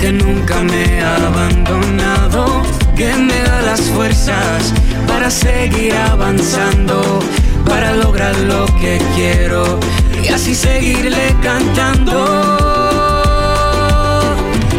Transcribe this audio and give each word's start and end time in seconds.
que 0.00 0.12
nunca 0.12 0.60
me 0.62 1.00
ha 1.00 1.16
abandonado, 1.16 2.62
que 2.96 3.14
me 3.14 3.38
da 3.42 3.62
las 3.62 3.80
fuerzas 3.82 4.72
para 5.06 5.30
seguir 5.30 5.94
avanzando, 5.94 7.20
para 7.64 7.94
lograr 7.94 8.36
lo 8.40 8.66
que 8.80 9.00
quiero 9.14 9.78
y 10.22 10.28
así 10.28 10.54
seguirle 10.54 11.34
cantando. 11.42 12.16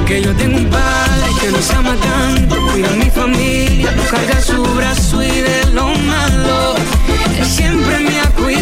Que 0.06 0.22
yo 0.22 0.34
tengo 0.36 0.58
un 0.58 0.70
padre 0.70 1.28
que 1.42 1.52
nos 1.52 1.70
ama 1.72 1.96
tanto, 1.96 2.56
cuida 2.72 2.90
a 2.90 2.96
mi 2.96 3.10
familia, 3.10 3.94
carga 4.10 4.42
su 4.42 4.64
brazo 4.64 5.24
y 5.24 5.42
de 5.42 5.66
lo 5.74 5.88
malo, 5.88 6.76
él 7.38 7.46
siempre 7.46 8.00
me 8.00 8.20
ha 8.20 8.30
cuidado 8.32 8.57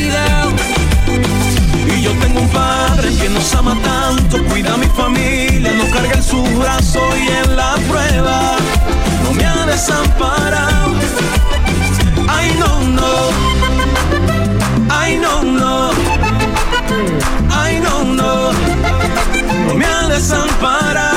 yo 2.05 2.11
tengo 2.19 2.39
un 2.39 2.49
padre 2.49 3.09
que 3.17 3.29
nos 3.29 3.53
ama 3.55 3.75
tanto, 3.83 4.37
cuida 4.45 4.75
a 4.75 4.77
mi 4.77 4.85
familia, 4.85 5.71
nos 5.73 5.89
carga 5.89 6.13
en 6.13 6.23
su 6.23 6.43
brazo 6.59 6.99
y 7.17 7.27
en 7.27 7.55
la 7.55 7.73
prueba 7.89 8.57
no 9.23 9.33
me 9.33 9.43
ha 9.43 9.65
desamparado. 9.65 10.93
Ay, 12.27 12.55
no, 12.59 12.81
no. 12.99 13.13
Ay, 14.89 15.17
no, 15.17 15.43
no. 15.43 15.89
Ay, 17.49 17.79
no, 17.79 18.03
no. 18.03 18.51
No 19.67 19.73
me 19.73 19.85
ha 19.85 20.07
desamparado. 20.07 21.14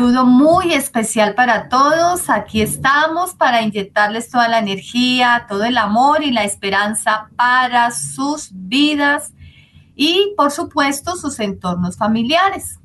Saludo 0.00 0.24
muy 0.24 0.72
especial 0.72 1.34
para 1.34 1.68
todos. 1.68 2.30
Aquí 2.30 2.62
estamos 2.62 3.34
para 3.34 3.60
inyectarles 3.60 4.30
toda 4.30 4.48
la 4.48 4.58
energía, 4.58 5.44
todo 5.46 5.64
el 5.64 5.76
amor 5.76 6.24
y 6.24 6.30
la 6.30 6.44
esperanza 6.44 7.28
para 7.36 7.90
sus 7.90 8.48
vidas 8.50 9.34
y, 9.94 10.32
por 10.38 10.52
supuesto, 10.52 11.16
sus 11.16 11.38
entornos 11.38 11.98
familiares. 11.98 12.78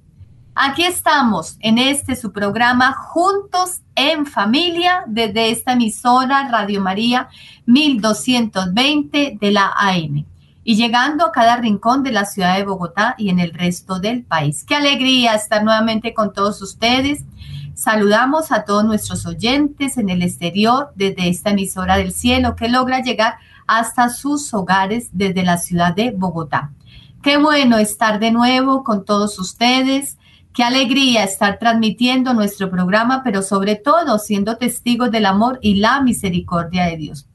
Aquí 0.56 0.84
estamos 0.84 1.56
en 1.62 1.78
este 1.78 2.18
su 2.18 2.34
programa 2.34 2.92
Juntos 2.92 3.80
en 3.96 4.26
Familia 4.26 5.06
desde 5.08 5.52
esta 5.52 5.72
emisora 5.72 6.50
Radio 6.50 6.82
María 6.82 7.30
1220 7.66 9.38
de 9.40 9.52
la 9.52 9.72
AM 9.74 10.35
y 10.68 10.76
llegando 10.76 11.28
a 11.28 11.32
cada 11.32 11.58
rincón 11.58 12.02
de 12.02 12.12
la 12.12 12.26
ciudad 12.26 12.58
de 12.58 12.66
Bogotá 12.66 13.14
y 13.20 13.30
en 13.30 13.40
el 13.40 13.54
resto 13.54 14.00
del 14.00 14.24
país. 14.24 14.66
Qué 14.68 14.76
alegría 14.76 15.36
estar 15.36 15.64
nuevamente 15.64 16.16
con 16.16 16.34
todos 16.34 16.60
ustedes. 16.64 17.24
Saludamos 17.76 18.52
a 18.52 18.66
todos 18.66 18.84
nuestros 18.84 19.28
oyentes 19.28 20.00
en 20.00 20.10
el 20.10 20.24
exterior 20.24 20.92
desde 20.96 21.30
esta 21.30 21.52
emisora 21.52 21.98
del 21.98 22.12
cielo 22.12 22.56
que 22.56 22.68
logra 22.68 23.04
llegar 23.04 23.36
hasta 23.68 24.10
sus 24.10 24.52
hogares 24.56 25.10
desde 25.14 25.44
la 25.44 25.60
ciudad 25.60 25.94
de 25.96 26.10
Bogotá. 26.10 26.72
Qué 27.22 27.38
bueno 27.38 27.78
estar 27.78 28.20
de 28.20 28.32
nuevo 28.32 28.84
con 28.84 29.06
todos 29.06 29.38
ustedes. 29.38 30.18
Qué 30.52 30.64
alegría 30.64 31.24
estar 31.24 31.60
transmitiendo 31.60 32.34
nuestro 32.34 32.72
programa, 32.72 33.22
pero 33.24 33.44
sobre 33.44 33.76
todo 33.76 34.18
siendo 34.18 34.58
testigos 34.58 35.12
del 35.12 35.28
amor 35.28 35.60
y 35.62 35.76
la 35.76 36.02
misericordia 36.02 36.86
de 36.86 36.98
Dios. 36.98 37.28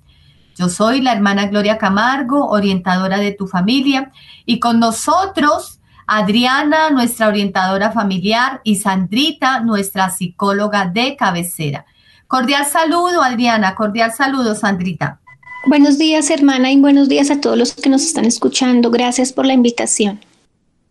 Yo 0.61 0.69
soy 0.69 1.01
la 1.01 1.15
hermana 1.15 1.47
Gloria 1.47 1.79
Camargo, 1.79 2.49
orientadora 2.49 3.17
de 3.17 3.33
tu 3.33 3.47
familia, 3.47 4.13
y 4.45 4.61
con 4.61 4.79
nosotros 4.79 5.81
Adriana, 6.07 6.91
nuestra 6.91 7.29
orientadora 7.29 7.93
familiar, 7.93 8.61
y 8.63 8.77
Sandrita, 8.77 9.61
nuestra 9.61 10.11
psicóloga 10.11 10.85
de 10.85 11.17
cabecera. 11.17 11.87
Cordial 12.27 12.67
saludo, 12.67 13.23
Adriana, 13.23 13.75
cordial 13.75 14.13
saludo, 14.13 14.55
Sandrita. 14.55 15.19
Buenos 15.65 15.97
días, 15.97 16.29
hermana, 16.29 16.71
y 16.71 16.79
buenos 16.79 17.09
días 17.09 17.31
a 17.31 17.41
todos 17.41 17.57
los 17.57 17.73
que 17.73 17.89
nos 17.89 18.03
están 18.03 18.27
escuchando. 18.27 18.91
Gracias 18.91 19.33
por 19.33 19.47
la 19.47 19.55
invitación. 19.55 20.21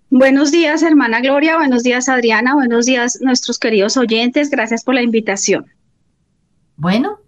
Buenos 0.09 0.50
días, 0.50 0.81
hermana 0.81 1.22
Gloria, 1.22 1.57
buenos 1.57 1.84
días, 1.84 2.09
Adriana, 2.09 2.56
buenos 2.56 2.88
días, 2.88 3.19
nuestros 3.22 3.59
queridos 3.59 3.97
oyentes. 3.97 4.50
Gracias 4.50 4.84
por 4.84 4.96
la 4.96 5.03
invitación. 5.03 5.68
Bueno, 6.75 7.19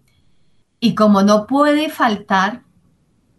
y 0.84 0.96
como 0.96 1.22
no 1.22 1.46
puede 1.46 1.90
faltar 1.90 2.64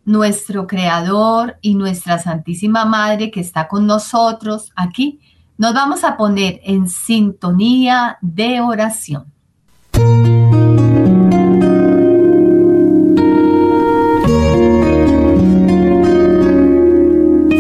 nuestro 0.04 0.66
Creador 0.66 1.58
y 1.60 1.74
nuestra 1.74 2.18
Santísima 2.18 2.84
Madre 2.84 3.30
que 3.30 3.40
está 3.40 3.68
con 3.68 3.84
nosotros 3.86 4.70
aquí, 4.76 5.20
nos 5.58 5.74
vamos 5.74 6.04
a 6.04 6.16
poner 6.16 6.60
en 6.64 6.88
sintonía 6.88 8.16
de 8.22 8.60
oración. 8.60 9.24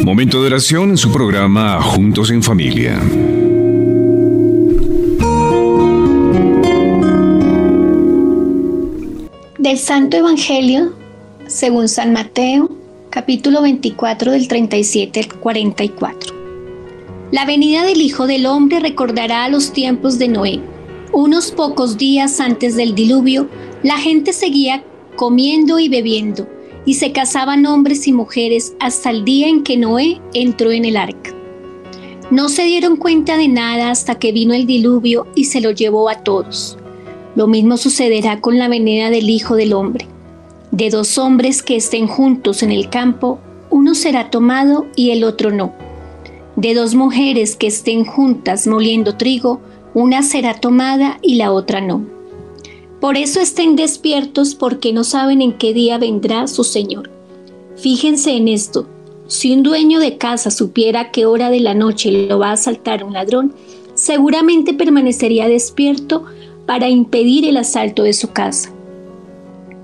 Momento 0.04 0.40
de 0.40 0.46
oración 0.46 0.90
en 0.90 0.96
su 0.96 1.10
programa 1.12 1.82
Juntos 1.82 2.30
en 2.30 2.42
Familia. 2.42 3.00
Del 9.62 9.78
Santo 9.78 10.16
Evangelio, 10.16 10.92
según 11.46 11.88
San 11.88 12.12
Mateo, 12.12 12.68
capítulo 13.10 13.62
24 13.62 14.32
del 14.32 14.48
37 14.48 15.20
al 15.20 15.38
44. 15.38 16.34
La 17.30 17.46
venida 17.46 17.84
del 17.84 18.00
Hijo 18.00 18.26
del 18.26 18.46
Hombre 18.46 18.80
recordará 18.80 19.44
a 19.44 19.48
los 19.48 19.72
tiempos 19.72 20.18
de 20.18 20.26
Noé. 20.26 20.60
Unos 21.12 21.52
pocos 21.52 21.96
días 21.96 22.40
antes 22.40 22.74
del 22.74 22.96
diluvio, 22.96 23.48
la 23.84 23.98
gente 23.98 24.32
seguía 24.32 24.82
comiendo 25.14 25.78
y 25.78 25.88
bebiendo, 25.88 26.48
y 26.84 26.94
se 26.94 27.12
casaban 27.12 27.64
hombres 27.64 28.08
y 28.08 28.12
mujeres 28.12 28.74
hasta 28.80 29.10
el 29.10 29.24
día 29.24 29.46
en 29.46 29.62
que 29.62 29.76
Noé 29.76 30.20
entró 30.34 30.72
en 30.72 30.86
el 30.86 30.96
arca. 30.96 31.32
No 32.32 32.48
se 32.48 32.64
dieron 32.64 32.96
cuenta 32.96 33.36
de 33.36 33.46
nada 33.46 33.92
hasta 33.92 34.16
que 34.16 34.32
vino 34.32 34.54
el 34.54 34.66
diluvio 34.66 35.28
y 35.36 35.44
se 35.44 35.60
lo 35.60 35.70
llevó 35.70 36.08
a 36.08 36.24
todos. 36.24 36.78
Lo 37.34 37.46
mismo 37.46 37.76
sucederá 37.76 38.40
con 38.40 38.58
la 38.58 38.68
venida 38.68 39.10
del 39.10 39.30
Hijo 39.30 39.56
del 39.56 39.72
Hombre. 39.72 40.06
De 40.70 40.90
dos 40.90 41.18
hombres 41.18 41.62
que 41.62 41.76
estén 41.76 42.06
juntos 42.06 42.62
en 42.62 42.70
el 42.72 42.90
campo, 42.90 43.38
uno 43.70 43.94
será 43.94 44.30
tomado 44.30 44.86
y 44.96 45.10
el 45.10 45.24
otro 45.24 45.50
no. 45.50 45.72
De 46.56 46.74
dos 46.74 46.94
mujeres 46.94 47.56
que 47.56 47.66
estén 47.66 48.04
juntas 48.04 48.66
moliendo 48.66 49.16
trigo, 49.16 49.60
una 49.94 50.22
será 50.22 50.54
tomada 50.54 51.18
y 51.22 51.36
la 51.36 51.52
otra 51.52 51.80
no. 51.80 52.04
Por 53.00 53.16
eso 53.16 53.40
estén 53.40 53.76
despiertos 53.76 54.54
porque 54.54 54.92
no 54.92 55.02
saben 55.02 55.42
en 55.42 55.54
qué 55.54 55.72
día 55.72 55.98
vendrá 55.98 56.46
su 56.46 56.64
Señor. 56.64 57.10
Fíjense 57.76 58.32
en 58.36 58.48
esto. 58.48 58.86
Si 59.26 59.52
un 59.52 59.62
dueño 59.62 59.98
de 59.98 60.18
casa 60.18 60.50
supiera 60.50 61.10
qué 61.10 61.26
hora 61.26 61.48
de 61.50 61.60
la 61.60 61.74
noche 61.74 62.12
lo 62.12 62.38
va 62.38 62.50
a 62.50 62.52
asaltar 62.52 63.02
un 63.02 63.14
ladrón, 63.14 63.54
seguramente 63.94 64.74
permanecería 64.74 65.48
despierto 65.48 66.24
para 66.66 66.88
impedir 66.88 67.44
el 67.44 67.56
asalto 67.56 68.02
de 68.02 68.12
su 68.12 68.32
casa. 68.32 68.70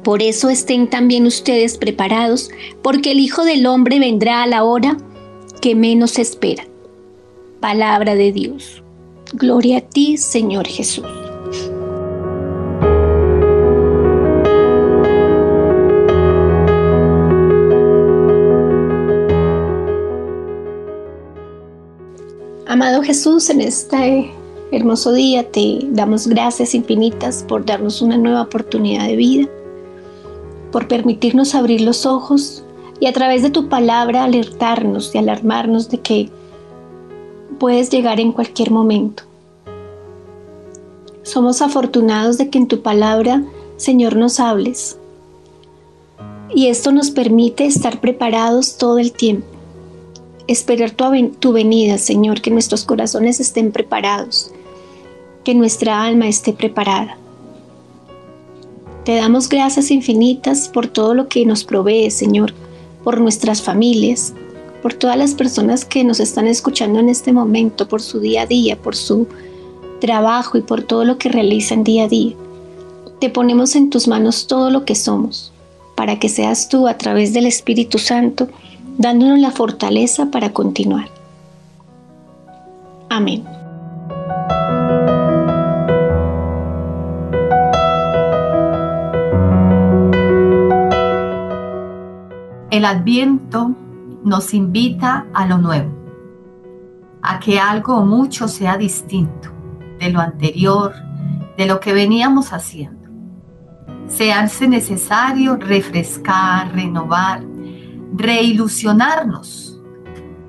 Por 0.05 0.23
eso 0.23 0.49
estén 0.49 0.89
también 0.89 1.27
ustedes 1.27 1.77
preparados, 1.77 2.51
porque 2.83 3.13
el 3.13 3.21
Hijo 3.21 3.45
del 3.45 3.67
Hombre 3.67 3.99
vendrá 3.99 4.43
a 4.43 4.47
la 4.47 4.65
hora 4.65 4.97
que 5.61 5.75
menos 5.75 6.19
espera. 6.19 6.65
Palabra 7.61 8.15
de 8.15 8.33
Dios. 8.33 8.83
Gloria 9.33 9.79
a 9.79 9.81
ti, 9.81 10.17
Señor 10.17 10.67
Jesús. 10.67 11.05
Amado 22.67 23.03
Jesús, 23.03 23.51
en 23.51 23.61
este 23.61 24.31
hermoso 24.71 25.13
día. 25.13 25.51
Te 25.51 25.81
damos 25.91 26.27
gracias 26.27 26.75
infinitas 26.75 27.45
por 27.47 27.65
darnos 27.65 28.03
una 28.03 28.17
nueva 28.17 28.43
oportunidad 28.43 29.07
de 29.07 29.17
vida, 29.17 29.49
por 30.73 30.89
permitirnos 30.89 31.55
abrir 31.55 31.81
los 31.81 32.07
ojos 32.07 32.63
y 33.01 33.07
a 33.07 33.13
través 33.13 33.43
de 33.43 33.51
tu 33.51 33.69
palabra 33.69 34.25
alertarnos 34.25 35.15
y 35.15 35.19
alarmarnos 35.19 35.89
de 35.89 35.99
que 35.99 36.31
puedes 37.59 37.91
llegar 37.91 38.21
en 38.21 38.33
cualquier 38.33 38.71
momento. 38.71 39.25
Somos 41.23 41.61
afortunados 41.61 42.39
de 42.39 42.49
que 42.49 42.59
en 42.59 42.69
tu 42.69 42.81
palabra, 42.81 43.43
Señor, 43.77 44.17
nos 44.17 44.41
hables. 44.41 44.99
Y 46.55 46.69
esto 46.69 46.91
nos 46.91 47.11
permite 47.11 47.67
estar 47.67 48.01
preparados 48.01 48.79
todo 48.79 48.99
el 48.99 49.13
tiempo. 49.13 49.47
Esperar 50.47 50.93
tu, 50.93 51.05
tu 51.39 51.53
venida, 51.53 51.99
Señor, 51.99 52.41
que 52.41 52.51
nuestros 52.51 52.85
corazones 52.85 53.39
estén 53.39 53.71
preparados, 53.71 54.51
que 55.49 55.55
nuestra 55.55 56.05
alma 56.05 56.29
esté 56.29 56.53
preparada. 56.53 57.17
Te 59.07 59.17
damos 59.17 59.49
gracias 59.49 59.91
infinitas 59.91 60.69
por 60.69 60.89
todo 60.89 61.15
lo 61.15 61.27
que 61.27 61.47
nos 61.47 61.65
provee, 61.65 62.11
Señor, 62.11 62.53
por 63.03 63.19
nuestras 63.19 63.63
familias, 63.63 64.35
por 64.83 64.93
todas 64.93 65.17
las 65.17 65.33
personas 65.33 65.87
que 65.87 66.05
nos 66.05 66.21
están 66.21 66.47
escuchando 66.47 66.99
en 66.99 67.09
este 67.09 67.33
momento, 67.33 67.89
por 67.89 68.03
su 68.03 68.21
día 68.21 68.43
a 68.43 68.47
día, 68.47 68.77
por 68.77 68.95
su 68.95 69.27
trabajo 70.03 70.59
y 70.59 70.61
por 70.61 70.83
todo 70.83 71.07
lo 71.07 71.17
que 71.17 71.31
realizan 71.31 71.83
día 71.83 72.05
a 72.05 72.09
día. 72.09 72.35
Te 73.19 73.31
ponemos 73.31 73.75
en 73.75 73.89
tus 73.89 74.07
manos 74.07 74.49
todo 74.49 74.69
lo 74.69 74.85
que 74.85 74.97
somos, 74.97 75.51
para 75.95 76.19
que 76.19 76.29
seas 76.29 76.69
tú 76.69 76.87
a 76.87 76.99
través 76.99 77.33
del 77.33 77.47
Espíritu 77.47 77.97
Santo, 77.97 78.49
dándonos 78.99 79.39
la 79.39 79.51
fortaleza 79.51 80.31
para 80.31 80.53
continuar. 80.53 81.09
Amén. 83.09 83.47
El 92.79 92.85
adviento 92.85 93.75
nos 94.23 94.55
invita 94.55 95.27
a 95.35 95.49
lo 95.49 95.59
nuevo, 95.59 95.91
a 97.23 97.41
que 97.41 97.59
algo 97.59 97.97
o 97.97 98.05
mucho 98.05 98.47
sea 98.47 98.77
distinto 98.77 99.51
de 99.99 100.11
lo 100.11 100.21
anterior, 100.21 100.93
de 101.57 101.67
lo 101.67 101.81
que 101.81 101.93
veníamos 101.93 102.53
haciendo. 102.53 103.09
Se 104.07 104.33
hace 104.33 104.69
necesario 104.69 105.57
refrescar, 105.57 106.73
renovar, 106.73 107.43
reilusionarnos, 108.15 109.83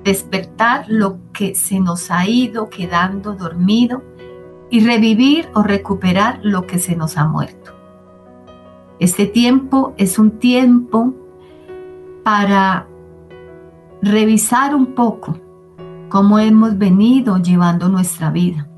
despertar 0.04 0.84
lo 0.86 1.18
que 1.32 1.56
se 1.56 1.80
nos 1.80 2.12
ha 2.12 2.28
ido 2.28 2.70
quedando 2.70 3.34
dormido 3.34 4.04
y 4.70 4.86
revivir 4.86 5.48
o 5.52 5.64
recuperar 5.64 6.38
lo 6.44 6.64
que 6.64 6.78
se 6.78 6.94
nos 6.94 7.16
ha 7.16 7.24
muerto. 7.24 7.72
Este 9.00 9.26
tiempo 9.26 9.94
es 9.96 10.16
un 10.16 10.38
tiempo 10.38 11.12
para 12.30 12.86
revisar 14.02 14.72
un 14.72 14.94
poco 14.94 15.36
cómo 16.08 16.38
hemos 16.38 16.78
venido 16.78 17.38
llevando 17.38 17.88
nuestra 17.88 18.30
vida. 18.30 18.68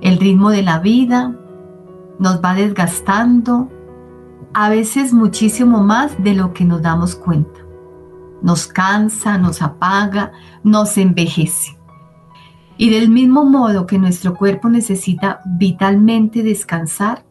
El 0.00 0.18
ritmo 0.18 0.50
de 0.50 0.62
la 0.62 0.80
vida 0.80 1.36
nos 2.18 2.42
va 2.42 2.54
desgastando, 2.54 3.68
a 4.54 4.70
veces 4.70 5.12
muchísimo 5.12 5.84
más 5.84 6.20
de 6.20 6.34
lo 6.34 6.52
que 6.52 6.64
nos 6.64 6.82
damos 6.82 7.14
cuenta. 7.14 7.60
Nos 8.42 8.66
cansa, 8.66 9.38
nos 9.38 9.62
apaga, 9.62 10.32
nos 10.64 10.98
envejece. 10.98 11.78
Y 12.76 12.90
del 12.90 13.08
mismo 13.08 13.44
modo 13.44 13.86
que 13.86 14.00
nuestro 14.00 14.34
cuerpo 14.34 14.68
necesita 14.68 15.42
vitalmente 15.46 16.42
descansar, 16.42 17.24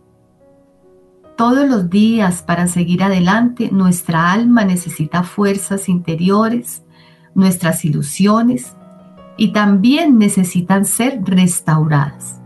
todos 1.37 1.69
los 1.69 1.89
días 1.89 2.41
para 2.41 2.67
seguir 2.67 3.03
adelante, 3.03 3.69
nuestra 3.71 4.33
alma 4.33 4.65
necesita 4.65 5.23
fuerzas 5.23 5.87
interiores, 5.87 6.83
nuestras 7.35 7.85
ilusiones 7.85 8.75
y 9.37 9.53
también 9.53 10.17
necesitan 10.17 10.83
ser 10.83 11.21
restauradas, 11.23 12.41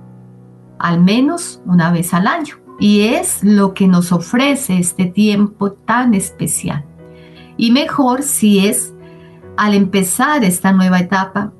al 0.78 1.02
menos 1.02 1.62
una 1.66 1.92
vez 1.92 2.14
al 2.14 2.28
año. 2.28 2.56
Y 2.80 3.02
es 3.02 3.44
lo 3.44 3.74
que 3.74 3.88
nos 3.88 4.12
ofrece 4.12 4.78
este 4.78 5.06
tiempo 5.06 5.72
tan 5.72 6.14
especial. 6.14 6.86
Y 7.56 7.72
mejor 7.72 8.24
si 8.24 8.68
es 8.68 8.94
al 9.56 9.74
empezar 9.74 10.44
esta 10.44 10.74
nueva 10.74 11.00
etapa 11.00 11.54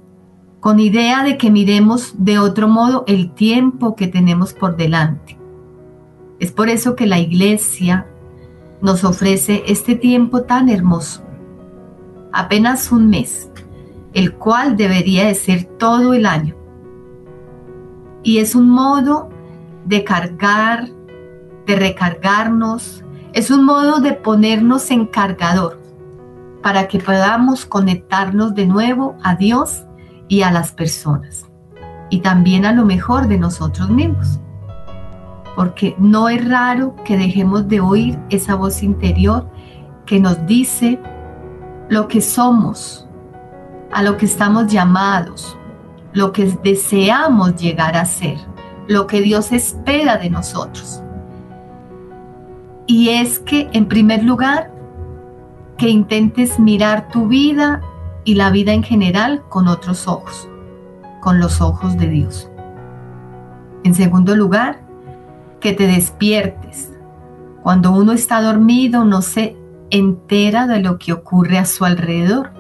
con 0.60 0.80
idea 0.80 1.24
de 1.24 1.38
que 1.38 1.50
miremos 1.50 2.16
de 2.18 2.40
otro 2.40 2.68
modo 2.68 3.04
el 3.08 3.34
tiempo 3.34 3.96
que 3.96 4.08
tenemos 4.08 4.54
por 4.54 4.76
delante 4.76 5.41
es 6.42 6.52
por 6.52 6.70
eso 6.70 6.96
que 6.96 7.06
la 7.06 7.20
iglesia 7.20 8.08
nos 8.82 9.04
ofrece 9.04 9.62
este 9.68 9.94
tiempo 9.94 10.42
tan 10.42 10.70
hermoso, 10.70 11.22
apenas 12.34 12.92
un 12.92 13.12
mes, 13.12 13.52
el 14.14 14.34
cual 14.34 14.76
debería 14.76 15.28
de 15.28 15.36
ser 15.36 15.66
todo 15.66 16.16
el 16.16 16.26
año. 16.26 16.56
Y 18.24 18.40
es 18.40 18.56
un 18.56 18.72
modo 18.72 19.30
de 19.86 20.04
cargar, 20.04 20.90
de 21.68 21.76
recargarnos, 21.76 23.06
es 23.34 23.52
un 23.52 23.64
modo 23.64 24.00
de 24.00 24.14
ponernos 24.14 24.90
en 24.90 25.06
cargador 25.06 25.80
para 26.64 26.88
que 26.88 26.98
podamos 26.98 27.68
conectarnos 27.68 28.56
de 28.56 28.66
nuevo 28.66 29.16
a 29.22 29.36
Dios 29.36 29.84
y 30.28 30.42
a 30.42 30.50
las 30.50 30.72
personas 30.72 31.46
y 32.10 32.22
también 32.22 32.66
a 32.66 32.74
lo 32.74 32.84
mejor 32.84 33.28
de 33.28 33.38
nosotros 33.38 33.92
mismos 33.92 34.40
porque 35.56 35.96
no 35.98 36.30
es 36.30 36.48
raro 36.48 36.96
que 37.04 37.18
dejemos 37.18 37.68
de 37.68 37.80
oír 37.80 38.20
esa 38.30 38.56
voz 38.56 38.84
interior 38.84 39.48
que 40.06 40.20
nos 40.20 40.46
dice 40.46 41.00
lo 41.90 42.08
que 42.08 42.22
somos, 42.22 43.08
a 43.92 44.02
lo 44.02 44.18
que 44.18 44.26
estamos 44.26 44.68
llamados, 44.68 45.58
lo 46.14 46.32
que 46.32 46.46
deseamos 46.64 47.56
llegar 47.56 47.98
a 47.98 48.06
ser, 48.06 48.38
lo 48.88 49.08
que 49.08 49.22
Dios 49.22 49.52
espera 49.52 50.18
de 50.18 50.30
nosotros. 50.30 51.02
Y 52.88 53.10
es 53.10 53.40
que, 53.40 53.70
en 53.74 53.88
primer 53.88 54.24
lugar, 54.24 54.72
que 55.78 55.90
intentes 55.90 56.60
mirar 56.60 57.10
tu 57.10 57.28
vida 57.28 57.82
y 58.24 58.36
la 58.36 58.52
vida 58.52 58.74
en 58.74 58.84
general 58.84 59.44
con 59.50 59.68
otros 59.68 60.08
ojos, 60.08 60.50
con 61.22 61.40
los 61.40 61.62
ojos 61.62 61.98
de 61.98 62.08
Dios. 62.08 62.50
En 63.84 63.96
segundo 63.96 64.36
lugar, 64.36 64.81
que 65.62 65.72
te 65.72 65.88
despiertes. 65.88 66.92
Cuando 67.64 67.92
uno 67.92 68.12
está 68.12 68.42
dormido 68.42 69.06
no 69.06 69.22
se 69.22 69.56
entera 69.92 70.68
de 70.68 70.82
lo 70.82 70.98
que 70.98 71.14
ocurre 71.14 71.58
a 71.58 71.66
su 71.66 71.86
alrededor, 71.86 72.52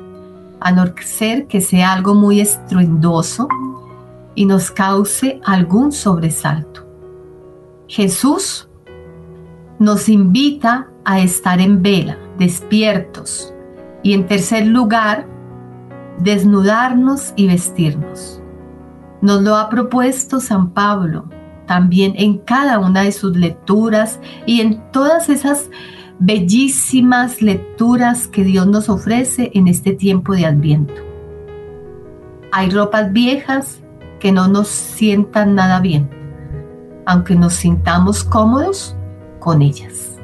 a 0.62 0.72
no 0.72 0.86
ser 1.01 1.48
que 1.48 1.60
sea 1.60 1.91
algo 1.91 2.13
muy 2.13 2.39
estruendoso 2.39 3.48
y 4.36 4.46
nos 4.46 4.72
cause 4.72 5.41
algún 5.43 5.91
sobresalto. 5.91 6.86
Jesús 7.88 8.70
nos 9.79 10.08
invita 10.08 10.88
a 11.03 11.20
estar 11.20 11.60
en 11.60 11.81
vela, 11.81 12.17
despiertos, 12.38 13.53
y 14.03 14.13
en 14.13 14.27
tercer 14.27 14.67
lugar, 14.67 15.27
desnudarnos 16.20 17.34
y 17.36 17.48
vestirnos. 17.48 18.41
Nos 19.22 19.41
lo 19.41 19.55
ha 19.55 19.70
propuesto 19.70 20.39
San 20.39 20.72
Pablo 20.72 21.25
también 21.71 22.15
en 22.17 22.39
cada 22.39 22.79
una 22.79 23.03
de 23.03 23.13
sus 23.13 23.37
lecturas 23.37 24.19
y 24.45 24.59
en 24.59 24.83
todas 24.91 25.29
esas 25.29 25.69
bellísimas 26.19 27.41
lecturas 27.41 28.27
que 28.27 28.43
Dios 28.43 28.67
nos 28.67 28.89
ofrece 28.89 29.51
en 29.53 29.69
este 29.69 29.93
tiempo 29.93 30.33
de 30.33 30.45
adviento. 30.45 31.01
Hay 32.51 32.71
ropas 32.71 33.13
viejas 33.13 33.79
que 34.19 34.33
no 34.33 34.49
nos 34.49 34.67
sientan 34.67 35.55
nada 35.55 35.79
bien, 35.79 36.09
aunque 37.05 37.37
nos 37.37 37.53
sintamos 37.53 38.25
cómodos 38.25 38.97
con 39.39 39.61
ellas. 39.61 40.17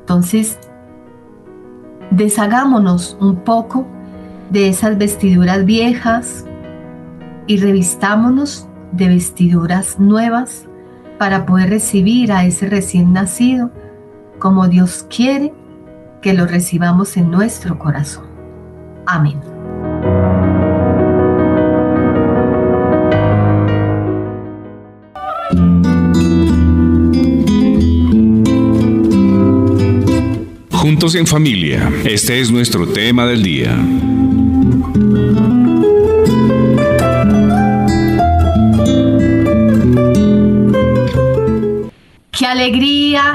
Entonces, 0.00 0.58
deshagámonos 2.10 3.18
un 3.20 3.36
poco 3.36 3.86
de 4.48 4.70
esas 4.70 4.96
vestiduras 4.96 5.66
viejas 5.66 6.46
y 7.46 7.58
revistámonos 7.58 8.67
de 8.92 9.08
vestiduras 9.08 9.98
nuevas 9.98 10.66
para 11.18 11.46
poder 11.46 11.70
recibir 11.70 12.32
a 12.32 12.44
ese 12.44 12.68
recién 12.68 13.12
nacido 13.12 13.70
como 14.38 14.68
Dios 14.68 15.04
quiere 15.08 15.52
que 16.22 16.34
lo 16.34 16.46
recibamos 16.46 17.16
en 17.16 17.30
nuestro 17.30 17.78
corazón. 17.78 18.26
Amén. 19.06 19.40
Juntos 30.70 31.14
en 31.16 31.26
familia, 31.26 31.92
este 32.04 32.40
es 32.40 32.50
nuestro 32.50 32.86
tema 32.86 33.26
del 33.26 33.42
día. 33.42 33.76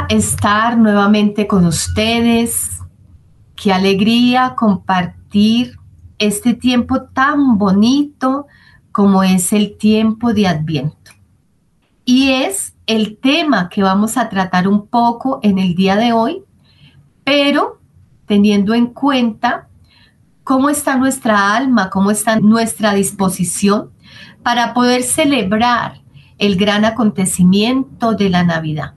Estar 0.10 0.78
nuevamente 0.78 1.48
con 1.48 1.66
ustedes. 1.66 2.82
Qué 3.56 3.74
alegría 3.74 4.56
compartir 4.56 5.78
este 6.20 6.54
tiempo 6.54 7.04
tan 7.04 7.58
bonito 7.58 8.48
como 8.92 9.24
es 9.24 9.54
el 9.54 9.78
tiempo 9.78 10.34
de 10.34 10.48
Adviento. 10.48 11.12
Y 12.06 12.32
es 12.32 12.75
el 12.86 13.18
tema 13.18 13.70
que 13.70 13.82
vamos 13.82 14.18
a 14.18 14.30
tratar 14.30 14.68
un 14.68 14.88
poco 14.88 15.40
en 15.42 15.58
el 15.58 15.75
día 15.75 15.96
de 15.96 16.13
hoy, 16.13 16.44
pero 17.24 17.80
teniendo 18.25 18.74
en 18.74 18.88
cuenta 18.88 19.68
cómo 20.44 20.70
está 20.70 20.98
nuestra 20.98 21.56
alma, 21.56 21.90
cómo 21.90 22.12
está 22.12 22.40
nuestra 22.40 22.94
disposición 22.94 23.92
para 24.44 24.74
poder 24.74 25.04
celebrar 25.04 26.02
el 26.38 26.58
gran 26.58 26.84
acontecimiento 26.84 28.13
de 28.13 28.30
la 28.30 28.44
Navidad, 28.44 28.94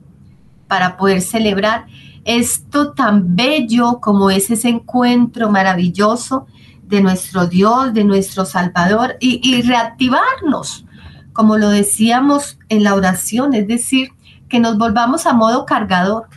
para 0.69 0.97
poder 0.97 1.23
celebrar 1.23 1.87
esto 2.25 2.93
tan 2.93 3.37
bello 3.37 4.01
como 4.01 4.31
es 4.31 4.51
ese 4.51 4.69
encuentro 4.69 5.51
maravilloso 5.51 6.47
de 6.83 7.01
nuestro 7.01 7.47
Dios, 7.47 7.95
de 7.95 8.05
nuestro 8.05 8.45
Salvador 8.45 9.17
y, 9.21 9.63
reactivarnos, 9.63 10.85
como 11.33 11.57
lo 11.57 11.69
decíamos 11.69 12.59
en 12.69 12.83
la 12.83 12.95
oración, 12.95 13.55
es 13.55 13.67
decir, 13.69 14.11
que 14.49 14.61
nos 14.61 14.79
volvamos 14.79 15.27
a 15.27 15.33
modo 15.33 15.67
cargador. 15.67 16.29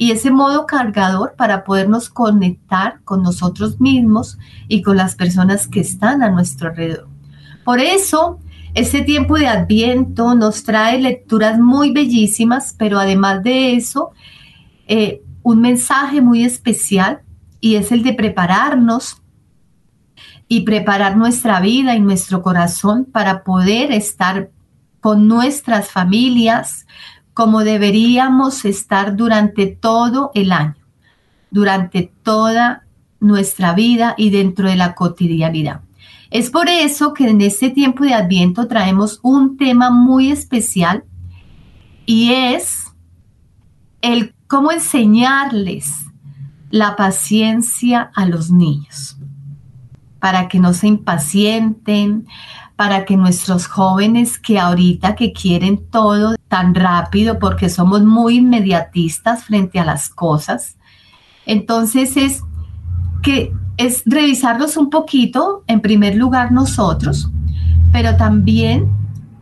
Y 0.00 0.12
ese 0.12 0.30
modo 0.30 0.64
cargador 0.64 1.34
para 1.36 1.64
podernos 1.64 2.08
conectar 2.08 3.00
con 3.02 3.22
nosotros 3.24 3.80
mismos 3.80 4.38
y 4.68 4.82
con 4.82 4.96
las 4.96 5.16
personas 5.16 5.66
que 5.66 5.80
están 5.80 6.22
a 6.22 6.30
nuestro 6.30 6.68
alrededor. 6.70 7.08
Por 7.64 7.80
eso, 7.80 8.38
este 8.78 9.02
tiempo 9.02 9.36
de 9.36 9.48
Adviento 9.48 10.36
nos 10.36 10.62
trae 10.62 11.00
lecturas 11.00 11.58
muy 11.58 11.90
bellísimas, 11.90 12.76
pero 12.78 13.00
además 13.00 13.42
de 13.42 13.74
eso, 13.74 14.12
eh, 14.86 15.20
un 15.42 15.60
mensaje 15.60 16.20
muy 16.20 16.44
especial 16.44 17.22
y 17.60 17.74
es 17.74 17.90
el 17.90 18.04
de 18.04 18.14
prepararnos 18.14 19.20
y 20.46 20.60
preparar 20.60 21.16
nuestra 21.16 21.60
vida 21.60 21.96
y 21.96 22.00
nuestro 22.00 22.40
corazón 22.40 23.04
para 23.04 23.42
poder 23.42 23.90
estar 23.90 24.50
con 25.00 25.26
nuestras 25.26 25.90
familias 25.90 26.86
como 27.34 27.64
deberíamos 27.64 28.64
estar 28.64 29.16
durante 29.16 29.66
todo 29.66 30.30
el 30.34 30.52
año, 30.52 30.76
durante 31.50 32.12
toda 32.22 32.84
nuestra 33.18 33.74
vida 33.74 34.14
y 34.16 34.30
dentro 34.30 34.68
de 34.68 34.76
la 34.76 34.94
cotidianidad. 34.94 35.80
Es 36.30 36.50
por 36.50 36.68
eso 36.68 37.14
que 37.14 37.28
en 37.28 37.40
este 37.40 37.70
tiempo 37.70 38.04
de 38.04 38.14
Adviento 38.14 38.68
traemos 38.68 39.18
un 39.22 39.56
tema 39.56 39.90
muy 39.90 40.30
especial 40.30 41.04
y 42.04 42.32
es 42.32 42.92
el 44.02 44.34
cómo 44.46 44.70
enseñarles 44.70 45.90
la 46.70 46.96
paciencia 46.96 48.10
a 48.14 48.26
los 48.26 48.50
niños 48.50 49.16
para 50.18 50.48
que 50.48 50.58
no 50.58 50.74
se 50.74 50.88
impacienten, 50.88 52.26
para 52.76 53.04
que 53.04 53.16
nuestros 53.16 53.66
jóvenes 53.66 54.38
que 54.38 54.58
ahorita 54.58 55.14
que 55.14 55.32
quieren 55.32 55.88
todo 55.90 56.34
tan 56.48 56.74
rápido 56.74 57.38
porque 57.38 57.70
somos 57.70 58.02
muy 58.02 58.36
inmediatistas 58.36 59.44
frente 59.44 59.78
a 59.78 59.84
las 59.84 60.08
cosas, 60.08 60.76
entonces 61.46 62.16
es 62.16 62.42
que 63.22 63.52
es 63.78 64.02
revisarlos 64.04 64.76
un 64.76 64.90
poquito, 64.90 65.64
en 65.66 65.80
primer 65.80 66.16
lugar 66.16 66.52
nosotros, 66.52 67.30
pero 67.92 68.16
también 68.16 68.90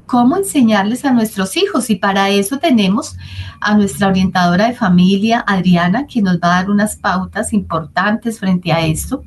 cómo 0.06 0.36
enseñarles 0.36 1.04
a 1.04 1.12
nuestros 1.12 1.56
hijos. 1.56 1.90
Y 1.90 1.96
para 1.96 2.28
eso 2.28 2.58
tenemos 2.58 3.16
a 3.60 3.74
nuestra 3.74 4.08
orientadora 4.08 4.68
de 4.68 4.74
familia, 4.74 5.44
Adriana, 5.46 6.06
que 6.06 6.22
nos 6.22 6.36
va 6.36 6.52
a 6.52 6.60
dar 6.60 6.70
unas 6.70 6.96
pautas 6.96 7.52
importantes 7.52 8.38
frente 8.38 8.72
a 8.72 8.86
esto 8.86 9.24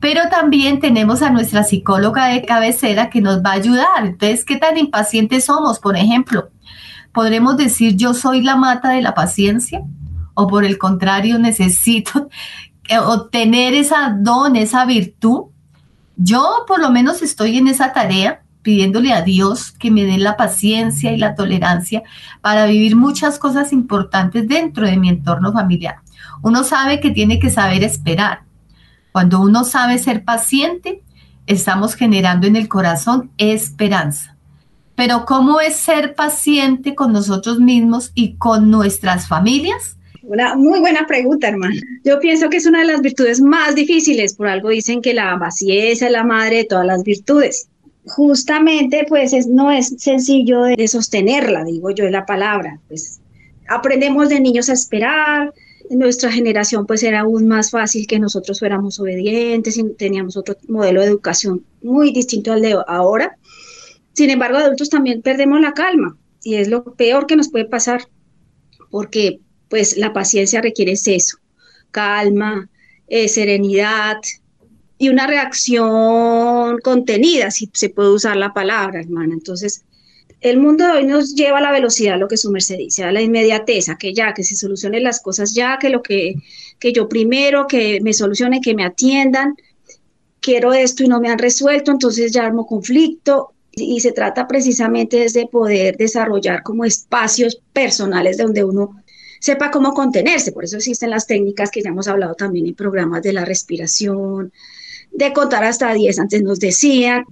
pero 0.00 0.22
también 0.30 0.80
tenemos 0.80 1.20
a 1.20 1.30
nuestra 1.30 1.62
psicóloga 1.62 2.28
de 2.28 2.44
cabecera 2.44 3.10
que 3.10 3.20
nos 3.20 3.42
va 3.42 3.50
a 3.50 3.54
ayudar. 3.54 4.06
Entonces, 4.06 4.46
¿qué 4.46 4.56
tan 4.56 4.78
impacientes 4.78 5.44
somos? 5.44 5.78
Por 5.78 5.96
ejemplo, 5.96 6.48
podremos 7.12 7.58
decir 7.58 7.96
yo 7.96 8.14
soy 8.14 8.42
la 8.42 8.56
mata 8.56 8.90
de 8.90 9.02
la 9.02 9.14
paciencia 9.14 9.82
o 10.34 10.46
por 10.46 10.64
el 10.64 10.78
contrario 10.78 11.38
necesito 11.38 12.30
obtener 12.98 13.74
esa 13.74 14.16
don, 14.18 14.56
esa 14.56 14.84
virtud. 14.84 15.44
Yo 16.16 16.64
por 16.66 16.80
lo 16.80 16.90
menos 16.90 17.22
estoy 17.22 17.58
en 17.58 17.68
esa 17.68 17.92
tarea 17.92 18.42
pidiéndole 18.62 19.12
a 19.12 19.22
Dios 19.22 19.72
que 19.72 19.90
me 19.90 20.04
dé 20.04 20.18
la 20.18 20.36
paciencia 20.36 21.12
y 21.12 21.16
la 21.16 21.34
tolerancia 21.34 22.02
para 22.40 22.66
vivir 22.66 22.96
muchas 22.96 23.38
cosas 23.38 23.72
importantes 23.72 24.46
dentro 24.46 24.86
de 24.86 24.96
mi 24.96 25.08
entorno 25.08 25.52
familiar. 25.52 25.96
Uno 26.42 26.64
sabe 26.64 27.00
que 27.00 27.10
tiene 27.10 27.38
que 27.38 27.50
saber 27.50 27.82
esperar, 27.84 28.42
cuando 29.12 29.40
uno 29.40 29.64
sabe 29.64 29.98
ser 29.98 30.24
paciente, 30.24 31.02
estamos 31.46 31.94
generando 31.94 32.46
en 32.46 32.56
el 32.56 32.68
corazón 32.68 33.30
esperanza. 33.38 34.36
Pero 34.94 35.24
¿cómo 35.24 35.60
es 35.60 35.76
ser 35.76 36.14
paciente 36.14 36.94
con 36.94 37.12
nosotros 37.12 37.58
mismos 37.58 38.12
y 38.14 38.34
con 38.34 38.70
nuestras 38.70 39.26
familias? 39.26 39.96
Una 40.30 40.54
muy 40.54 40.78
buena 40.78 41.08
pregunta, 41.08 41.48
hermano. 41.48 41.74
Yo 42.04 42.20
pienso 42.20 42.48
que 42.48 42.58
es 42.58 42.66
una 42.66 42.82
de 42.82 42.86
las 42.86 43.00
virtudes 43.00 43.40
más 43.40 43.74
difíciles. 43.74 44.34
Por 44.34 44.46
algo 44.46 44.68
dicen 44.68 45.02
que 45.02 45.12
la 45.12 45.36
paciencia 45.40 46.06
es 46.06 46.12
la 46.12 46.22
madre 46.22 46.58
de 46.58 46.64
todas 46.66 46.86
las 46.86 47.02
virtudes. 47.02 47.68
Justamente, 48.06 49.04
pues 49.08 49.48
no 49.48 49.72
es 49.72 49.92
sencillo 49.98 50.62
de, 50.62 50.86
sostenerla, 50.86 51.64
digo 51.64 51.90
yo, 51.90 52.04
es 52.04 52.12
la 52.12 52.26
palabra. 52.26 52.78
Pues 52.86 53.20
aprendemos 53.68 54.28
de 54.28 54.38
niños 54.38 54.68
a 54.68 54.74
esperar, 54.74 55.52
en 55.90 55.98
nuestra 55.98 56.30
generación 56.30 56.86
pues 56.86 57.02
era 57.02 57.22
aún 57.22 57.48
más 57.48 57.72
fácil 57.72 58.06
que 58.06 58.20
nosotros 58.20 58.60
fuéramos 58.60 59.00
obedientes 59.00 59.76
y 59.78 59.82
teníamos 59.94 60.36
otro 60.36 60.56
modelo 60.68 61.00
de 61.00 61.08
educación 61.08 61.64
muy 61.82 62.12
distinto 62.12 62.52
al 62.52 62.62
de 62.62 62.78
ahora. 62.86 63.36
Sin 64.12 64.30
embargo, 64.30 64.58
adultos 64.58 64.90
también 64.90 65.22
perdemos 65.22 65.60
la 65.60 65.72
calma 65.72 66.16
y 66.44 66.54
es 66.54 66.68
lo 66.68 66.84
peor 66.84 67.26
que 67.26 67.34
nos 67.34 67.48
puede 67.48 67.64
pasar 67.64 68.02
porque 68.90 69.40
pues 69.70 69.96
la 69.96 70.12
paciencia 70.12 70.60
requiere 70.60 70.92
eso, 70.92 71.38
calma, 71.90 72.68
eh, 73.06 73.28
serenidad 73.28 74.18
y 74.98 75.08
una 75.08 75.26
reacción 75.26 76.78
contenida, 76.80 77.50
si 77.50 77.70
se 77.72 77.88
puede 77.88 78.10
usar 78.10 78.36
la 78.36 78.52
palabra, 78.52 79.00
hermana. 79.00 79.32
Entonces, 79.32 79.84
el 80.40 80.58
mundo 80.58 80.84
hoy 80.92 81.06
nos 81.06 81.34
lleva 81.34 81.58
a 81.58 81.62
la 81.62 81.72
velocidad, 81.72 82.18
lo 82.18 82.28
que 82.28 82.36
su 82.36 82.50
merced 82.50 82.76
dice, 82.76 83.04
a 83.04 83.12
la 83.12 83.22
inmediateza, 83.22 83.96
que 83.96 84.12
ya, 84.12 84.34
que 84.34 84.44
se 84.44 84.56
solucionen 84.56 85.04
las 85.04 85.20
cosas 85.22 85.54
ya, 85.54 85.78
que 85.78 85.88
lo 85.88 86.02
que, 86.02 86.34
que 86.78 86.92
yo 86.92 87.08
primero, 87.08 87.66
que 87.66 88.00
me 88.02 88.12
solucione, 88.12 88.60
que 88.60 88.74
me 88.74 88.84
atiendan, 88.84 89.54
quiero 90.40 90.72
esto 90.72 91.04
y 91.04 91.08
no 91.08 91.20
me 91.20 91.30
han 91.30 91.38
resuelto, 91.38 91.92
entonces 91.92 92.32
ya 92.32 92.44
armo 92.44 92.66
conflicto. 92.66 93.52
Y 93.72 94.00
se 94.00 94.10
trata 94.12 94.48
precisamente 94.48 95.24
de 95.32 95.46
poder 95.46 95.96
desarrollar 95.96 96.64
como 96.64 96.84
espacios 96.84 97.62
personales 97.72 98.36
donde 98.36 98.64
uno 98.64 99.00
sepa 99.40 99.72
cómo 99.72 99.92
contenerse. 99.92 100.52
Por 100.52 100.64
eso 100.64 100.76
existen 100.76 101.10
las 101.10 101.26
técnicas 101.26 101.70
que 101.70 101.82
ya 101.82 101.90
hemos 101.90 102.06
hablado 102.06 102.34
también 102.34 102.66
en 102.66 102.74
programas 102.74 103.22
de 103.22 103.32
la 103.32 103.44
respiración, 103.44 104.52
de 105.10 105.32
contar 105.32 105.64
hasta 105.64 105.92
10, 105.92 106.20
antes 106.20 106.42
nos 106.42 106.60
decían, 106.60 107.24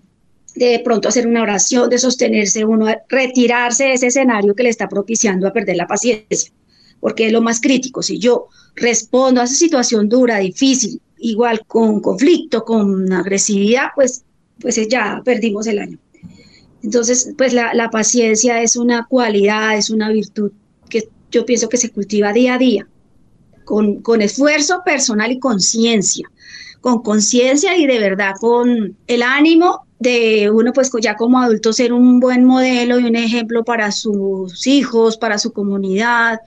de 0.56 0.80
pronto 0.84 1.08
hacer 1.08 1.28
una 1.28 1.42
oración, 1.42 1.88
de 1.88 1.98
sostenerse 1.98 2.64
uno, 2.64 2.86
retirarse 3.08 3.84
de 3.84 3.92
ese 3.92 4.08
escenario 4.08 4.54
que 4.54 4.64
le 4.64 4.70
está 4.70 4.88
propiciando 4.88 5.46
a 5.46 5.52
perder 5.52 5.76
la 5.76 5.86
paciencia, 5.86 6.50
porque 6.98 7.26
es 7.26 7.32
lo 7.32 7.40
más 7.40 7.60
crítico. 7.60 8.02
Si 8.02 8.18
yo 8.18 8.48
respondo 8.74 9.40
a 9.40 9.44
esa 9.44 9.54
situación 9.54 10.08
dura, 10.08 10.38
difícil, 10.38 11.00
igual 11.18 11.64
con 11.66 12.00
conflicto, 12.00 12.64
con 12.64 13.12
agresividad, 13.12 13.88
pues, 13.94 14.24
pues 14.60 14.88
ya 14.88 15.22
perdimos 15.24 15.66
el 15.68 15.78
año. 15.78 15.98
Entonces, 16.82 17.32
pues 17.36 17.52
la, 17.52 17.90
paciencia 17.90 18.62
es 18.62 18.76
una 18.76 19.06
cualidad, 19.08 19.76
es 19.76 19.90
una 19.90 20.10
virtud 20.10 20.52
yo 21.30 21.44
pienso 21.44 21.68
que 21.68 21.76
se 21.76 21.90
cultiva 21.90 22.32
día 22.32 22.54
a 22.54 22.58
día, 22.58 22.86
con, 23.64 24.00
con 24.02 24.22
esfuerzo 24.22 24.82
personal 24.84 25.30
y 25.30 25.38
conciencia, 25.38 26.30
con 26.80 27.02
conciencia 27.02 27.76
y 27.76 27.86
de 27.86 27.98
verdad 27.98 28.34
con 28.40 28.96
el 29.06 29.22
ánimo 29.22 29.86
de 29.98 30.50
uno 30.50 30.72
pues 30.72 30.90
ya 31.00 31.16
como 31.16 31.40
adulto 31.40 31.72
ser 31.72 31.92
un 31.92 32.20
buen 32.20 32.44
modelo 32.44 32.98
y 32.98 33.04
un 33.04 33.16
ejemplo 33.16 33.64
para 33.64 33.90
sus 33.90 34.66
hijos, 34.66 35.16
para 35.16 35.38
su 35.38 35.52
comunidad 35.52 36.40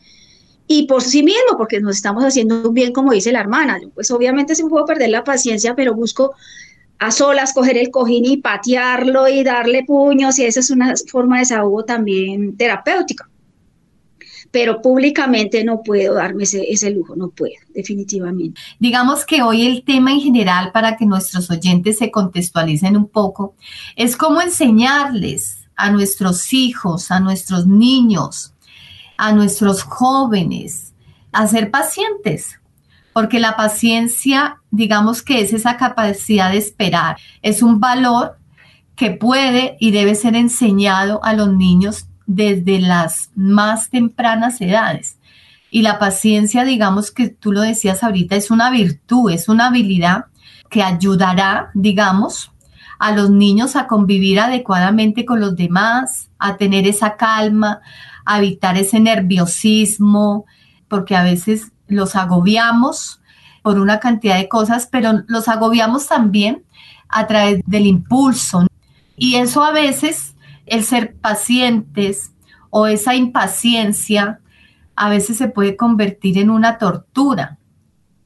y 0.67 0.87
por 0.87 1.01
sí 1.01 1.21
mismo, 1.21 1.57
porque 1.57 1.81
nos 1.81 1.97
estamos 1.97 2.23
haciendo 2.23 2.69
un 2.69 2.73
bien 2.73 2.93
como 2.93 3.11
dice 3.11 3.31
la 3.31 3.41
hermana. 3.41 3.77
Yo 3.81 3.89
pues 3.89 4.09
obviamente 4.11 4.55
se 4.55 4.63
me 4.63 4.69
puedo 4.69 4.85
perder 4.85 5.09
la 5.09 5.23
paciencia, 5.23 5.75
pero 5.75 5.93
busco 5.93 6.33
a 6.97 7.11
solas 7.11 7.53
coger 7.53 7.77
el 7.77 7.91
cojín 7.91 8.25
y 8.25 8.37
patearlo 8.37 9.27
y 9.27 9.43
darle 9.43 9.83
puños 9.83 10.39
y 10.39 10.45
esa 10.45 10.59
es 10.61 10.69
una 10.69 10.93
forma 11.11 11.37
de 11.37 11.41
desahogo 11.41 11.83
también 11.83 12.55
terapéutica 12.55 13.30
pero 14.51 14.81
públicamente 14.81 15.63
no 15.63 15.81
puedo 15.81 16.15
darme 16.15 16.43
ese, 16.43 16.91
lujo, 16.91 17.15
no 17.15 17.29
puedo, 17.29 17.53
definitivamente. 17.73 18.59
Digamos 18.79 19.25
que 19.25 19.41
hoy 19.41 19.65
el 19.65 19.83
tema 19.83 20.11
en 20.11 20.19
general, 20.19 20.71
para 20.71 20.97
que 20.97 21.05
nuestros 21.05 21.49
oyentes 21.49 21.97
se 21.97 22.11
contextualicen 22.11 22.97
un 22.97 23.07
poco, 23.07 23.55
es 23.95 24.17
cómo 24.17 24.41
enseñarles 24.41 25.59
a 25.75 25.89
nuestros 25.89 26.53
hijos, 26.53 27.11
a 27.11 27.19
nuestros 27.19 27.65
niños, 27.65 28.53
a 29.17 29.31
nuestros 29.31 29.83
jóvenes 29.83 30.93
a 31.31 31.47
ser 31.47 31.71
pacientes, 31.71 32.59
porque 33.13 33.39
la 33.39 33.55
paciencia, 33.55 34.61
digamos 34.69 35.21
que 35.21 35.41
es 35.41 35.53
esa 35.53 35.77
capacidad 35.77 36.51
de 36.51 36.57
esperar, 36.57 37.17
es 37.41 37.61
un 37.61 37.79
valor 37.79 38.37
que 38.95 39.11
puede 39.11 39.77
y 39.79 39.91
debe 39.91 40.15
ser 40.15 40.35
enseñado 40.35 41.23
a 41.23 41.33
los 41.33 41.53
niños 41.53 42.07
desde 42.35 42.79
las 42.79 43.29
más 43.35 43.89
tempranas 43.89 44.61
edades. 44.61 45.17
Y 45.69 45.81
la 45.81 45.99
paciencia, 45.99 46.63
digamos 46.63 47.11
que 47.11 47.29
tú 47.29 47.51
lo 47.51 47.61
decías 47.61 48.03
ahorita, 48.03 48.35
es 48.35 48.51
una 48.51 48.69
virtud, 48.71 49.31
es 49.31 49.49
una 49.49 49.67
habilidad 49.67 50.25
que 50.69 50.83
ayudará, 50.83 51.71
digamos, 51.73 52.51
a 52.99 53.11
los 53.11 53.29
niños 53.29 53.75
a 53.75 53.87
convivir 53.87 54.39
adecuadamente 54.39 55.25
con 55.25 55.39
los 55.39 55.55
demás, 55.55 56.29
a 56.39 56.57
tener 56.57 56.87
esa 56.87 57.17
calma, 57.17 57.81
a 58.25 58.37
evitar 58.37 58.77
ese 58.77 58.99
nerviosismo, 58.99 60.45
porque 60.87 61.15
a 61.15 61.23
veces 61.23 61.71
los 61.87 62.15
agobiamos 62.15 63.19
por 63.61 63.79
una 63.79 63.99
cantidad 63.99 64.37
de 64.37 64.47
cosas, 64.47 64.87
pero 64.89 65.23
los 65.27 65.47
agobiamos 65.47 66.07
también 66.07 66.63
a 67.09 67.27
través 67.27 67.61
del 67.65 67.85
impulso. 67.85 68.67
Y 69.17 69.35
eso 69.35 69.63
a 69.63 69.71
veces, 69.71 70.35
el 70.71 70.85
ser 70.85 71.15
pacientes 71.15 72.31
o 72.69 72.87
esa 72.87 73.13
impaciencia, 73.13 74.39
a 74.95 75.09
veces 75.09 75.37
se 75.37 75.49
puede 75.49 75.75
convertir 75.75 76.37
en 76.37 76.49
una 76.49 76.77
tortura. 76.77 77.57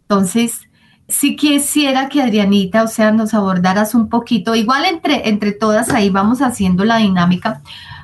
Entonces, 0.04 0.62
si 1.08 1.36
quisiera 1.36 2.08
que 2.08 2.22
Adrianita, 2.22 2.84
o 2.84 2.88
sea, 2.88 3.12
nos 3.12 3.34
abordaras 3.34 3.96
un 3.96 4.10
poquito, 4.10 4.54
igual 4.54 4.86
entre, 4.86 5.28
entre 5.28 5.54
todas 5.54 5.90
ahí 5.90 6.12
vamos 6.12 6.44
haciendo 6.44 6.86
la 6.86 6.98
dinámica, 6.98 7.64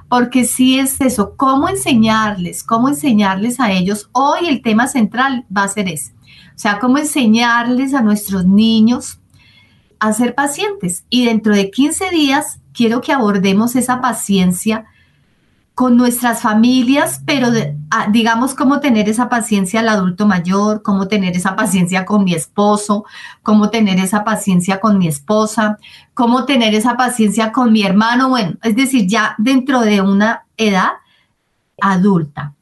porque 0.10 0.44
sí 0.44 0.80
es 0.80 1.00
eso, 1.02 1.36
cómo 1.38 1.70
enseñarles, 1.70 2.64
cómo 2.64 2.90
enseñarles 2.90 3.60
a 3.60 3.72
ellos. 3.72 4.10
Hoy 4.12 4.48
el 4.48 4.64
tema 4.64 4.88
central 4.88 5.46
va 5.56 5.64
a 5.64 5.68
ser 5.68 5.88
ese, 5.88 6.14
o 6.56 6.58
sea, 6.58 6.80
cómo 6.80 6.98
enseñarles 6.98 7.94
a 7.94 8.02
nuestros 8.02 8.46
niños 8.48 9.20
a 10.00 10.14
ser 10.14 10.34
pacientes. 10.34 11.06
Y 11.12 11.26
dentro 11.26 11.56
de 11.56 11.70
15 11.70 12.10
días 12.10 12.61
quiero 12.74 13.02
que 13.02 13.12
abordemos 13.12 13.76
esa 13.76 14.02
paciencia 14.02 14.86
con 15.74 15.98
nuestras 15.98 16.42
familias, 16.42 17.22
pero 17.26 17.48
digamos 18.12 18.54
cómo 18.54 18.82
tener 18.82 19.10
esa 19.10 19.30
paciencia 19.30 19.80
al 19.80 19.90
adulto 19.90 20.28
mayor, 20.28 20.84
cómo 20.84 21.08
tener 21.08 21.36
esa 21.36 21.56
paciencia 21.56 22.06
con 22.06 22.24
mi 22.24 22.34
esposo, 22.34 23.06
cómo 23.42 23.70
tener 23.70 23.98
esa 23.98 24.24
paciencia 24.24 24.80
con 24.80 25.00
mi 25.00 25.08
esposa, 25.08 25.80
cómo 26.14 26.46
tener 26.46 26.76
esa 26.76 26.98
paciencia 26.98 27.52
con 27.52 27.72
mi 27.72 27.84
hermano, 27.84 28.30
bueno, 28.30 28.58
es 28.62 28.76
decir, 28.76 29.08
ya 29.08 29.34
dentro 29.38 29.82
de 29.82 30.02
una 30.02 30.46
edad 30.58 30.90
adulta. 31.82 32.54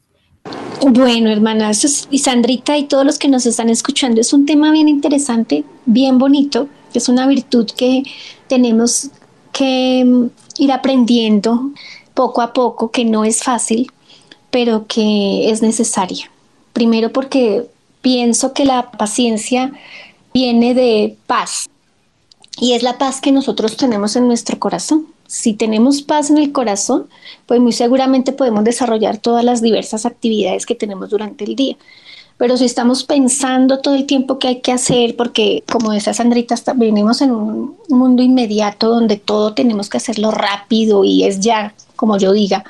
Bueno, 0.80 1.28
hermanas 1.28 2.08
y 2.10 2.18
Sandrita 2.20 2.78
y 2.78 2.84
todos 2.84 3.04
los 3.04 3.18
que 3.18 3.28
nos 3.28 3.44
están 3.44 3.68
escuchando, 3.68 4.20
es 4.20 4.32
un 4.32 4.46
tema 4.46 4.70
bien 4.70 4.88
interesante, 4.88 5.64
bien 5.84 6.16
bonito, 6.16 6.68
es 6.94 7.08
una 7.08 7.26
virtud 7.26 7.68
que 7.76 8.02
tenemos 8.48 9.10
que 9.52 10.04
mm, 10.04 10.26
ir 10.58 10.72
aprendiendo 10.72 11.70
poco 12.14 12.42
a 12.42 12.52
poco, 12.52 12.90
que 12.90 13.04
no 13.04 13.24
es 13.24 13.42
fácil, 13.42 13.90
pero 14.50 14.86
que 14.86 15.50
es 15.50 15.62
necesaria. 15.62 16.30
Primero 16.72 17.12
porque 17.12 17.66
pienso 18.02 18.52
que 18.52 18.64
la 18.64 18.90
paciencia 18.90 19.72
viene 20.32 20.74
de 20.74 21.16
paz 21.26 21.68
y 22.60 22.74
es 22.74 22.82
la 22.82 22.98
paz 22.98 23.20
que 23.20 23.32
nosotros 23.32 23.76
tenemos 23.76 24.16
en 24.16 24.26
nuestro 24.26 24.58
corazón. 24.58 25.06
Si 25.26 25.54
tenemos 25.54 26.02
paz 26.02 26.30
en 26.30 26.38
el 26.38 26.52
corazón, 26.52 27.08
pues 27.46 27.60
muy 27.60 27.72
seguramente 27.72 28.32
podemos 28.32 28.64
desarrollar 28.64 29.18
todas 29.18 29.44
las 29.44 29.62
diversas 29.62 30.04
actividades 30.04 30.66
que 30.66 30.74
tenemos 30.74 31.10
durante 31.10 31.44
el 31.44 31.56
día. 31.56 31.76
Pero 32.40 32.56
si 32.56 32.64
estamos 32.64 33.04
pensando 33.04 33.80
todo 33.80 33.94
el 33.94 34.06
tiempo 34.06 34.38
que 34.38 34.48
hay 34.48 34.60
que 34.62 34.72
hacer, 34.72 35.14
porque 35.14 35.62
como 35.70 35.90
decía 35.92 36.14
Sandrita, 36.14 36.54
venimos 36.74 37.20
en 37.20 37.32
un 37.32 37.76
mundo 37.90 38.22
inmediato 38.22 38.88
donde 38.88 39.16
todo 39.16 39.52
tenemos 39.52 39.90
que 39.90 39.98
hacerlo 39.98 40.30
rápido 40.30 41.04
y 41.04 41.24
es 41.24 41.40
ya, 41.40 41.74
como 41.96 42.16
yo 42.16 42.32
diga, 42.32 42.64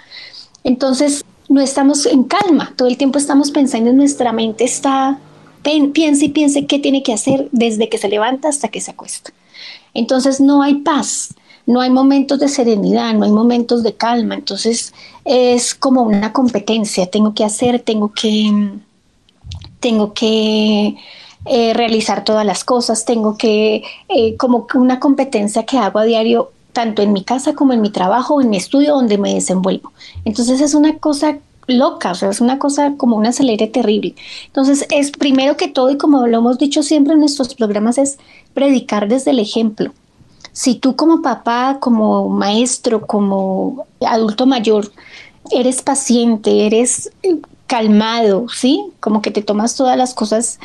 entonces 0.64 1.24
no 1.48 1.60
estamos 1.60 2.04
en 2.06 2.24
calma, 2.24 2.74
todo 2.74 2.88
el 2.88 2.96
tiempo 2.96 3.16
estamos 3.16 3.52
pensando, 3.52 3.90
en 3.90 3.96
nuestra 3.96 4.32
mente 4.32 4.64
está, 4.64 5.20
piensa 5.62 6.24
y 6.24 6.30
piensa 6.30 6.62
qué 6.62 6.80
tiene 6.80 7.04
que 7.04 7.12
hacer 7.12 7.48
desde 7.52 7.88
que 7.88 7.98
se 7.98 8.08
levanta 8.08 8.48
hasta 8.48 8.70
que 8.70 8.80
se 8.80 8.90
acuesta. 8.90 9.32
Entonces 9.94 10.40
no 10.40 10.62
hay 10.62 10.78
paz, 10.78 11.32
no 11.64 11.80
hay 11.80 11.90
momentos 11.90 12.40
de 12.40 12.48
serenidad, 12.48 13.14
no 13.14 13.24
hay 13.24 13.30
momentos 13.30 13.84
de 13.84 13.94
calma, 13.94 14.34
entonces 14.34 14.92
es 15.24 15.76
como 15.76 16.02
una 16.02 16.32
competencia, 16.32 17.06
tengo 17.06 17.34
que 17.34 17.44
hacer, 17.44 17.78
tengo 17.78 18.12
que 18.12 18.50
tengo 19.80 20.12
que 20.12 20.96
eh, 21.46 21.72
realizar 21.74 22.24
todas 22.24 22.44
las 22.44 22.64
cosas, 22.64 23.04
tengo 23.04 23.36
que, 23.36 23.82
eh, 24.08 24.36
como 24.36 24.66
una 24.74 25.00
competencia 25.00 25.64
que 25.64 25.78
hago 25.78 25.98
a 25.98 26.04
diario, 26.04 26.52
tanto 26.72 27.02
en 27.02 27.12
mi 27.12 27.24
casa 27.24 27.54
como 27.54 27.72
en 27.72 27.80
mi 27.80 27.90
trabajo 27.90 28.40
en 28.40 28.50
mi 28.50 28.56
estudio 28.56 28.94
donde 28.94 29.18
me 29.18 29.34
desenvuelvo. 29.34 29.92
Entonces 30.24 30.60
es 30.60 30.74
una 30.74 30.98
cosa 30.98 31.38
loca, 31.66 32.12
o 32.12 32.14
sea, 32.14 32.30
es 32.30 32.40
una 32.40 32.58
cosa 32.58 32.94
como 32.96 33.16
un 33.16 33.26
acelere 33.26 33.66
terrible. 33.66 34.14
Entonces 34.46 34.86
es 34.90 35.10
primero 35.10 35.56
que 35.56 35.68
todo, 35.68 35.90
y 35.90 35.96
como 35.96 36.26
lo 36.26 36.38
hemos 36.38 36.58
dicho 36.58 36.82
siempre 36.82 37.14
en 37.14 37.20
nuestros 37.20 37.54
programas, 37.54 37.98
es 37.98 38.18
predicar 38.54 39.08
desde 39.08 39.30
el 39.30 39.38
ejemplo. 39.38 39.92
Si 40.52 40.74
tú 40.74 40.96
como 40.96 41.22
papá, 41.22 41.78
como 41.80 42.28
maestro, 42.28 43.06
como 43.06 43.86
adulto 44.06 44.46
mayor, 44.46 44.92
eres 45.50 45.82
paciente, 45.82 46.66
eres 46.66 47.10
calmado, 47.70 48.48
¿sí? 48.48 48.82
Como 48.98 49.22
que 49.22 49.30
te 49.30 49.42
tomas 49.42 49.76
todas 49.76 49.96
las 49.96 50.12
cosas 50.12 50.58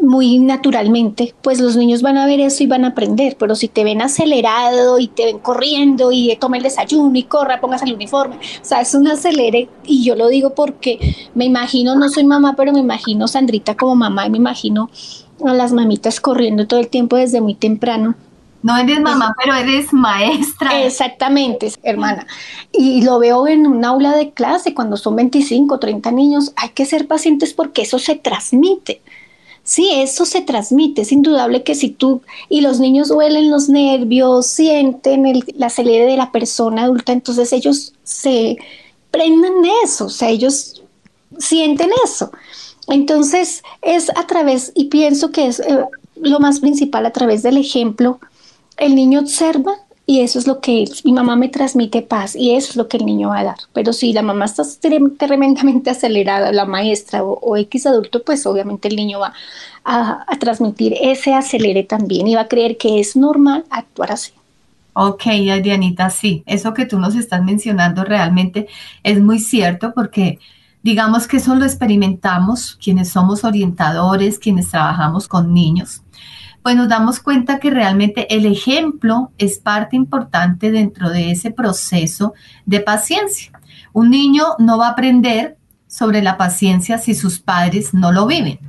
muy 0.00 0.38
naturalmente, 0.38 1.34
pues 1.42 1.58
los 1.58 1.74
niños 1.74 2.00
van 2.00 2.16
a 2.16 2.26
ver 2.26 2.38
eso 2.38 2.62
y 2.62 2.68
van 2.68 2.84
a 2.84 2.88
aprender, 2.90 3.36
pero 3.36 3.56
si 3.56 3.66
te 3.66 3.82
ven 3.82 4.00
acelerado 4.00 5.00
y 5.00 5.08
te 5.08 5.24
ven 5.24 5.40
corriendo 5.40 6.12
y 6.12 6.34
toma 6.36 6.56
el 6.56 6.62
desayuno 6.62 7.18
y 7.18 7.24
corra, 7.24 7.60
póngase 7.60 7.86
el 7.86 7.94
uniforme, 7.94 8.36
o 8.36 8.64
sea, 8.64 8.80
es 8.82 8.94
un 8.94 9.08
acelere 9.08 9.68
y 9.84 10.04
yo 10.04 10.14
lo 10.14 10.28
digo 10.28 10.54
porque 10.54 11.00
me 11.34 11.44
imagino, 11.44 11.96
no 11.96 12.08
soy 12.08 12.22
mamá, 12.22 12.54
pero 12.56 12.72
me 12.72 12.78
imagino 12.78 13.26
Sandrita 13.26 13.76
como 13.76 13.96
mamá 13.96 14.28
y 14.28 14.30
me 14.30 14.38
imagino 14.38 14.90
a 15.44 15.54
las 15.54 15.72
mamitas 15.72 16.20
corriendo 16.20 16.68
todo 16.68 16.78
el 16.78 16.86
tiempo 16.86 17.16
desde 17.16 17.40
muy 17.40 17.56
temprano 17.56 18.14
no 18.64 18.78
eres 18.78 18.98
mamá, 18.98 19.34
pero 19.36 19.54
eres 19.54 19.92
maestra. 19.92 20.82
Exactamente, 20.86 21.70
hermana. 21.82 22.26
Y 22.72 23.02
lo 23.02 23.18
veo 23.18 23.46
en 23.46 23.66
un 23.66 23.84
aula 23.84 24.16
de 24.16 24.30
clase, 24.30 24.72
cuando 24.72 24.96
son 24.96 25.16
25, 25.16 25.78
30 25.78 26.10
niños, 26.12 26.54
hay 26.56 26.70
que 26.70 26.86
ser 26.86 27.06
pacientes 27.06 27.52
porque 27.52 27.82
eso 27.82 27.98
se 27.98 28.16
transmite. 28.16 29.02
Sí, 29.64 29.90
eso 29.92 30.24
se 30.24 30.40
transmite. 30.40 31.02
Es 31.02 31.12
indudable 31.12 31.62
que 31.62 31.74
si 31.74 31.90
tú 31.90 32.22
y 32.48 32.62
los 32.62 32.80
niños 32.80 33.10
huelen 33.10 33.50
los 33.50 33.68
nervios, 33.68 34.46
sienten 34.46 35.26
el, 35.26 35.44
la 35.58 35.66
acelere 35.66 36.06
de 36.06 36.16
la 36.16 36.32
persona 36.32 36.84
adulta, 36.84 37.12
entonces 37.12 37.52
ellos 37.52 37.92
se 38.02 38.56
prenden 39.10 39.60
de 39.60 39.72
eso, 39.84 40.06
o 40.06 40.10
sea, 40.10 40.30
ellos 40.30 40.82
sienten 41.36 41.90
eso. 42.02 42.32
Entonces 42.88 43.62
es 43.82 44.08
a 44.16 44.26
través, 44.26 44.72
y 44.74 44.86
pienso 44.86 45.32
que 45.32 45.48
es 45.48 45.60
eh, 45.60 45.84
lo 46.16 46.40
más 46.40 46.60
principal, 46.60 47.04
a 47.04 47.12
través 47.12 47.42
del 47.42 47.58
ejemplo 47.58 48.20
el 48.76 48.94
niño 48.94 49.20
observa 49.20 49.74
y 50.06 50.20
eso 50.20 50.38
es 50.38 50.46
lo 50.46 50.60
que 50.60 50.84
mi 51.04 51.12
mamá 51.12 51.34
me 51.34 51.48
transmite 51.48 52.02
paz 52.02 52.36
y 52.36 52.54
eso 52.54 52.70
es 52.70 52.76
lo 52.76 52.88
que 52.88 52.98
el 52.98 53.06
niño 53.06 53.30
va 53.30 53.38
a 53.38 53.44
dar. 53.44 53.58
Pero 53.72 53.92
si 53.92 54.12
la 54.12 54.22
mamá 54.22 54.44
está 54.44 54.62
tremendamente 55.18 55.90
acelerada, 55.90 56.52
la 56.52 56.66
maestra 56.66 57.24
o, 57.24 57.56
X 57.56 57.86
adulto, 57.86 58.22
pues 58.22 58.44
obviamente 58.44 58.88
el 58.88 58.96
niño 58.96 59.20
va 59.20 59.32
a, 59.84 60.26
transmitir 60.38 60.94
ese 61.00 61.32
acelere 61.32 61.84
también 61.84 62.26
y 62.28 62.34
va 62.34 62.42
a 62.42 62.48
creer 62.48 62.76
que 62.76 63.00
es 63.00 63.16
normal 63.16 63.64
actuar 63.70 64.12
así. 64.12 64.32
Ok, 64.92 65.26
Adrianita, 65.50 66.10
sí, 66.10 66.44
eso 66.46 66.74
que 66.74 66.86
tú 66.86 66.98
nos 66.98 67.16
estás 67.16 67.42
mencionando 67.42 68.04
realmente 68.04 68.68
es 69.02 69.20
muy 69.20 69.40
cierto 69.40 69.92
porque 69.92 70.38
digamos 70.82 71.26
que 71.26 71.38
eso 71.38 71.54
lo 71.54 71.64
experimentamos 71.64 72.76
quienes 72.76 73.08
somos 73.08 73.42
orientadores, 73.42 74.38
quienes 74.38 74.68
trabajamos 74.68 75.26
con 75.26 75.52
niños 75.52 76.03
pues 76.64 76.76
nos 76.76 76.88
damos 76.88 77.20
cuenta 77.20 77.60
que 77.60 77.68
realmente 77.68 78.34
el 78.34 78.46
ejemplo 78.46 79.32
es 79.36 79.58
parte 79.58 79.96
importante 79.96 80.70
dentro 80.70 81.10
de 81.10 81.30
ese 81.30 81.50
proceso 81.50 82.32
de 82.64 82.80
paciencia. 82.80 83.52
Un 83.92 84.08
niño 84.08 84.44
no 84.58 84.78
va 84.78 84.86
a 84.86 84.92
aprender 84.92 85.58
sobre 85.88 86.22
la 86.22 86.38
paciencia 86.38 86.96
si 86.96 87.14
sus 87.14 87.38
padres 87.38 87.92
no 87.92 88.12
lo 88.12 88.26
viven 88.26 88.60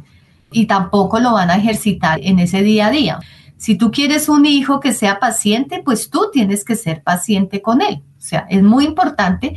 y 0.51 0.65
tampoco 0.65 1.21
lo 1.21 1.31
van 1.31 1.49
a 1.49 1.55
ejercitar 1.55 2.19
en 2.21 2.39
ese 2.39 2.63
día 2.63 2.87
a 2.87 2.91
día. 2.91 3.19
Si 3.55 3.77
tú 3.77 3.91
quieres 3.91 4.27
un 4.27 4.45
hijo 4.45 4.81
que 4.81 4.91
sea 4.91 5.21
paciente, 5.21 5.81
pues 5.81 6.09
tú 6.09 6.29
tienes 6.33 6.65
que 6.65 6.75
ser 6.75 7.01
paciente 7.01 7.61
con 7.61 7.81
él. 7.81 8.03
O 8.17 8.21
sea, 8.21 8.45
es 8.49 8.61
muy 8.61 8.83
importante 8.83 9.55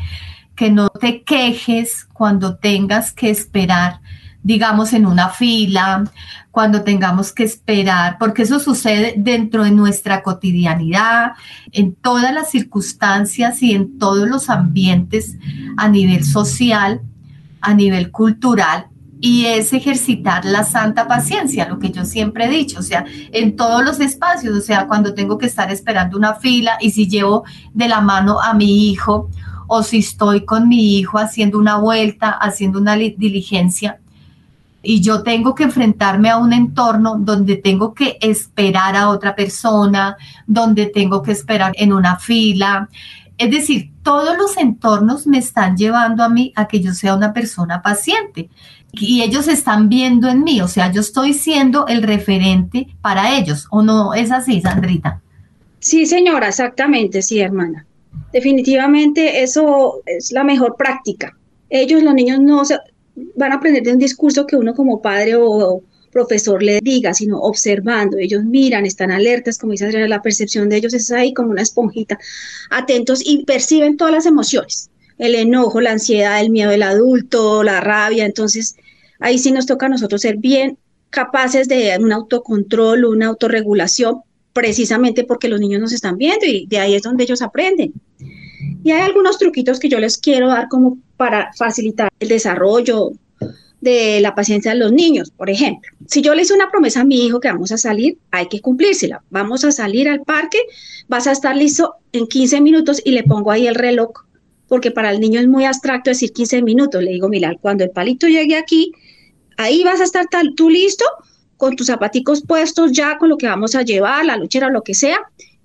que 0.55 0.71
no 0.71 0.91
te 0.91 1.25
quejes 1.25 2.05
cuando 2.13 2.55
tengas 2.55 3.11
que 3.11 3.31
esperar 3.31 4.01
digamos, 4.49 4.95
en 4.95 5.05
una 5.05 5.29
fila, 5.29 6.05
cuando 6.51 6.81
tengamos 6.81 7.33
que 7.33 7.45
esperar, 7.45 8.17
porque 8.19 8.45
eso 8.45 8.59
sucede 8.59 9.13
dentro 9.19 9.63
de 9.63 9.73
nuestra 9.73 10.23
cotidianidad, 10.23 11.33
en 11.71 11.95
todas 11.95 12.33
las 12.33 12.51
circunstancias 12.51 13.63
y 13.63 13.73
en 13.73 13.99
todos 13.99 14.27
los 14.27 14.49
ambientes 14.49 15.37
a 15.77 15.89
nivel 15.89 16.25
social. 16.25 17.03
a 17.61 17.75
nivel 17.75 18.13
cultural 18.13 18.87
y 19.21 19.47
es 19.47 19.73
ejercitar 19.73 20.45
la 20.45 20.63
santa 20.63 21.09
paciencia, 21.09 21.69
lo 21.69 21.81
que 21.81 21.91
yo 21.91 22.05
siempre 22.05 22.45
he 22.45 22.49
dicho, 22.49 22.79
o 22.79 22.83
sea, 22.83 23.05
en 23.33 23.57
todos 23.57 23.83
los 23.85 23.99
espacios, 23.99 24.57
o 24.57 24.61
sea, 24.61 24.87
cuando 24.87 25.13
tengo 25.13 25.37
que 25.39 25.47
estar 25.47 25.69
esperando 25.73 26.17
una 26.17 26.35
fila 26.35 26.79
y 26.81 26.93
si 26.93 27.09
llevo 27.09 27.43
de 27.75 27.89
la 27.89 28.01
mano 28.01 28.41
a 28.41 28.55
mi 28.55 28.89
hijo 28.89 29.29
o 29.67 29.83
si 29.83 29.99
estoy 29.99 30.45
con 30.45 30.69
mi 30.69 30.97
hijo 30.97 31.19
haciendo 31.19 31.59
una 31.59 31.79
vuelta, 31.79 32.31
haciendo 32.31 32.79
una 32.79 32.95
diligencia, 32.95 33.99
y 34.83 35.01
yo 35.01 35.23
tengo 35.23 35.55
que 35.55 35.65
enfrentarme 35.65 36.31
a 36.31 36.39
un 36.39 36.53
entorno 36.53 37.17
donde 37.19 37.57
tengo 37.57 37.95
que 37.95 38.19
esperar 38.21 38.97
a 38.97 39.09
otra 39.09 39.35
persona, 39.35 40.17
donde 40.47 40.87
tengo 40.87 41.23
que 41.23 41.33
esperar 41.33 41.73
en 41.77 41.93
una 41.93 42.19
fila. 42.19 42.89
Es 43.37 43.51
decir, 43.51 43.91
todos 44.03 44.37
los 44.37 44.57
entornos 44.57 45.27
me 45.27 45.39
están 45.39 45.77
llevando 45.77 46.23
a 46.23 46.29
mí 46.29 46.53
a 46.57 46.67
que 46.67 46.81
yo 46.81 46.93
sea 46.95 47.15
una 47.15 47.33
persona 47.33 47.83
paciente 47.83 48.49
y 48.93 49.23
ellos 49.23 49.49
están 49.49 49.89
viendo 49.89 50.29
en 50.29 50.43
mí, 50.43 50.61
o 50.61 50.69
sea, 50.69 50.91
yo 50.91 51.01
estoy 51.01 51.35
siendo 51.35 51.87
el 51.87 52.03
referente 52.03 52.89
para 53.03 53.37
ellos, 53.37 53.67
¿o 53.71 53.83
no 53.83 54.15
es 54.15 54.33
así, 54.33 54.61
Sandrita? 54.61 55.21
Sí, 55.79 56.07
señora, 56.07 56.49
exactamente, 56.49 57.23
sí, 57.23 57.41
hermana. 57.41 57.87
Definitivamente 58.33 59.43
eso 59.43 60.01
es 60.07 60.33
la 60.33 60.43
mejor 60.43 60.77
práctica. 60.77 61.37
Ellos, 61.71 62.03
los 62.03 62.15
niños, 62.15 62.41
no 62.41 62.63
van 63.37 63.53
a 63.53 63.57
aprender 63.57 63.83
de 63.83 63.93
un 63.93 63.99
discurso 63.99 64.47
que 64.47 64.57
uno 64.57 64.75
como 64.75 65.01
padre 65.03 65.37
o 65.37 65.83
profesor 66.11 66.63
le 66.63 66.81
diga, 66.83 67.15
sino 67.15 67.39
observando. 67.41 68.17
Ellos 68.19 68.45
miran, 68.45 68.87
están 68.87 69.11
alertas, 69.11 69.59
como 69.59 69.73
dice 69.73 69.85
Adriana, 69.85 70.09
la 70.09 70.23
percepción 70.23 70.69
de 70.69 70.77
ellos 70.77 70.95
es 70.95 71.11
ahí 71.11 71.35
como 71.35 71.51
una 71.51 71.63
esponjita, 71.63 72.19
atentos 72.71 73.21
y 73.25 73.45
perciben 73.45 73.97
todas 73.97 74.15
las 74.15 74.27
emociones 74.27 74.91
el 75.19 75.35
enojo, 75.35 75.81
la 75.81 75.93
ansiedad, 75.93 76.41
el 76.41 76.51
miedo 76.51 76.71
del 76.71 76.85
adulto, 76.85 77.63
la 77.63 77.81
rabia. 77.81 78.25
Entonces, 78.25 78.77
ahí 79.19 79.39
sí 79.39 79.51
nos 79.51 79.67
toca 79.67 79.87
a 79.87 79.89
nosotros 79.89 80.21
ser 80.21 80.37
bien 80.39 80.79
capaces 81.11 81.69
de 81.69 81.97
un 82.01 82.13
autocontrol, 82.13 83.05
una 83.05 83.27
autorregulación, 83.27 84.23
precisamente 84.53 85.25
porque 85.25 85.49
los 85.49 85.61
niños 85.61 85.81
nos 85.81 85.93
están 85.93 86.17
viendo 86.19 86.47
y 86.47 86.67
de 86.67 86.79
ahí 86.79 86.95
es 86.95 87.03
donde 87.03 87.25
ellos 87.25 87.43
aprenden. 87.43 87.93
Y 88.85 88.91
hay 88.93 89.03
algunos 89.03 89.39
truquitos 89.39 89.79
que 89.81 89.89
yo 89.89 89.99
les 89.99 90.19
quiero 90.19 90.49
dar 90.49 90.69
como 90.69 90.99
para 91.19 91.53
facilitar 91.53 92.09
el 92.19 92.29
desarrollo 92.29 93.13
de 93.83 94.21
la 94.21 94.35
paciencia 94.35 94.73
de 94.73 94.79
los 94.79 94.93
niños. 94.93 95.31
Por 95.31 95.51
ejemplo, 95.51 95.91
si 96.07 96.23
yo 96.23 96.35
le 96.35 96.43
hice 96.43 96.55
una 96.55 96.71
promesa 96.71 97.03
a 97.03 97.05
mi 97.05 97.27
hijo 97.27 97.41
que 97.41 97.49
vamos 97.49 97.71
a 97.73 97.77
salir, 97.77 98.17
hay 98.31 98.49
que 98.49 98.63
cumplírsela. 98.63 99.23
Vamos 99.29 99.65
a 99.65 99.71
salir 99.71 100.09
al 100.09 100.23
parque, 100.23 100.59
vas 101.07 101.27
a 101.27 101.33
estar 101.33 101.55
listo 101.55 101.97
en 102.13 102.27
15 102.27 102.63
minutos 102.63 103.03
y 103.05 103.11
le 103.11 103.25
pongo 103.25 103.51
ahí 103.51 103.67
el 103.67 103.75
reloj 103.75 104.13
porque 104.69 104.91
para 104.91 105.11
el 105.11 105.21
niño 105.21 105.41
es 105.41 105.49
muy 105.49 105.65
abstracto 105.65 106.11
decir 106.11 106.33
15 106.33 106.63
minutos. 106.63 107.03
Le 107.03 107.13
digo, 107.13 107.29
mira, 107.29 107.55
cuando 107.61 107.85
el 107.85 107.91
palito 107.91 108.29
llegue 108.29 108.57
aquí, 108.57 108.93
ahí 109.57 109.83
vas 109.83 110.01
a 110.01 110.05
estar 110.05 110.27
tú 110.57 110.71
listo, 110.71 111.05
con 111.57 111.75
tus 111.75 111.89
zapaticos 111.89 112.43
puestos 112.43 112.93
ya, 112.93 113.19
con 113.19 113.31
lo 113.31 113.37
que 113.37 113.47
vamos 113.47 113.75
a 113.75 113.83
llevar, 113.83 114.25
la 114.25 114.37
luchera 114.37 114.69
o 114.69 114.71
lo 114.71 114.83
que 114.83 114.95
sea, 114.95 115.19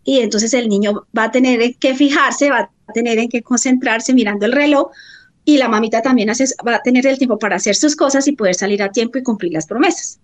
y 0.03 0.19
entonces 0.19 0.53
el 0.53 0.67
niño 0.69 1.05
va 1.15 1.25
a 1.25 1.31
tener 1.31 1.75
que 1.75 1.93
fijarse, 1.95 2.49
va 2.49 2.71
a 2.87 2.93
tener 2.93 3.19
en 3.19 3.29
que 3.29 3.43
concentrarse 3.43 4.13
mirando 4.13 4.45
el 4.45 4.53
reloj, 4.53 4.89
y 5.45 5.57
la 5.57 5.67
mamita 5.67 6.01
también 6.01 6.29
va 6.29 6.75
a 6.75 6.81
tener 6.81 7.05
el 7.07 7.17
tiempo 7.17 7.37
para 7.37 7.57
hacer 7.57 7.75
sus 7.75 7.95
cosas 7.95 8.27
y 8.27 8.33
poder 8.33 8.55
salir 8.55 8.81
a 8.81 8.91
tiempo 8.91 9.17
y 9.17 9.23
cumplir 9.23 9.53
las 9.53 9.67
promesas. 9.67 10.19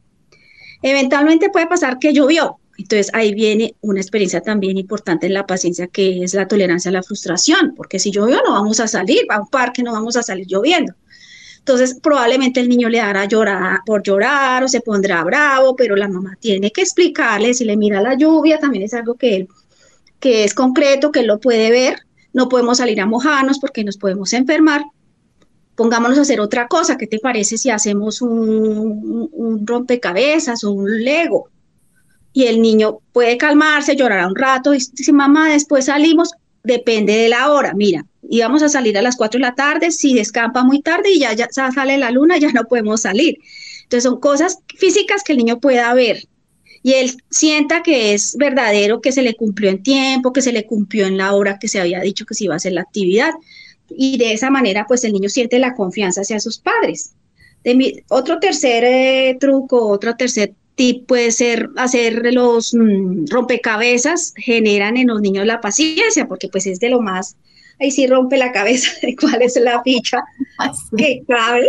Eventualmente 0.82 1.50
puede 1.50 1.68
pasar 1.68 2.00
que 2.00 2.14
llovió, 2.14 2.58
entonces 2.80 3.12
ahí 3.14 3.34
viene 3.34 3.76
una 3.82 4.00
experiencia 4.00 4.40
también 4.40 4.78
importante 4.78 5.28
en 5.28 5.34
la 5.34 5.46
paciencia 5.46 5.88
que 5.88 6.24
es 6.24 6.34
la 6.34 6.48
tolerancia 6.48 6.88
a 6.88 6.94
la 6.94 7.04
frustración, 7.04 7.74
porque 7.76 8.00
si 8.00 8.10
llovió 8.10 8.42
no 8.46 8.54
vamos 8.54 8.80
a 8.80 8.88
salir, 8.88 9.26
a 9.30 9.42
un 9.42 9.50
parque 9.50 9.84
no 9.84 9.92
vamos 9.92 10.16
a 10.16 10.24
salir 10.24 10.48
lloviendo. 10.48 10.94
Entonces 11.58 12.00
probablemente 12.02 12.62
el 12.62 12.70
niño 12.70 12.88
le 12.88 13.02
hará 13.02 13.26
llorar 13.26 13.82
por 13.86 14.02
llorar 14.02 14.64
o 14.64 14.70
se 14.70 14.80
pondrá 14.80 15.22
bravo, 15.26 15.76
pero 15.76 15.98
la 15.98 16.08
mamá 16.08 16.38
tiene 16.40 16.72
que 16.72 16.82
explicarle, 16.82 17.54
si 17.54 17.66
le 17.66 17.76
mira 17.76 18.02
la 18.02 18.16
lluvia, 18.16 18.60
también 18.60 18.86
es 18.86 18.94
algo 18.94 19.16
que, 19.16 19.50
que 20.22 20.46
es 20.46 20.54
concreto, 20.54 21.12
que 21.12 21.20
él 21.20 21.28
lo 21.28 21.42
puede 21.42 21.72
ver, 21.72 22.00
no 22.32 22.48
podemos 22.48 22.78
salir 22.78 23.02
a 23.02 23.06
mojarnos 23.06 23.60
porque 23.60 23.84
nos 23.84 23.98
podemos 23.98 24.32
enfermar, 24.32 24.84
pongámonos 25.80 26.18
a 26.18 26.24
hacer 26.24 26.42
otra 26.42 26.68
cosa. 26.68 26.98
¿Qué 26.98 27.08
te 27.08 27.20
parece 27.20 27.58
si 27.58 27.70
hacemos 27.70 28.22
un, 28.22 29.64
rompecabezas 29.66 30.66
o 30.66 30.72
un 30.72 31.04
Lego? 31.04 31.50
y 32.32 32.44
el 32.46 32.62
niño 32.62 33.00
puede 33.12 33.38
calmarse, 33.38 33.96
llorará 33.96 34.28
un 34.28 34.36
rato, 34.36 34.76
y 34.76 34.80
si 34.80 35.12
mamá, 35.12 35.50
después 35.50 35.86
salimos, 35.86 36.32
depende 36.64 37.14
de 37.14 37.28
la 37.28 37.52
hora, 37.52 37.74
mira, 37.74 38.06
íbamos 38.30 38.62
a 38.62 38.70
salir 38.70 38.96
a 39.00 39.02
las 39.02 39.16
4 39.16 39.40
de 39.40 39.46
la 39.48 39.56
tarde, 39.56 39.90
si 39.90 40.14
descampa 40.14 40.64
muy 40.64 40.82
tarde 40.82 41.10
y 41.12 41.20
ya, 41.20 41.34
ya 41.34 41.48
sale 41.50 41.98
la 41.98 42.12
luna, 42.12 42.38
ya 42.38 42.52
no 42.52 42.66
podemos 42.66 43.02
salir. 43.02 43.40
Entonces 43.84 44.04
son 44.04 44.20
cosas 44.20 44.60
físicas 44.78 45.24
que 45.24 45.32
el 45.32 45.40
niño 45.40 45.60
pueda 45.60 45.92
ver 45.96 46.28
y 46.84 46.94
él 46.94 47.12
sienta 47.30 47.84
que 47.84 48.14
es 48.14 48.36
verdadero, 48.38 49.02
que 49.02 49.12
se 49.12 49.22
le 49.22 49.36
cumplió 49.36 49.70
en 49.70 49.84
tiempo, 49.84 50.32
que 50.32 50.42
se 50.42 50.54
le 50.54 50.66
cumplió 50.66 51.08
en 51.08 51.18
la 51.18 51.34
hora 51.34 51.58
que 51.60 51.68
se 51.68 51.80
había 51.80 52.00
dicho 52.00 52.26
que 52.26 52.36
se 52.36 52.46
iba 52.46 52.54
a 52.54 52.58
hacer 52.58 52.74
la 52.74 52.82
actividad. 52.82 53.32
Y 53.90 54.18
de 54.18 54.34
esa 54.34 54.50
manera, 54.50 54.86
pues 54.88 55.04
el 55.04 55.14
niño 55.14 55.30
siente 55.30 55.60
la 55.60 55.76
confianza 55.76 56.22
hacia 56.22 56.40
sus 56.40 56.60
padres. 56.60 57.14
De 57.64 58.04
otro 58.10 58.40
tercer 58.40 58.84
eh, 58.86 59.38
truco, 59.40 59.88
otro 59.88 60.16
tercer 60.16 60.54
puede 61.08 61.32
ser 61.32 61.70
hacer 61.76 62.34
los 62.34 62.74
mm, 62.74 63.26
rompecabezas, 63.30 64.34
generan 64.38 64.98
en 64.98 65.08
los 65.08 65.22
niños 65.22 65.46
la 65.46 65.62
paciencia, 65.62 66.28
porque 66.28 66.48
pues 66.48 66.66
es 66.68 66.80
de 66.80 66.90
lo 66.90 67.02
más, 67.02 67.36
ahí 67.80 67.92
sí 67.92 68.08
rompe 68.08 68.38
la 68.38 68.52
cabeza 68.52 68.92
de 69.02 69.16
cuál 69.16 69.42
es 69.42 69.58
la 69.58 69.82
ficha 69.84 70.20
que 70.98 71.24
cabe 71.28 71.68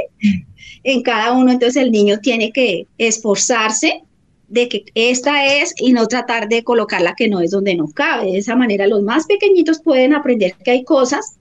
en 0.85 1.03
cada 1.03 1.33
uno, 1.33 1.51
entonces 1.51 1.83
el 1.83 1.91
niño 1.91 2.21
tiene 2.21 2.53
que 2.53 2.87
esforzarse 2.99 4.03
de 4.49 4.69
que 4.69 4.85
esta 4.95 5.45
es 5.47 5.75
y 5.79 5.93
no 5.93 6.07
tratar 6.07 6.49
de 6.49 6.65
colocarla 6.65 7.15
que 7.17 7.29
no 7.29 7.41
es 7.41 7.51
donde 7.51 7.77
no 7.77 7.87
cabe. 7.89 8.33
De 8.33 8.39
esa 8.39 8.57
manera 8.57 8.87
los 8.87 9.03
más 9.03 9.27
pequeñitos 9.27 9.81
pueden 9.81 10.13
aprender 10.13 10.55
que 10.65 10.73
hay 10.73 10.85
cosas 10.85 11.37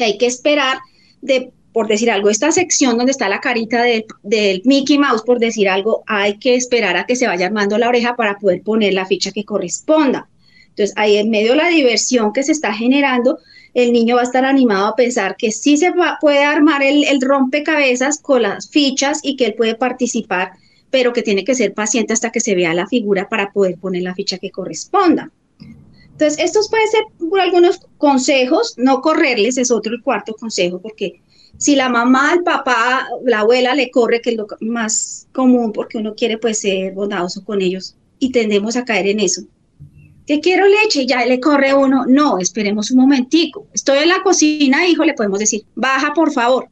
que 0.00 0.04
hay 0.06 0.16
que 0.16 0.24
esperar 0.24 0.78
de 1.20 1.52
por 1.74 1.86
decir 1.86 2.10
algo, 2.10 2.30
esta 2.30 2.50
sección 2.52 2.96
donde 2.96 3.12
está 3.12 3.28
la 3.28 3.38
carita 3.40 3.82
del 3.82 4.62
Mickey 4.64 4.98
Mouse, 4.98 5.22
por 5.22 5.38
decir 5.38 5.68
algo, 5.68 6.02
hay 6.06 6.38
que 6.38 6.54
esperar 6.54 6.96
a 6.96 7.04
que 7.04 7.16
se 7.16 7.26
vaya 7.26 7.46
armando 7.46 7.76
la 7.76 7.88
oreja 7.88 8.16
para 8.16 8.38
poder 8.38 8.62
poner 8.62 8.94
la 8.94 9.04
ficha 9.04 9.30
que 9.30 9.44
corresponda. 9.44 10.26
Entonces, 10.70 10.94
ahí 10.96 11.18
en 11.18 11.28
medio 11.28 11.50
de 11.50 11.58
la 11.58 11.68
diversión 11.68 12.32
que 12.32 12.42
se 12.42 12.52
está 12.52 12.72
generando, 12.72 13.40
el 13.74 13.92
niño 13.92 14.16
va 14.16 14.22
a 14.22 14.24
estar 14.24 14.46
animado 14.46 14.86
a 14.86 14.96
pensar 14.96 15.36
que 15.36 15.52
sí 15.52 15.76
se 15.76 15.92
puede 16.20 16.44
armar 16.44 16.82
el, 16.82 17.04
el 17.04 17.20
rompecabezas 17.20 18.20
con 18.20 18.42
las 18.42 18.70
fichas 18.70 19.20
y 19.22 19.36
que 19.36 19.44
él 19.44 19.54
puede 19.54 19.74
participar, 19.74 20.52
pero 20.90 21.12
que 21.12 21.22
tiene 21.22 21.44
que 21.44 21.54
ser 21.54 21.74
paciente 21.74 22.14
hasta 22.14 22.32
que 22.32 22.40
se 22.40 22.54
vea 22.54 22.72
la 22.72 22.88
figura 22.88 23.28
para 23.28 23.52
poder 23.52 23.76
poner 23.76 24.02
la 24.02 24.14
ficha 24.14 24.38
que 24.38 24.50
corresponda. 24.50 25.30
Entonces, 26.20 26.44
estos 26.44 26.68
pueden 26.68 26.86
ser 26.88 27.04
por 27.30 27.40
algunos 27.40 27.80
consejos, 27.96 28.74
no 28.76 29.00
correrles, 29.00 29.56
es 29.56 29.70
otro 29.70 29.94
el 29.94 30.02
cuarto 30.02 30.34
consejo, 30.34 30.78
porque 30.78 31.22
si 31.56 31.76
la 31.76 31.88
mamá, 31.88 32.34
el 32.34 32.42
papá, 32.42 33.08
la 33.24 33.40
abuela 33.40 33.74
le 33.74 33.90
corre, 33.90 34.20
que 34.20 34.30
es 34.30 34.36
lo 34.36 34.46
más 34.60 35.28
común 35.32 35.72
porque 35.72 35.96
uno 35.96 36.14
quiere 36.14 36.36
pues 36.36 36.60
ser 36.60 36.92
bondadoso 36.92 37.42
con 37.42 37.62
ellos 37.62 37.96
y 38.18 38.32
tendemos 38.32 38.76
a 38.76 38.84
caer 38.84 39.06
en 39.06 39.20
eso. 39.20 39.42
Que 40.26 40.40
quiero 40.40 40.66
leche, 40.66 41.06
ya 41.06 41.24
le 41.24 41.40
corre 41.40 41.72
uno, 41.72 42.04
no, 42.06 42.38
esperemos 42.38 42.90
un 42.90 42.98
momentico. 43.00 43.66
Estoy 43.72 44.00
en 44.00 44.10
la 44.10 44.22
cocina, 44.22 44.86
hijo, 44.86 45.04
le 45.04 45.14
podemos 45.14 45.38
decir, 45.38 45.64
baja 45.74 46.12
por 46.12 46.32
favor. 46.32 46.68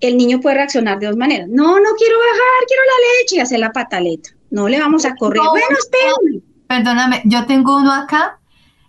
El 0.00 0.16
niño 0.16 0.40
puede 0.40 0.56
reaccionar 0.56 0.98
de 0.98 1.08
dos 1.08 1.16
maneras. 1.16 1.46
No, 1.50 1.78
no 1.78 1.90
quiero 1.98 2.18
bajar, 2.18 2.66
quiero 2.66 2.82
la 2.84 3.20
leche 3.20 3.36
y 3.36 3.40
hacer 3.40 3.60
la 3.60 3.72
pataleta. 3.72 4.30
No 4.48 4.66
le 4.66 4.80
vamos 4.80 5.04
a 5.04 5.14
correr. 5.14 5.42
bueno, 5.50 5.76
espérame. 5.78 6.42
Perdóname, 6.66 7.22
yo 7.24 7.46
tengo 7.46 7.76
uno 7.76 7.92
acá, 7.92 8.40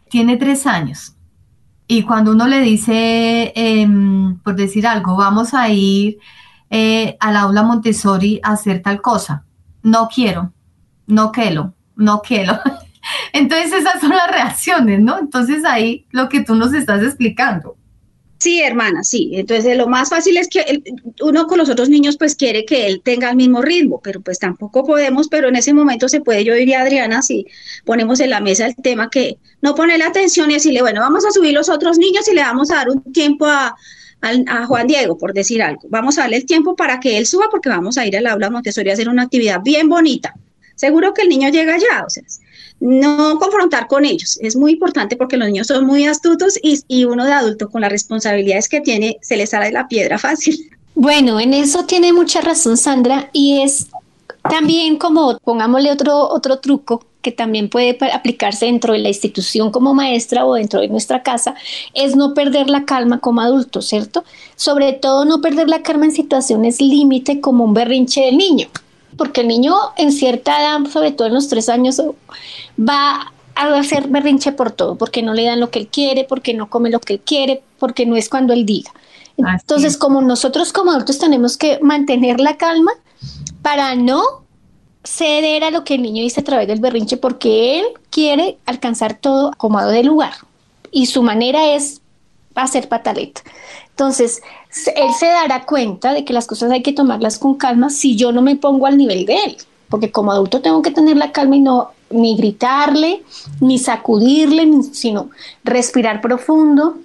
tiene 0.10 0.38
tres 0.38 0.66
años 0.66 1.18
y 1.88 2.04
cuando 2.04 2.32
uno 2.32 2.48
le 2.48 2.60
dice, 2.60 3.54
em, 3.56 4.40
por 4.40 4.56
decir 4.56 4.86
algo, 4.86 5.16
vamos 5.16 5.54
a 5.54 5.70
ir 5.70 6.18
eh, 6.70 7.16
al 7.22 7.38
aula 7.38 7.64
Montessori 7.64 8.42
a 8.44 8.52
hacer 8.52 8.82
tal 8.82 9.02
cosa, 9.02 9.46
no 9.84 10.10
quiero, 10.14 10.52
no 11.06 11.32
quiero, 11.32 11.74
no 11.96 12.22
quiero. 12.22 12.60
Entonces 13.34 13.72
esas 13.72 14.02
son 14.02 14.10
las 14.10 14.30
reacciones, 14.30 15.00
¿no? 15.00 15.18
Entonces 15.18 15.64
ahí 15.64 16.06
lo 16.12 16.28
que 16.28 16.44
tú 16.44 16.56
nos 16.56 16.74
estás 16.74 17.02
explicando. 17.04 17.77
Sí, 18.40 18.62
hermana, 18.62 19.04
sí. 19.04 19.32
Entonces, 19.34 19.76
lo 19.78 19.88
más 19.88 20.10
fácil 20.10 20.38
es 20.38 20.48
que 20.48 20.84
uno 21.22 21.48
con 21.48 21.58
los 21.58 21.70
otros 21.70 21.90
niños 21.90 22.18
pues 22.18 22.36
quiere 22.36 22.66
que 22.66 22.86
él 22.86 23.02
tenga 23.04 23.32
el 23.32 23.36
mismo 23.36 23.64
ritmo, 23.64 24.00
pero 24.04 24.22
pues 24.22 24.38
tampoco 24.38 24.86
podemos, 24.86 25.28
pero 25.28 25.48
en 25.48 25.56
ese 25.56 25.74
momento 25.74 26.08
se 26.08 26.22
puede, 26.22 26.44
yo 26.44 26.54
diría 26.54 26.82
Adriana, 26.82 27.24
si 27.24 27.48
ponemos 27.84 28.20
en 28.20 28.30
la 28.30 28.40
mesa 28.40 28.68
el 28.68 28.76
tema 28.76 29.10
que 29.10 29.40
no 29.62 29.74
ponerle 29.74 30.06
atención 30.06 30.52
y 30.52 30.56
decirle, 30.56 30.82
bueno, 30.82 31.02
vamos 31.02 31.26
a 31.26 31.32
subir 31.32 31.54
los 31.54 31.68
otros 31.68 31.98
niños 31.98 32.28
y 32.28 32.36
le 32.36 32.42
vamos 32.42 32.70
a 32.70 32.76
dar 32.76 32.90
un 32.90 33.02
tiempo 33.12 33.48
a, 33.48 33.76
a, 34.22 34.66
Juan 34.68 34.86
Diego, 34.86 35.18
por 35.18 35.34
decir 35.34 35.64
algo. 35.64 35.82
Vamos 35.90 36.18
a 36.18 36.22
darle 36.22 36.38
el 36.38 36.46
tiempo 36.46 36.76
para 36.76 37.00
que 37.00 37.18
él 37.18 37.26
suba 37.26 37.48
porque 37.50 37.70
vamos 37.70 37.98
a 37.98 38.06
ir 38.06 38.16
al 38.18 38.28
aula 38.28 38.52
Montessori 38.52 38.92
a 38.92 38.94
hacer 38.94 39.10
una 39.10 39.24
actividad 39.24 39.62
bien 39.64 39.90
bonita. 39.90 40.36
Seguro 40.76 41.14
que 41.16 41.24
el 41.24 41.30
niño 41.30 41.50
llega 41.50 41.76
ya, 41.78 42.04
o 42.06 42.10
sea, 42.10 42.24
no 42.80 43.40
confrontar 43.40 43.88
con 43.88 44.06
ellos. 44.06 44.38
Es 44.42 44.56
muy 44.56 44.74
importante 44.74 45.16
porque 45.16 45.38
los 45.38 45.48
niños 45.48 45.68
son 45.68 45.86
muy 45.86 46.06
astutos 46.06 46.60
y, 46.62 47.06
uno 47.06 47.26
de 47.26 47.34
adulto 47.34 47.70
con 47.70 47.82
las 47.82 47.92
responsabilidades 47.92 48.68
que 48.70 48.82
tiene 48.82 49.18
se 49.22 49.38
les 49.38 49.50
sale 49.50 49.72
la 49.72 49.88
piedra 49.88 50.18
fácil. 50.18 50.70
Bueno, 50.96 51.40
en 51.40 51.54
eso 51.54 51.86
tiene 51.86 52.12
mucha 52.12 52.42
razón 52.42 52.78
Sandra 52.78 53.30
y 53.34 53.62
es 53.62 53.88
también 54.50 54.98
como, 54.98 55.38
pongámosle 55.40 55.92
otro, 55.92 56.18
otro 56.30 56.60
truco 56.60 57.04
que 57.22 57.32
también 57.32 57.70
puede 57.70 57.98
aplicarse 58.14 58.68
dentro 58.68 58.94
de 58.94 59.00
la 59.00 59.10
institución 59.10 59.72
como 59.72 59.94
maestra 59.94 60.46
o 60.46 60.54
dentro 60.54 60.80
de 60.80 60.88
nuestra 60.88 61.24
casa, 61.24 61.56
es 61.94 62.16
no 62.16 62.34
perder 62.34 62.70
la 62.70 62.86
calma 62.86 63.20
como 63.20 63.42
adulto, 63.42 63.82
¿cierto? 63.82 64.24
Sobre 64.56 64.94
todo 64.94 65.26
no 65.26 65.42
perder 65.42 65.68
la 65.68 65.84
calma 65.84 66.06
en 66.06 66.14
situaciones 66.14 66.80
límite 66.80 67.42
como 67.42 67.66
un 67.66 67.74
berrinche 67.74 68.22
del 68.22 68.38
niño, 68.38 68.70
porque 69.16 69.42
el 69.42 69.48
niño 69.48 69.76
en 69.96 70.12
cierta 70.12 70.60
edad, 70.60 70.90
sobre 70.92 71.12
todo 71.12 71.28
en 71.28 71.34
los 71.34 71.48
tres 71.48 71.70
años, 71.70 72.02
va 72.78 73.32
a 73.56 73.80
hacer 73.80 74.08
berrinche 74.08 74.52
por 74.52 74.72
todo, 74.72 74.96
porque 74.98 75.24
no 75.24 75.34
le 75.34 75.46
dan 75.46 75.60
lo 75.60 75.72
que 75.72 75.80
él 75.80 75.88
quiere, 75.88 76.24
porque 76.24 76.54
no 76.54 76.70
come 76.70 76.90
lo 76.90 77.00
que 77.00 77.14
él 77.14 77.22
quiere, 77.26 77.64
porque 77.80 78.06
no 78.06 78.16
es 78.16 78.30
cuando 78.30 78.54
él 78.54 78.66
diga. 78.66 78.92
Entonces, 79.38 79.98
como 79.98 80.22
nosotros 80.22 80.74
como 80.74 80.92
adultos 80.92 81.20
tenemos 81.20 81.58
que 81.58 81.80
mantener 81.82 82.40
la 82.40 82.58
calma 82.58 82.92
para 83.62 83.96
no 83.96 84.24
ceder 85.04 85.64
a 85.64 85.72
lo 85.72 85.84
que 85.84 85.96
el 85.96 86.02
niño 86.02 86.24
dice 86.24 86.42
a 86.42 86.44
través 86.44 86.68
del 86.68 86.80
berrinche, 86.80 87.18
porque 87.18 87.80
él 87.80 87.86
quiere 88.10 88.58
alcanzar 88.66 89.16
todo 89.16 89.50
acomodado 89.50 89.92
de 89.92 90.04
lugar 90.04 90.34
y 90.92 91.06
su 91.06 91.24
manera 91.24 91.74
es 91.76 92.02
hacer 92.56 92.90
pataleta. 92.90 93.42
Entonces, 93.98 94.44
él 94.96 95.12
se 95.18 95.26
dará 95.26 95.66
cuenta 95.66 96.14
de 96.14 96.24
que 96.24 96.32
las 96.32 96.46
cosas 96.46 96.70
hay 96.70 96.84
que 96.84 96.94
tomarlas 96.94 97.40
con 97.40 97.56
calma 97.56 97.90
si 97.90 98.16
yo 98.16 98.32
no 98.32 98.44
me 98.44 98.56
pongo 98.56 98.86
al 98.86 98.96
nivel 98.96 99.26
de 99.26 99.38
él, 99.44 99.58
porque 99.90 100.12
como 100.12 100.32
adulto 100.32 100.62
tengo 100.62 100.84
que 100.84 100.92
tener 100.92 101.18
la 101.18 101.32
calma 101.32 101.56
y 101.56 101.62
no 101.62 101.90
ni 102.12 102.38
gritarle, 102.38 103.24
ni 103.60 103.80
sacudirle, 103.80 104.84
sino 104.92 105.32
respirar 105.64 106.22
profundo, 106.22 106.98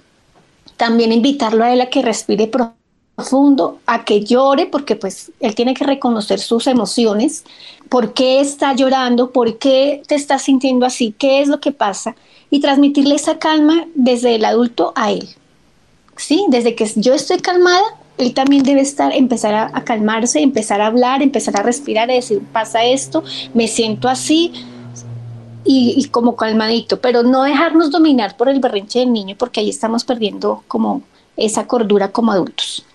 también 0.77 1.11
invitarlo 1.11 1.63
a 1.63 1.73
él 1.73 1.81
a 1.81 1.89
que 1.89 2.03
respire 2.03 2.47
profundo, 2.47 3.79
a 3.87 4.05
que 4.05 4.23
llore, 4.23 4.67
porque 4.67 4.95
pues 4.95 5.31
él 5.39 5.55
tiene 5.55 5.73
que 5.73 5.85
reconocer 5.85 6.39
sus 6.39 6.67
emociones, 6.67 7.43
por 7.89 8.13
qué 8.13 8.39
está 8.39 8.75
llorando, 8.75 9.31
por 9.31 9.57
qué 9.57 10.03
te 10.05 10.13
estás 10.13 10.43
sintiendo 10.43 10.85
así, 10.85 11.15
qué 11.17 11.41
es 11.41 11.47
lo 11.47 11.59
que 11.59 11.71
pasa, 11.71 12.15
y 12.51 12.59
transmitirle 12.59 13.15
esa 13.15 13.39
calma 13.39 13.87
desde 13.95 14.35
el 14.35 14.45
adulto 14.45 14.93
a 14.95 15.11
él. 15.11 15.27
Sí, 16.15 16.45
desde 16.49 16.75
que 16.75 16.89
yo 16.95 17.13
estoy 17.13 17.39
calmada, 17.39 17.83
él 18.17 18.33
también 18.33 18.63
debe 18.63 18.81
estar, 18.81 19.11
empezar 19.13 19.71
a, 19.73 19.83
calmarse, 19.83 20.41
empezar 20.41 20.81
a 20.81 20.87
hablar, 20.87 21.21
empezar 21.21 21.59
a 21.59 21.63
respirar, 21.63 22.09
a 22.09 22.13
decir, 22.13 22.41
pasa 22.51 22.83
esto, 22.83 23.23
me 23.53 23.67
siento 23.67 24.07
así, 24.07 24.53
y, 25.65 26.07
como 26.09 26.35
calmadito, 26.35 26.99
pero 26.99 27.23
no 27.23 27.43
dejarnos 27.43 27.89
dominar 27.89 28.35
por 28.35 28.49
el 28.49 28.59
berrinche 28.59 28.99
del 28.99 29.13
niño 29.13 29.35
porque 29.37 29.61
ahí 29.61 29.69
estamos 29.69 30.03
perdiendo 30.03 30.63
como 30.67 31.01
esa 31.37 31.67
cordura 31.67 32.11
como 32.11 32.31
adultos. 32.31 32.85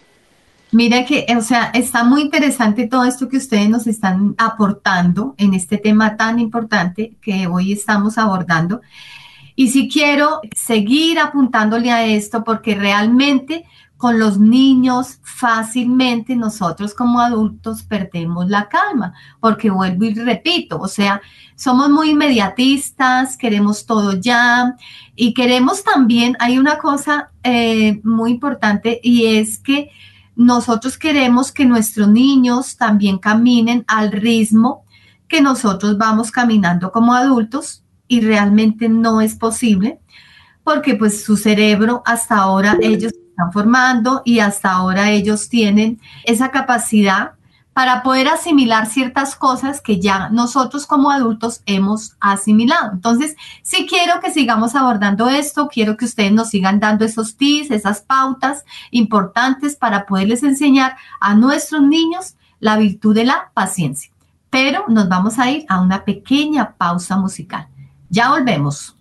Mira 0.71 1.07
que, 1.07 1.27
o 1.35 1.41
sea, 1.41 1.71
está 1.73 2.05
muy 2.05 2.21
interesante 2.21 2.87
todo 2.87 3.05
esto 3.05 3.29
que 3.29 3.39
ustedes 3.39 3.71
nos 3.71 3.87
están 3.87 4.35
aportando 4.37 5.35
en 5.39 5.55
este 5.55 5.79
tema 5.79 6.17
tan 6.19 6.39
importante 6.39 7.15
que 7.23 7.47
hoy 7.47 7.73
estamos 7.73 8.19
abordando. 8.19 8.83
Y 9.59 9.71
si 9.71 9.89
quiero 9.89 10.41
seguir 10.55 11.19
apuntándole 11.19 11.91
a 11.91 12.07
esto 12.07 12.45
porque 12.45 12.77
realmente 12.77 13.65
con 13.97 14.21
los 14.21 14.39
niños 14.39 15.19
fácilmente 15.25 16.37
nosotros 16.37 16.95
como 16.95 17.19
adultos 17.19 17.83
perdemos 17.83 18.49
la 18.49 18.69
calma, 18.69 19.15
porque 19.41 19.71
vuelvo 19.71 20.05
y 20.05 20.15
repito, 20.15 20.79
o 20.79 20.87
sea, 20.87 21.21
somos 21.57 21.91
muy 21.91 22.11
inmediatistas, 22.11 23.37
queremos 23.37 23.85
todo 23.85 24.13
ya 24.13 24.77
y 25.17 25.35
queremos 25.35 25.83
también, 25.83 26.37
hay 26.39 26.57
una 26.57 26.79
cosa 26.79 27.33
eh, 27.43 28.01
muy 28.05 28.31
importante 28.31 29.01
y 29.03 29.39
es 29.39 29.59
que 29.59 29.91
nosotros 30.37 30.97
queremos 30.97 31.51
que 31.51 31.65
nuestros 31.65 32.07
niños 32.07 32.77
también 32.77 33.19
caminen 33.19 33.85
al 33.89 34.13
ritmo 34.13 34.85
que 35.27 35.41
nosotros 35.41 35.99
vamos 35.99 36.31
caminando 36.31 36.93
como 36.93 37.13
adultos 37.13 37.83
y 38.09 38.21
realmente 38.23 38.89
no 38.89 39.21
es 39.21 39.37
posible 39.37 40.01
porque 40.69 40.97
pues 40.97 41.25
su 41.25 41.39
cerebro 41.39 42.03
hasta 42.05 42.37
ahora 42.37 42.77
ellos 42.83 43.15
están 43.15 43.53
formando 43.53 44.21
y 44.27 44.41
hasta 44.41 44.71
ahora 44.71 45.11
ellos 45.11 45.49
tienen 45.49 45.99
esa 46.25 46.51
capacidad 46.51 47.33
para 47.73 48.03
poder 48.03 48.29
asimilar 48.29 48.87
ciertas 48.87 49.35
cosas 49.35 49.81
que 49.81 49.99
ya 49.99 50.29
nosotros 50.29 50.85
como 50.85 51.11
adultos 51.11 51.63
hemos 51.65 52.17
asimilado. 52.21 52.91
Entonces, 52.93 53.35
sí 53.63 53.87
quiero 53.89 54.21
que 54.21 54.31
sigamos 54.31 54.75
abordando 54.75 55.29
esto, 55.31 55.69
quiero 55.69 55.97
que 55.97 56.05
ustedes 56.05 56.33
nos 56.33 56.51
sigan 56.51 56.81
dando 56.81 57.07
esos 57.07 57.37
tips, 57.37 57.71
esas 57.71 58.03
pautas 58.03 58.65
importantes 58.91 59.75
para 59.75 60.05
poderles 60.05 60.43
enseñar 60.43 60.97
a 61.19 61.35
nuestros 61.35 61.81
niños 61.81 62.35
la 62.61 62.77
virtud 62.77 63.15
de 63.15 63.25
la 63.25 63.53
paciencia. 63.55 64.13
Pero 64.51 64.85
nos 64.89 65.09
vamos 65.09 65.39
a 65.39 65.51
ir 65.51 65.65
a 65.71 65.81
una 65.81 66.05
pequeña 66.05 66.75
pausa 66.77 67.17
musical. 67.17 67.69
Ya 68.11 68.31
volvemos. 68.31 68.98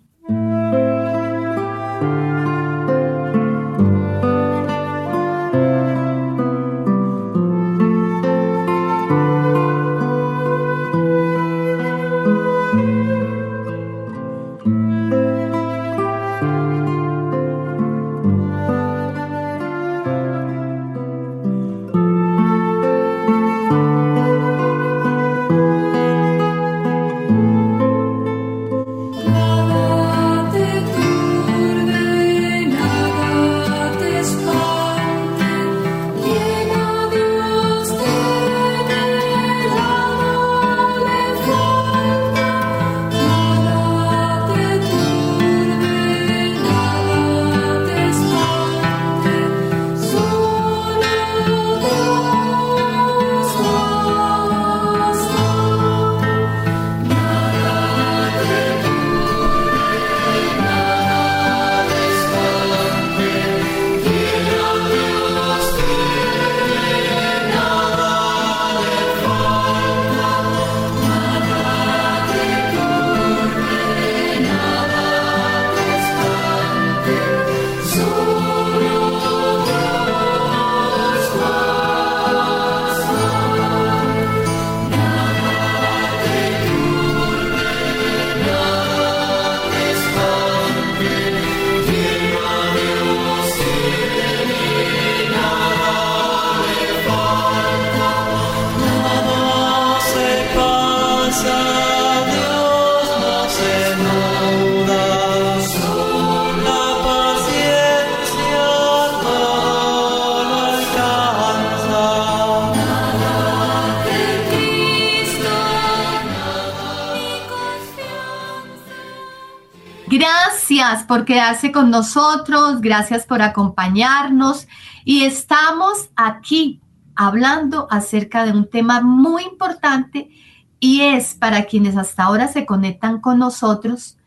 Por 121.08 121.24
quedarse 121.24 121.72
con 121.72 121.90
nosotros, 121.90 122.80
gracias 122.80 123.26
por 123.26 123.42
acompañarnos 123.42 124.68
y 125.04 125.24
estamos 125.24 126.10
aquí 126.14 126.80
hablando 127.16 127.88
acerca 127.90 128.44
de 128.44 128.52
un 128.52 128.68
tema 128.68 129.00
muy 129.00 129.42
importante 129.42 130.30
y 130.78 131.00
es 131.00 131.34
para 131.34 131.64
quienes 131.64 131.96
hasta 131.96 132.24
ahora 132.24 132.46
se 132.46 132.66
conectan 132.66 133.20
con 133.20 133.38
nosotros, 133.38 134.18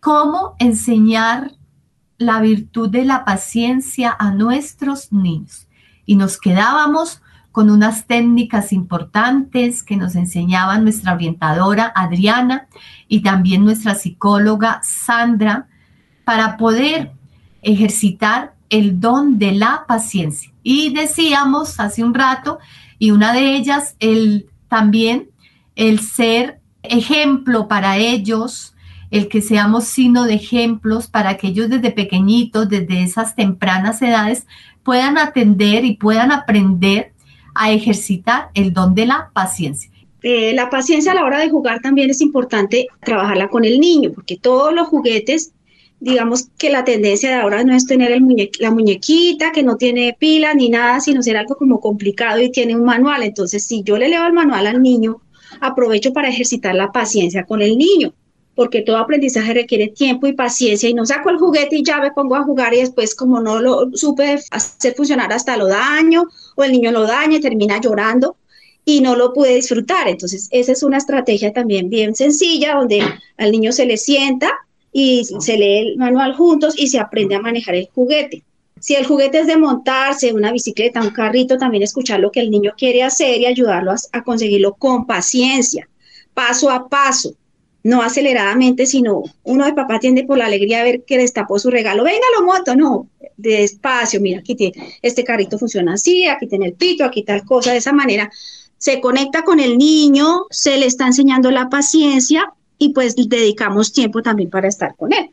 cómo 0.00 0.56
enseñar 0.58 1.52
la 2.16 2.40
virtud 2.40 2.88
de 2.88 3.04
la 3.04 3.24
paciencia 3.24 4.16
a 4.18 4.32
nuestros 4.32 5.12
niños. 5.12 5.68
y 6.06 6.16
nos 6.16 6.38
quedábamos 6.38 7.22
con 7.50 7.70
unas 7.70 8.06
técnicas 8.06 8.72
importantes 8.72 9.82
que 9.82 9.96
nos 9.96 10.16
enseñaba 10.16 10.76
nuestra 10.78 11.14
orientadora 11.14 11.92
Adriana 11.94 12.66
y 13.08 13.22
también 13.22 13.64
nuestra 13.64 13.94
psicóloga 13.94 14.80
Sandra 14.82 15.68
para 16.24 16.56
poder 16.56 17.12
ejercitar 17.62 18.54
el 18.70 19.00
don 19.00 19.38
de 19.38 19.52
la 19.52 19.84
paciencia. 19.86 20.52
Y 20.62 20.92
decíamos 20.94 21.78
hace 21.80 22.02
un 22.02 22.14
rato, 22.14 22.58
y 22.98 23.10
una 23.10 23.32
de 23.32 23.56
ellas, 23.56 23.96
el 24.00 24.46
también 24.68 25.28
el 25.76 26.00
ser 26.00 26.60
ejemplo 26.82 27.68
para 27.68 27.96
ellos, 27.96 28.74
el 29.10 29.28
que 29.28 29.40
seamos 29.40 29.84
signo 29.84 30.24
de 30.24 30.34
ejemplos 30.34 31.06
para 31.06 31.36
que 31.36 31.48
ellos 31.48 31.68
desde 31.68 31.90
pequeñitos, 31.90 32.68
desde 32.68 33.02
esas 33.02 33.36
tempranas 33.36 34.02
edades, 34.02 34.46
puedan 34.82 35.18
atender 35.18 35.84
y 35.84 35.96
puedan 35.96 36.32
aprender 36.32 37.12
a 37.54 37.70
ejercitar 37.70 38.48
el 38.54 38.72
don 38.72 38.94
de 38.94 39.06
la 39.06 39.30
paciencia. 39.32 39.90
Eh, 40.22 40.52
la 40.54 40.70
paciencia 40.70 41.12
a 41.12 41.14
la 41.14 41.24
hora 41.24 41.38
de 41.38 41.50
jugar 41.50 41.80
también 41.80 42.10
es 42.10 42.20
importante 42.20 42.86
trabajarla 43.00 43.48
con 43.48 43.64
el 43.64 43.78
niño, 43.78 44.10
porque 44.12 44.36
todos 44.36 44.74
los 44.74 44.88
juguetes, 44.88 45.52
digamos 46.04 46.48
que 46.58 46.70
la 46.70 46.84
tendencia 46.84 47.30
de 47.30 47.36
ahora 47.36 47.64
no 47.64 47.74
es 47.74 47.86
tener 47.86 48.12
el 48.12 48.50
la 48.60 48.70
muñequita 48.70 49.52
que 49.52 49.62
no 49.62 49.76
tiene 49.76 50.16
pilas 50.18 50.54
ni 50.54 50.68
nada, 50.68 51.00
sino 51.00 51.22
ser 51.22 51.36
algo 51.38 51.56
como 51.56 51.80
complicado 51.80 52.40
y 52.40 52.52
tiene 52.52 52.76
un 52.76 52.84
manual. 52.84 53.22
Entonces, 53.22 53.64
si 53.64 53.82
yo 53.82 53.96
le 53.96 54.08
leo 54.08 54.26
el 54.26 54.34
manual 54.34 54.66
al 54.66 54.82
niño, 54.82 55.22
aprovecho 55.60 56.12
para 56.12 56.28
ejercitar 56.28 56.74
la 56.74 56.92
paciencia 56.92 57.44
con 57.44 57.62
el 57.62 57.78
niño, 57.78 58.12
porque 58.54 58.82
todo 58.82 58.98
aprendizaje 58.98 59.54
requiere 59.54 59.88
tiempo 59.88 60.26
y 60.26 60.34
paciencia 60.34 60.88
y 60.88 60.94
no 60.94 61.06
saco 61.06 61.30
el 61.30 61.38
juguete 61.38 61.76
y 61.76 61.82
ya 61.82 62.00
me 62.00 62.12
pongo 62.12 62.36
a 62.36 62.44
jugar 62.44 62.74
y 62.74 62.80
después 62.80 63.14
como 63.14 63.40
no 63.40 63.60
lo 63.60 63.90
supe 63.94 64.38
hacer 64.50 64.94
funcionar 64.94 65.32
hasta 65.32 65.56
lo 65.56 65.66
daño 65.66 66.28
o 66.54 66.64
el 66.64 66.72
niño 66.72 66.92
lo 66.92 67.06
daña 67.06 67.38
y 67.38 67.40
termina 67.40 67.80
llorando 67.80 68.36
y 68.84 69.00
no 69.00 69.16
lo 69.16 69.32
pude 69.32 69.54
disfrutar. 69.54 70.06
Entonces, 70.08 70.48
esa 70.50 70.72
es 70.72 70.82
una 70.82 70.98
estrategia 70.98 71.52
también 71.52 71.88
bien 71.88 72.14
sencilla 72.14 72.74
donde 72.74 73.02
al 73.38 73.50
niño 73.50 73.72
se 73.72 73.86
le 73.86 73.96
sienta 73.96 74.52
y 74.96 75.24
se 75.24 75.58
lee 75.58 75.78
el 75.78 75.96
manual 75.96 76.34
juntos 76.36 76.74
y 76.78 76.86
se 76.86 77.00
aprende 77.00 77.34
a 77.34 77.40
manejar 77.40 77.74
el 77.74 77.88
juguete. 77.92 78.44
Si 78.78 78.94
el 78.94 79.04
juguete 79.04 79.40
es 79.40 79.48
de 79.48 79.56
montarse, 79.56 80.32
una 80.32 80.52
bicicleta, 80.52 81.02
un 81.02 81.10
carrito, 81.10 81.58
también 81.58 81.82
escuchar 81.82 82.20
lo 82.20 82.30
que 82.30 82.38
el 82.38 82.48
niño 82.48 82.74
quiere 82.78 83.02
hacer 83.02 83.40
y 83.40 83.46
ayudarlo 83.46 83.92
a, 84.12 84.22
conseguirlo 84.22 84.74
con 84.74 85.04
paciencia, 85.04 85.88
paso 86.32 86.70
a 86.70 86.88
paso, 86.88 87.34
no 87.82 88.02
aceleradamente, 88.02 88.86
sino 88.86 89.24
uno 89.42 89.64
de 89.66 89.72
papá 89.72 89.98
tiende 89.98 90.22
por 90.22 90.38
la 90.38 90.46
alegría 90.46 90.78
de 90.78 90.84
ver 90.84 91.02
que 91.04 91.18
destapó 91.18 91.58
su 91.58 91.70
regalo. 91.70 92.04
Venga, 92.04 92.26
lo 92.38 92.46
moto, 92.46 92.76
no, 92.76 93.08
despacio, 93.36 94.20
mira, 94.20 94.38
aquí 94.38 94.54
tiene, 94.54 94.74
este 95.02 95.24
carrito 95.24 95.58
funciona 95.58 95.94
así, 95.94 96.28
aquí 96.28 96.46
tiene 96.46 96.66
el 96.66 96.74
pito, 96.74 97.04
aquí 97.04 97.24
tal 97.24 97.44
cosa, 97.44 97.72
de 97.72 97.78
esa 97.78 97.92
manera 97.92 98.30
se 98.78 99.00
conecta 99.00 99.42
con 99.42 99.58
el 99.58 99.76
niño, 99.76 100.42
se 100.50 100.78
le 100.78 100.86
está 100.86 101.06
enseñando 101.06 101.50
la 101.50 101.68
paciencia 101.68 102.52
y 102.84 102.88
pues 102.90 103.16
dedicamos 103.16 103.92
tiempo 103.92 104.22
también 104.22 104.50
para 104.50 104.68
estar 104.68 104.94
con 104.96 105.12
él. 105.12 105.30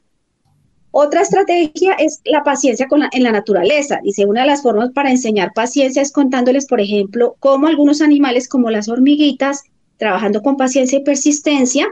Otra 0.92 1.22
estrategia 1.22 1.94
es 1.94 2.20
la 2.26 2.44
paciencia 2.44 2.88
con 2.88 3.02
en 3.12 3.24
la 3.24 3.32
naturaleza. 3.32 4.00
Dice, 4.04 4.26
una 4.26 4.42
de 4.42 4.48
las 4.48 4.62
formas 4.62 4.92
para 4.92 5.10
enseñar 5.10 5.54
paciencia 5.54 6.02
es 6.02 6.12
contándoles, 6.12 6.66
por 6.66 6.82
ejemplo, 6.82 7.36
cómo 7.40 7.68
algunos 7.68 8.02
animales 8.02 8.48
como 8.48 8.70
las 8.70 8.90
hormiguitas, 8.90 9.64
trabajando 9.98 10.42
con 10.42 10.58
paciencia 10.58 11.00
y 11.00 11.04
persistencia, 11.04 11.88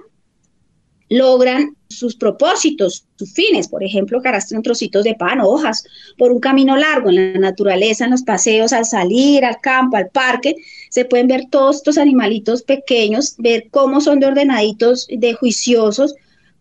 logran 1.10 1.76
sus 1.89 2.15
propósitos, 2.15 3.06
sus 3.15 3.34
fines. 3.34 3.67
Por 3.67 3.84
ejemplo, 3.84 4.22
que 4.22 4.30
arrastran 4.30 4.63
trocitos 4.63 5.04
de 5.04 5.15
pan 5.15 5.39
o 5.39 5.50
hojas 5.50 5.84
por 6.17 6.32
un 6.32 6.39
camino 6.39 6.76
largo 6.76 7.10
en 7.10 7.34
la 7.34 7.39
naturaleza, 7.39 8.06
en 8.06 8.12
los 8.12 8.24
paseos, 8.24 8.74
al 8.74 8.86
salir 8.86 9.45
al 9.45 9.60
campo, 9.62 9.98
al 9.98 10.10
parque. 10.10 10.56
Se 10.89 11.06
pueden 11.06 11.28
ver 11.28 11.45
todos 11.49 11.78
estos 11.78 11.97
animalitos 11.97 12.63
pequeños, 12.63 13.36
ver 13.38 13.67
cómo 13.71 14.02
son 14.02 14.19
de 14.19 14.28
ordenaditos, 14.28 15.08
de 15.10 15.34
juiciosos 15.34 16.15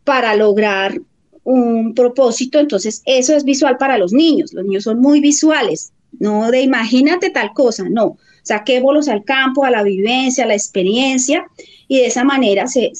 para 0.05 0.37
lograr 0.37 1.01
un 1.45 1.95
propósito, 1.95 2.59
entonces 2.59 3.03
eso 3.07 3.35
es 3.35 3.43
visual 3.43 3.79
para 3.79 3.97
los 3.97 4.13
niños. 4.13 4.53
Los 4.53 4.65
niños 4.65 4.85
son 4.85 5.01
muy 5.01 5.21
visuales, 5.21 5.93
no 6.19 6.51
de 6.51 6.61
imagínate 6.61 7.31
tal 7.31 7.53
cosa, 7.53 7.87
no. 7.89 8.19
Saquémoslos 8.43 9.09
al 9.09 9.25
campo, 9.25 9.65
a 9.65 9.71
la 9.71 9.83
vivencia, 9.83 10.45
a 10.45 10.47
la 10.47 10.55
experiencia, 10.55 11.47
y 11.87 11.99
de 11.99 12.07
esa 12.07 12.23
manera 12.25 12.67
se, 12.67 12.93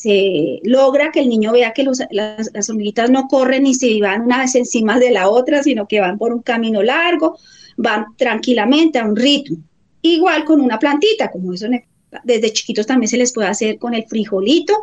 logra 0.63 1.11
que 1.13 1.21
el 1.21 1.29
niño 1.29 1.53
vea 1.53 1.73
que 1.73 1.85
las, 1.85 2.07
las, 2.11 2.71
hormiguitas 2.71 3.11
no 3.11 3.29
corren 3.29 3.65
ni 3.65 3.75
se 3.75 4.01
van 4.01 4.23
una 4.23 4.39
vez 4.39 4.55
encima 4.55 4.99
de 4.99 5.11
la 5.11 5.29
otra, 5.29 5.63
sino 5.63 5.87
que 5.87 6.01
van 6.01 6.17
por 6.17 6.33
un 6.33 6.41
camino 6.41 6.83
largo, 6.83 7.39
van 7.77 8.07
tranquilamente 8.17 8.99
a 8.99 9.05
un 9.05 9.17
ritmo. 9.17 9.59
Igual 10.03 10.45
con 10.45 10.61
una 10.61 10.79
plantita, 10.79 11.31
como 11.31 11.53
eso 11.53 11.67
desde 12.25 12.53
chiquitos 12.53 12.87
también 12.87 13.09
se 13.09 13.19
les 13.19 13.33
puede 13.33 13.49
hacer 13.49 13.79
con 13.79 13.95
el 13.95 14.05
frijolito, 14.07 14.75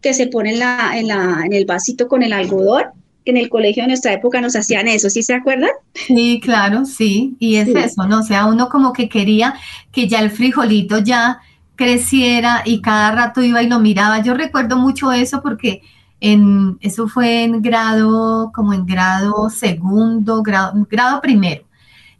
que 0.00 0.14
se 0.14 0.26
pone 0.26 0.52
en, 0.52 0.58
la, 0.58 0.92
en, 0.98 1.08
la, 1.08 1.42
en 1.44 1.52
el 1.52 1.64
vasito 1.64 2.08
con 2.08 2.22
el 2.22 2.32
algodón 2.32 2.84
en 3.24 3.36
el 3.36 3.48
colegio 3.48 3.82
de 3.82 3.88
nuestra 3.88 4.12
época 4.12 4.40
nos 4.40 4.56
hacían 4.56 4.88
eso, 4.88 5.08
¿sí 5.08 5.22
se 5.22 5.34
acuerdan? 5.34 5.70
Sí, 5.94 6.40
claro, 6.42 6.84
sí, 6.84 7.36
y 7.38 7.56
es 7.56 7.68
eso, 7.68 8.06
¿no? 8.06 8.20
O 8.20 8.22
sea, 8.22 8.46
uno 8.46 8.68
como 8.68 8.92
que 8.92 9.08
quería 9.08 9.54
que 9.92 10.08
ya 10.08 10.20
el 10.20 10.30
frijolito 10.30 10.98
ya 10.98 11.40
creciera 11.76 12.62
y 12.64 12.80
cada 12.80 13.12
rato 13.12 13.42
iba 13.42 13.62
y 13.62 13.68
lo 13.68 13.78
miraba. 13.78 14.22
Yo 14.22 14.34
recuerdo 14.34 14.76
mucho 14.76 15.12
eso 15.12 15.42
porque 15.42 15.82
en, 16.20 16.78
eso 16.80 17.08
fue 17.08 17.44
en 17.44 17.62
grado, 17.62 18.50
como 18.54 18.72
en 18.72 18.86
grado 18.86 19.48
segundo, 19.50 20.42
grado, 20.42 20.72
grado 20.90 21.20
primero. 21.20 21.62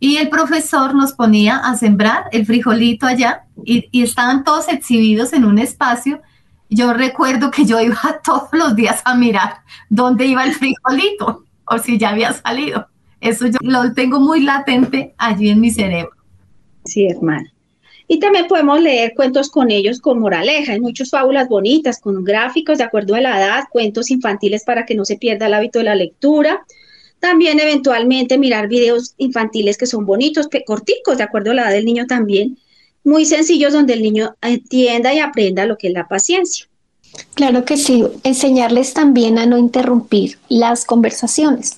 Y 0.03 0.17
el 0.17 0.29
profesor 0.31 0.97
nos 0.97 1.12
ponía 1.12 1.59
a 1.59 1.77
sembrar 1.77 2.25
el 2.33 2.45
frijolito 2.45 3.07
allá 3.07 3.45
y, 3.65 3.88
estaban 4.03 4.43
todos 4.43 4.67
exhibidos 4.67 5.33
en 5.33 5.45
un 5.45 5.61
espacio 5.61 6.21
yo 6.69 6.93
recuerdo 6.93 7.53
que 7.53 7.65
yo 7.65 7.81
iba 7.81 8.21
todos 8.25 8.49
los 8.51 8.75
días 8.75 9.01
a 9.05 9.15
mirar 9.15 9.59
dónde 9.88 10.27
iba 10.27 10.45
el 10.45 10.55
frijolito 10.55 11.45
o 11.67 11.79
si 11.79 11.99
ya 11.99 12.09
había 12.09 12.33
salido. 12.33 12.88
Eso 13.21 13.47
yo 13.47 13.59
lo 13.61 13.93
tengo 13.93 14.19
muy 14.19 14.41
latente 14.41 15.15
allí 15.19 15.51
en 15.51 15.61
mi 15.61 15.71
cerebro. 15.71 16.17
Sí, 16.85 17.07
hermana. 17.07 17.53
Y 18.09 18.19
también 18.19 18.49
podemos 18.49 18.81
leer 18.81 19.12
cuentos 19.15 19.51
con 19.51 19.71
ellos 19.71 20.01
con 20.01 20.19
moraleja. 20.19 20.73
Hay 20.73 20.81
muchas 20.81 21.11
fábulas 21.11 21.49
bonitas 21.49 22.01
con 22.01 22.25
gráficos 22.25 22.79
de 22.79 22.85
acuerdo 22.85 23.15
a 23.15 23.21
la 23.21 23.38
edad, 23.38 23.65
cuentos 23.71 24.11
infantiles 24.11 24.65
para 24.65 24.85
que 24.85 24.97
no 24.97 25.05
se 25.05 25.17
pierda 25.17 25.47
el 25.47 25.55
hábito 25.55 25.79
de 25.79 25.85
la 25.85 25.95
lectura. 25.95 26.65
También 27.23 27.61
eventualmente 27.61 28.37
mirar 28.37 28.67
videos 28.67 29.15
infantiles 29.17 29.79
que 29.79 29.87
son 29.87 30.05
bonitos, 30.05 30.49
corticos, 30.67 31.19
de 31.19 31.23
acuerdo 31.23 31.53
a 31.53 31.55
la 31.55 31.63
edad 31.63 31.71
del 31.71 31.85
niño 31.85 32.07
también 32.09 32.59
muy 33.05 33.25
sencillos 33.27 33.73
donde 33.73 33.93
el 33.93 34.03
niño 34.03 34.35
entienda 34.43 35.15
y 35.15 35.21
aprenda 35.21 35.65
lo 35.65 35.79
que 35.79 35.87
es 35.87 35.95
la 35.95 36.09
paciencia. 36.09 36.67
Claro 37.35 37.65
que 37.65 37.77
sí, 37.77 38.05
enseñarles 38.25 38.93
también 38.93 39.39
a 39.39 39.47
no 39.47 39.57
interrumpir 39.57 40.39
las 40.49 40.85
conversaciones. 40.85 41.77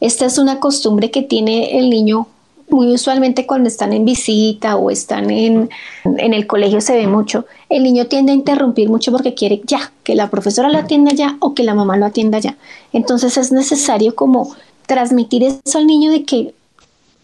Esta 0.00 0.24
es 0.24 0.38
una 0.38 0.60
costumbre 0.60 1.10
que 1.10 1.22
tiene 1.22 1.78
el 1.78 1.90
niño 1.90 2.28
muy 2.70 2.94
usualmente 2.94 3.46
cuando 3.46 3.68
están 3.68 3.92
en 3.92 4.06
visita 4.06 4.76
o 4.76 4.90
están 4.90 5.30
en, 5.30 5.68
en, 6.04 6.32
el 6.32 6.46
colegio 6.46 6.80
se 6.80 6.96
ve 6.96 7.06
mucho, 7.06 7.44
el 7.68 7.82
niño 7.82 8.06
tiende 8.06 8.32
a 8.32 8.34
interrumpir 8.34 8.88
mucho 8.88 9.12
porque 9.12 9.34
quiere 9.34 9.60
ya, 9.64 9.92
que 10.02 10.14
la 10.14 10.30
profesora 10.30 10.70
lo 10.70 10.78
atienda 10.78 11.12
ya 11.12 11.36
o 11.40 11.54
que 11.54 11.62
la 11.62 11.74
mamá 11.74 11.98
lo 11.98 12.06
atienda 12.06 12.38
ya. 12.38 12.56
Entonces 12.94 13.36
es 13.36 13.52
necesario 13.52 14.14
como 14.14 14.56
transmitir 14.86 15.42
eso 15.42 15.78
al 15.78 15.86
niño 15.86 16.10
de 16.10 16.24
que 16.24 16.54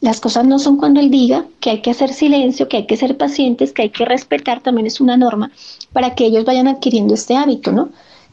las 0.03 0.21
cosas 0.21 0.45
no 0.45 0.59
son 0.59 0.77
cuando 0.77 1.01
él 1.01 1.11
diga, 1.11 1.47
que 1.61 1.71
hay 1.71 1.81
que 1.81 1.91
hacer 1.91 2.13
silencio, 2.13 2.69
que 2.69 2.79
hay 2.79 2.87
que 2.87 2.97
ser 2.97 3.17
pacientes, 3.17 3.73
que 3.73 3.83
hay 3.83 3.91
que 3.91 4.05
respetar, 4.05 4.61
también 4.61 4.87
es 4.87 5.01
una 5.01 5.17
norma, 5.17 5.53
para 5.93 6.17
que 6.17 6.27
ellos 6.27 6.45
vayan 6.45 6.67
adquiriendo 6.67 7.15
este 7.15 7.37
hábito, 7.37 7.71
¿no? 7.71 7.91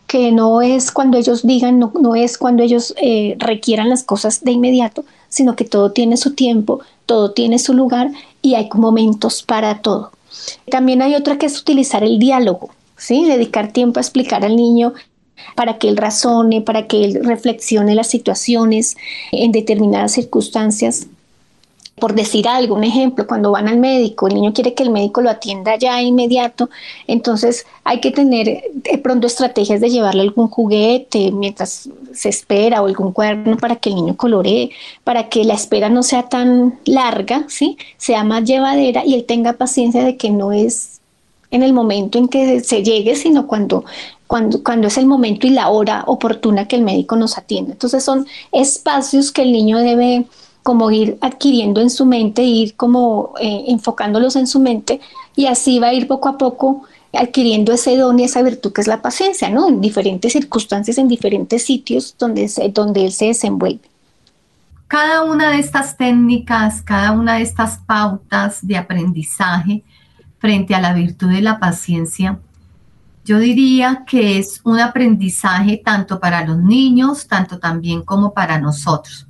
Que 0.08 0.32
no 0.32 0.64
es 0.64 0.92
cuando 0.92 1.20
ellos 1.20 1.46
digan, 1.46 1.78
no, 1.78 1.92
no 2.02 2.16
es 2.16 2.40
cuando 2.40 2.64
ellos 2.64 2.96
eh, 3.00 3.36
requieran 3.38 3.88
las 3.88 4.04
cosas 4.04 4.44
de 4.44 4.52
inmediato, 4.52 5.06
sino 5.30 5.56
que 5.56 5.64
todo 5.64 5.92
tiene 5.92 6.18
su 6.18 6.34
tiempo, 6.34 6.80
todo 7.06 7.32
tiene 7.32 7.60
su 7.60 7.76
lugar 7.76 8.10
y 8.42 8.56
hay 8.56 8.68
momentos 8.74 9.44
para 9.44 9.82
todo. 9.84 10.12
También 10.72 11.04
hay 11.04 11.14
otra 11.14 11.38
que 11.38 11.46
es 11.46 11.60
utilizar 11.62 12.04
el 12.04 12.18
diálogo, 12.18 12.72
¿sí? 12.98 13.26
Dedicar 13.26 13.72
tiempo 13.72 14.00
a 14.00 14.02
explicar 14.02 14.44
al 14.44 14.56
niño 14.56 14.94
para 15.56 15.78
que 15.78 15.90
él 15.90 15.98
razone, 15.98 16.62
para 16.62 16.88
que 16.88 17.06
él 17.06 17.20
reflexione 17.24 17.96
las 17.96 18.08
situaciones 18.08 18.98
en 19.32 19.52
determinadas 19.52 20.14
circunstancias 20.14 21.08
por 22.00 22.16
decir 22.16 22.48
algo, 22.48 22.76
un 22.76 22.84
ejemplo, 22.84 23.28
cuando 23.28 23.52
van 23.52 23.68
al 23.68 23.78
médico, 23.78 24.28
el 24.28 24.36
niño 24.36 24.54
quiere 24.54 24.74
que 24.74 24.84
el 24.84 24.90
médico 24.90 25.22
lo 25.22 25.30
atienda 25.30 25.76
ya 25.76 26.02
inmediato, 26.02 26.70
entonces 27.08 27.66
hay 27.84 28.00
que 28.00 28.12
tener 28.12 28.64
de 28.74 28.98
pronto 28.98 29.28
estrategias 29.28 29.82
de 29.82 29.90
llevarle 29.90 30.22
algún 30.22 30.48
juguete 30.48 31.32
mientras 31.32 31.90
se 32.14 32.30
espera 32.30 32.82
o 32.82 32.88
algún 32.88 33.12
cuaderno 33.12 33.58
para 33.58 33.76
que 33.76 33.90
el 33.90 33.96
niño 33.96 34.16
coloree, 34.16 34.72
para 35.04 35.30
que 35.30 35.44
la 35.44 35.54
espera 35.54 35.90
no 35.90 36.02
sea 36.02 36.24
tan 36.24 36.80
larga, 36.86 37.46
¿sí? 37.50 37.78
sea 37.98 38.24
más 38.24 38.44
llevadera 38.46 39.06
y 39.06 39.14
él 39.14 39.26
tenga 39.26 39.54
paciencia 39.54 40.04
de 40.04 40.18
que 40.18 40.30
no 40.30 40.52
es 40.52 41.02
en 41.52 41.64
el 41.64 41.74
momento 41.74 42.18
en 42.18 42.28
que 42.28 42.62
se 42.62 42.84
llegue, 42.84 43.16
sino 43.16 43.48
cuando 43.48 43.84
cuando, 44.30 44.62
cuando, 44.64 44.88
es 44.88 44.98
el 45.00 45.08
momento 45.08 45.48
y 45.48 45.50
la 45.50 45.70
hora 45.70 46.04
oportuna 46.06 46.68
que 46.68 46.76
el 46.76 46.84
médico 46.84 47.16
nos 47.16 47.36
atiende. 47.36 47.72
Entonces 47.72 48.04
son 48.04 48.28
espacios 48.52 49.32
que 49.32 49.42
el 49.42 49.52
niño 49.52 49.80
debe 49.80 50.28
como 50.62 50.92
ir 50.92 51.18
adquiriendo 51.20 51.82
en 51.82 51.90
su 51.90 52.06
mente, 52.06 52.44
ir 52.44 52.76
como 52.76 53.34
eh, 53.42 53.64
enfocándolos 53.70 54.36
en 54.36 54.46
su 54.46 54.60
mente 54.60 55.02
y 55.36 55.48
así 55.48 55.80
va 55.80 55.88
a 55.88 55.94
ir 55.96 56.08
poco 56.08 56.30
a 56.30 56.38
poco 56.38 56.84
adquiriendo 57.12 57.74
ese 57.74 57.98
don 57.98 58.20
y 58.20 58.26
esa 58.26 58.44
virtud 58.44 58.72
que 58.72 58.82
es 58.82 58.88
la 58.88 59.02
paciencia, 59.02 59.50
¿no? 59.50 59.68
En 59.68 59.82
diferentes 59.82 60.32
circunstancias, 60.32 61.00
en 61.00 61.08
diferentes 61.08 61.66
sitios 61.66 62.16
donde, 62.20 62.48
donde 62.72 63.06
él 63.06 63.12
se 63.12 63.26
desenvuelve. 63.26 63.90
Cada 64.88 65.24
una 65.24 65.50
de 65.50 65.58
estas 65.58 65.98
técnicas, 65.98 66.84
cada 66.84 67.14
una 67.14 67.38
de 67.38 67.42
estas 67.42 67.80
pautas 67.80 68.60
de 68.62 68.78
aprendizaje 68.78 69.84
frente 70.38 70.76
a 70.76 70.82
la 70.82 70.94
virtud 70.94 71.32
de 71.32 71.42
la 71.42 71.60
paciencia, 71.60 72.38
yo 73.30 73.38
diría 73.38 74.06
que 74.08 74.40
es 74.40 74.60
un 74.64 74.80
aprendizaje 74.80 75.80
tanto 75.86 76.20
para 76.20 76.44
los 76.44 76.58
niños, 76.58 77.28
tanto 77.28 77.60
también 77.60 78.02
como 78.02 78.34
para 78.34 78.60
nosotros. 78.60 79.28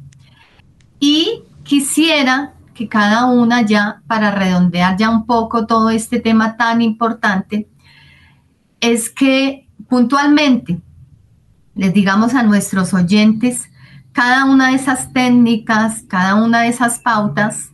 Y 1.01 1.43
quisiera 1.63 2.53
que 2.73 2.87
cada 2.87 3.25
una 3.25 3.61
ya, 3.61 4.01
para 4.07 4.31
redondear 4.31 4.95
ya 4.95 5.09
un 5.09 5.25
poco 5.25 5.65
todo 5.65 5.89
este 5.89 6.21
tema 6.21 6.55
tan 6.55 6.81
importante, 6.81 7.67
es 8.79 9.09
que 9.09 9.67
puntualmente 9.89 10.79
les 11.75 11.93
digamos 11.93 12.35
a 12.35 12.43
nuestros 12.43 12.93
oyentes 12.93 13.69
cada 14.13 14.45
una 14.45 14.69
de 14.69 14.75
esas 14.75 15.11
técnicas, 15.11 16.03
cada 16.07 16.35
una 16.35 16.61
de 16.61 16.69
esas 16.69 16.99
pautas, 16.99 17.71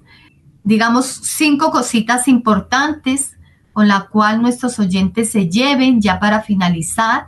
digamos 0.64 1.06
cinco 1.06 1.70
cositas 1.70 2.28
importantes 2.28 3.35
con 3.76 3.90
la 3.90 4.08
cual 4.10 4.42
nuestros 4.42 4.80
oyentes 4.80 5.34
se 5.34 5.50
lleven 5.50 6.00
ya 6.02 6.18
para 6.18 6.42
finalizar 6.42 7.28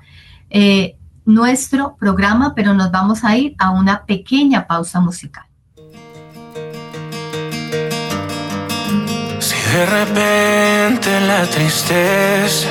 eh, 0.50 0.96
nuestro 1.26 1.98
programa, 1.98 2.56
pero 2.56 2.74
nos 2.74 2.90
vamos 2.90 3.26
a 3.26 3.36
ir 3.36 3.54
a 3.60 3.72
una 3.72 4.06
pequeña 4.06 4.66
pausa 4.66 5.02
musical. 5.02 5.44
De 9.74 9.86
repente 9.86 11.20
la 11.28 11.46
tristeza 11.48 12.70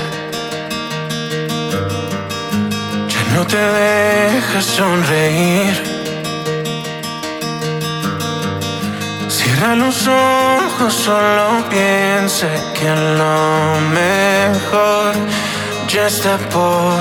ya 3.10 3.34
no 3.34 3.46
te 3.46 3.58
deja 3.58 4.62
sonreír. 4.62 5.95
Cierra 9.58 9.74
los 9.74 10.06
ojos, 10.06 10.92
solo 10.92 11.64
piensa 11.70 12.46
que 12.74 12.90
lo 12.90 13.80
mejor 14.00 15.14
ya 15.88 16.08
está 16.08 16.36
por 16.52 16.98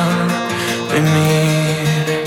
venir. 0.90 2.24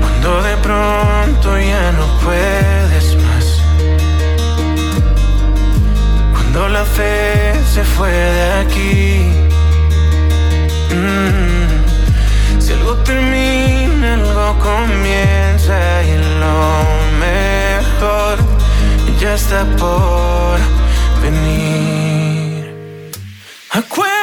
Cuando 0.00 0.42
de 0.42 0.56
pronto 0.58 1.58
ya 1.58 1.92
no 1.92 2.06
puedes 2.22 3.16
la 6.68 6.84
fe 6.84 7.54
se 7.72 7.84
fue 7.84 8.10
de 8.10 8.52
aquí. 8.62 9.30
Mm. 10.94 12.60
Si 12.60 12.72
algo 12.72 12.94
termina, 12.96 14.14
algo 14.14 14.58
comienza 14.58 16.02
y 16.02 16.16
lo 16.40 17.05
mejor 17.26 18.38
ya 19.20 19.34
está 19.34 19.64
por 19.76 20.58
venir. 21.22 22.74
Acuérdate 23.70 24.15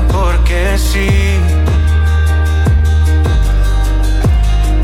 porque 0.00 0.78
sí. 0.78 1.08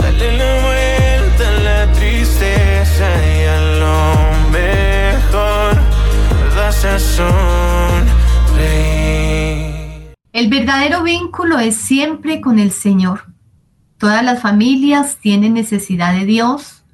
Dale 0.02 0.36
la 0.36 0.52
vuelta 0.66 1.48
a 1.48 1.60
la 1.62 1.92
tristeza 1.92 3.06
y 3.26 3.44
a 3.44 3.60
lo. 3.80 3.98
El 10.32 10.48
verdadero 10.48 11.02
vínculo 11.02 11.58
es 11.58 11.76
siempre 11.76 12.40
con 12.40 12.58
el 12.58 12.70
Señor. 12.70 13.22
Todas 13.96 14.24
las 14.24 14.40
familias 14.40 15.16
tienen 15.16 15.54
necesidad 15.54 16.14
de 16.14 16.26
Dios, 16.26 16.84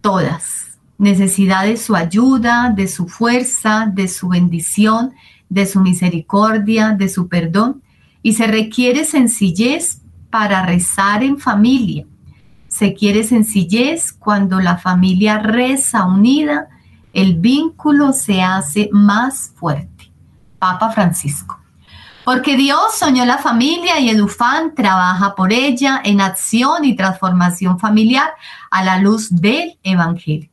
todas. 0.00 0.78
Necesidad 0.98 1.64
de 1.64 1.76
su 1.76 1.96
ayuda, 1.96 2.72
de 2.76 2.86
su 2.86 3.08
fuerza, 3.08 3.90
de 3.92 4.06
su 4.06 4.28
bendición, 4.28 5.14
de 5.52 5.66
su 5.66 5.80
misericordia, 5.80 6.92
de 6.92 7.10
su 7.10 7.28
perdón. 7.28 7.82
Y 8.22 8.32
se 8.32 8.46
requiere 8.46 9.04
sencillez 9.04 10.00
para 10.30 10.64
rezar 10.64 11.22
en 11.22 11.38
familia. 11.38 12.06
Se 12.68 12.94
quiere 12.94 13.22
sencillez 13.22 14.12
cuando 14.12 14.60
la 14.60 14.78
familia 14.78 15.38
reza 15.38 16.06
unida, 16.06 16.68
el 17.12 17.36
vínculo 17.36 18.14
se 18.14 18.40
hace 18.40 18.88
más 18.92 19.52
fuerte. 19.54 20.10
Papa 20.58 20.90
Francisco. 20.90 21.60
Porque 22.24 22.56
Dios 22.56 22.96
soñó 22.98 23.26
la 23.26 23.38
familia 23.38 24.00
y 24.00 24.08
el 24.08 24.22
UFAN 24.22 24.74
trabaja 24.74 25.34
por 25.34 25.52
ella 25.52 26.00
en 26.02 26.20
acción 26.20 26.84
y 26.84 26.96
transformación 26.96 27.78
familiar 27.78 28.30
a 28.70 28.82
la 28.84 28.98
luz 28.98 29.28
del 29.28 29.78
Evangelio. 29.82 30.48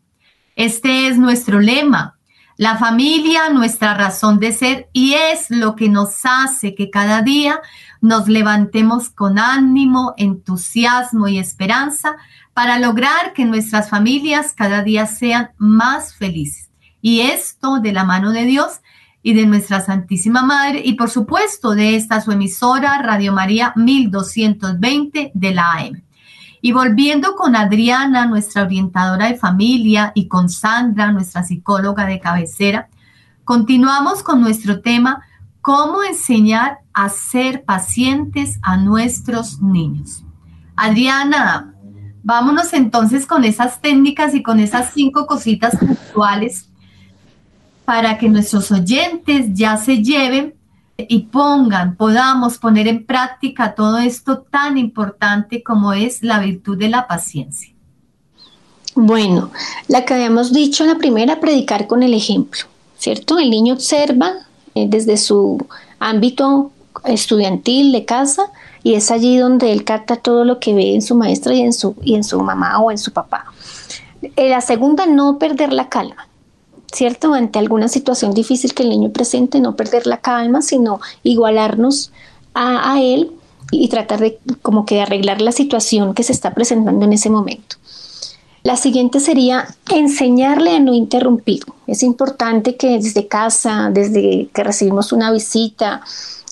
Este 0.57 1.07
es 1.07 1.17
nuestro 1.17 1.61
lema, 1.61 2.18
la 2.59 2.75
familia, 2.75 3.49
nuestra 3.51 3.93
razón 3.93 4.37
de 4.37 4.51
ser 4.51 4.89
y 4.91 5.13
es 5.13 5.49
lo 5.49 5.77
que 5.77 5.87
nos 5.87 6.25
hace 6.25 6.75
que 6.75 6.89
cada 6.89 7.21
día 7.21 7.61
nos 8.01 8.27
levantemos 8.27 9.09
con 9.09 9.39
ánimo, 9.39 10.13
entusiasmo 10.17 11.29
y 11.29 11.39
esperanza 11.39 12.17
para 12.53 12.77
lograr 12.77 13.31
que 13.33 13.45
nuestras 13.45 13.89
familias 13.89 14.51
cada 14.53 14.83
día 14.83 15.05
sean 15.05 15.51
más 15.57 16.13
felices. 16.13 16.69
Y 17.01 17.21
esto 17.21 17.79
de 17.79 17.93
la 17.93 18.03
mano 18.03 18.33
de 18.33 18.43
Dios 18.43 18.81
y 19.23 19.35
de 19.35 19.45
nuestra 19.45 19.79
Santísima 19.79 20.41
Madre 20.41 20.81
y 20.83 20.95
por 20.95 21.09
supuesto 21.09 21.75
de 21.75 21.95
esta 21.95 22.19
su 22.19 22.33
emisora 22.33 23.01
Radio 23.01 23.31
María 23.31 23.71
1220 23.77 25.31
de 25.33 25.53
la 25.53 25.71
AM. 25.75 26.08
Y 26.61 26.71
volviendo 26.73 27.35
con 27.35 27.55
Adriana, 27.55 28.25
nuestra 28.25 28.63
orientadora 28.63 29.27
de 29.27 29.37
familia, 29.37 30.11
y 30.13 30.27
con 30.27 30.49
Sandra, 30.49 31.11
nuestra 31.11 31.43
psicóloga 31.43 32.05
de 32.05 32.19
cabecera, 32.19 32.89
continuamos 33.45 34.23
con 34.23 34.41
nuestro 34.41 34.81
tema, 34.81 35.23
cómo 35.61 36.03
enseñar 36.03 36.79
a 36.93 37.09
ser 37.09 37.63
pacientes 37.63 38.59
a 38.61 38.77
nuestros 38.77 39.61
niños. 39.61 40.23
Adriana, 40.75 41.73
vámonos 42.23 42.73
entonces 42.73 43.25
con 43.25 43.43
esas 43.43 43.81
técnicas 43.81 44.35
y 44.35 44.43
con 44.43 44.59
esas 44.59 44.91
cinco 44.93 45.25
cositas 45.25 45.77
puntuales 45.77 46.69
para 47.85 48.17
que 48.17 48.29
nuestros 48.29 48.71
oyentes 48.71 49.47
ya 49.53 49.77
se 49.77 50.03
lleven 50.03 50.58
y 51.07 51.19
pongan, 51.19 51.95
podamos 51.95 52.57
poner 52.57 52.87
en 52.87 53.05
práctica 53.05 53.75
todo 53.75 53.97
esto 53.99 54.39
tan 54.39 54.77
importante 54.77 55.63
como 55.63 55.93
es 55.93 56.23
la 56.23 56.39
virtud 56.39 56.77
de 56.77 56.89
la 56.89 57.07
paciencia. 57.07 57.73
Bueno, 58.95 59.51
la 59.87 60.03
que 60.03 60.15
habíamos 60.15 60.51
dicho 60.51 60.85
la 60.85 60.97
primera, 60.97 61.39
predicar 61.39 61.87
con 61.87 62.03
el 62.03 62.13
ejemplo, 62.13 62.61
¿cierto? 62.97 63.39
El 63.39 63.49
niño 63.49 63.75
observa 63.75 64.33
eh, 64.75 64.87
desde 64.89 65.17
su 65.17 65.57
ámbito 65.99 66.71
estudiantil 67.05 67.91
de 67.91 68.05
casa 68.05 68.51
y 68.83 68.95
es 68.95 69.11
allí 69.11 69.37
donde 69.37 69.71
él 69.71 69.83
capta 69.83 70.15
todo 70.15 70.43
lo 70.43 70.59
que 70.59 70.73
ve 70.73 70.95
en 70.95 71.01
su 71.01 71.15
maestra 71.15 71.53
y 71.53 71.61
en 71.61 71.73
su, 71.73 71.95
y 72.01 72.15
en 72.15 72.23
su 72.23 72.39
mamá 72.41 72.79
o 72.79 72.91
en 72.91 72.97
su 72.97 73.11
papá. 73.11 73.45
Eh, 74.21 74.49
la 74.49 74.61
segunda, 74.61 75.05
no 75.05 75.37
perder 75.37 75.71
la 75.71 75.89
calma. 75.89 76.28
¿Cierto? 76.91 77.33
Ante 77.33 77.59
alguna 77.59 77.87
situación 77.87 78.33
difícil 78.33 78.73
que 78.73 78.83
el 78.83 78.89
niño 78.89 79.11
presente, 79.11 79.59
no 79.59 79.75
perder 79.75 80.07
la 80.07 80.17
calma, 80.17 80.61
sino 80.61 80.99
igualarnos 81.23 82.11
a, 82.53 82.99
él 83.01 83.31
y 83.71 83.87
tratar 83.87 84.19
de 84.19 84.39
como 84.61 84.85
que 84.85 85.01
arreglar 85.01 85.41
la 85.41 85.51
situación 85.51 86.13
que 86.13 86.23
se 86.23 86.33
está 86.33 86.53
presentando 86.53 87.05
en 87.05 87.13
ese 87.13 87.29
momento. 87.29 87.77
La 88.63 88.75
siguiente 88.75 89.21
sería 89.21 89.67
enseñarle 89.89 90.75
a 90.75 90.79
no 90.79 90.93
interrumpir. 90.93 91.63
Es 91.87 92.03
importante 92.03 92.75
que 92.75 92.99
desde 92.99 93.27
casa, 93.27 93.89
desde 93.93 94.49
que 94.53 94.63
recibimos 94.63 95.13
una 95.13 95.31
visita, 95.31 96.01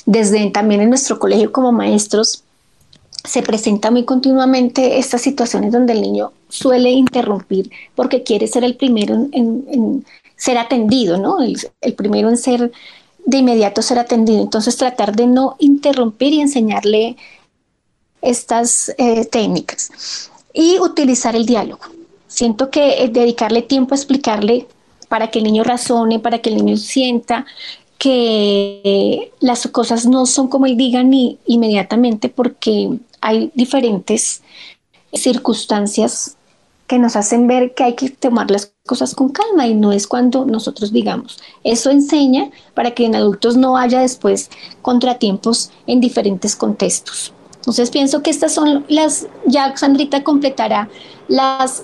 desde 0.05 0.49
también 0.51 0.81
en 0.81 0.89
nuestro 0.89 1.19
colegio 1.19 1.51
como 1.51 1.73
maestros, 1.73 2.43
se 3.25 3.41
presenta 3.41 3.91
muy 3.91 4.05
continuamente 4.05 4.99
estas 4.99 5.21
situaciones 5.21 5.73
donde 5.73 5.91
el 5.91 6.01
niño 6.01 6.31
suele 6.47 6.91
interrumpir 6.91 7.69
porque 7.93 8.23
quiere 8.23 8.47
ser 8.47 8.63
el 8.63 8.77
primero 8.77 9.27
en, 9.33 10.05
ser 10.38 10.57
atendido, 10.57 11.17
¿no? 11.17 11.39
El, 11.41 11.93
primero 11.95 12.29
en 12.29 12.38
ser 12.38 12.71
de 13.25 13.38
inmediato 13.38 13.81
ser 13.81 13.99
atendido. 13.99 14.41
Entonces 14.41 14.77
tratar 14.77 15.15
de 15.15 15.27
no 15.27 15.55
interrumpir 15.59 16.33
y 16.33 16.39
enseñarle 16.39 17.17
estas 18.21 18.93
eh, 18.97 19.25
técnicas 19.25 20.31
y 20.53 20.79
utilizar 20.79 21.35
el 21.35 21.45
diálogo. 21.45 21.83
Siento 22.27 22.69
que 22.69 23.09
dedicarle 23.11 23.61
tiempo 23.61 23.93
a 23.93 23.97
explicarle 23.97 24.67
para 25.09 25.29
que 25.29 25.39
el 25.39 25.45
niño 25.45 25.63
razone, 25.63 26.19
para 26.19 26.39
que 26.39 26.49
el 26.49 26.57
niño 26.57 26.77
sienta 26.77 27.45
que 27.97 29.31
las 29.39 29.67
cosas 29.67 30.05
no 30.05 30.25
son 30.25 30.47
como 30.47 30.65
él 30.65 30.77
diga 30.77 31.03
ni 31.03 31.39
inmediatamente 31.45 32.29
porque 32.29 32.97
hay 33.21 33.51
diferentes 33.55 34.43
circunstancias 35.13 36.36
que 36.88 36.99
nos 36.99 37.15
hacen 37.15 37.47
ver 37.47 37.73
que 37.73 37.83
hay 37.83 37.95
que 37.95 38.09
tomar 38.09 38.49
las 38.49 38.73
cosas 38.85 39.13
con 39.13 39.29
calma 39.29 39.67
y 39.67 39.75
no 39.75 39.91
es 39.91 40.07
cuando 40.07 40.45
nosotros 40.45 40.93
digamos. 40.93 41.39
Eso 41.63 41.91
enseña 41.91 42.49
para 42.73 42.91
que 42.91 43.05
en 43.05 43.15
adultos 43.15 43.57
no 43.57 43.77
haya 43.77 43.99
después 43.99 44.49
contratiempos 44.81 45.71
en 45.85 45.99
diferentes 45.99 46.55
contextos. 46.55 47.33
Entonces 47.57 47.89
pienso 47.89 48.23
que 48.23 48.29
estas 48.29 48.53
son 48.53 48.85
las, 48.88 49.27
ya 49.45 49.75
Sandrita 49.75 50.23
completará 50.23 50.88
las 51.27 51.83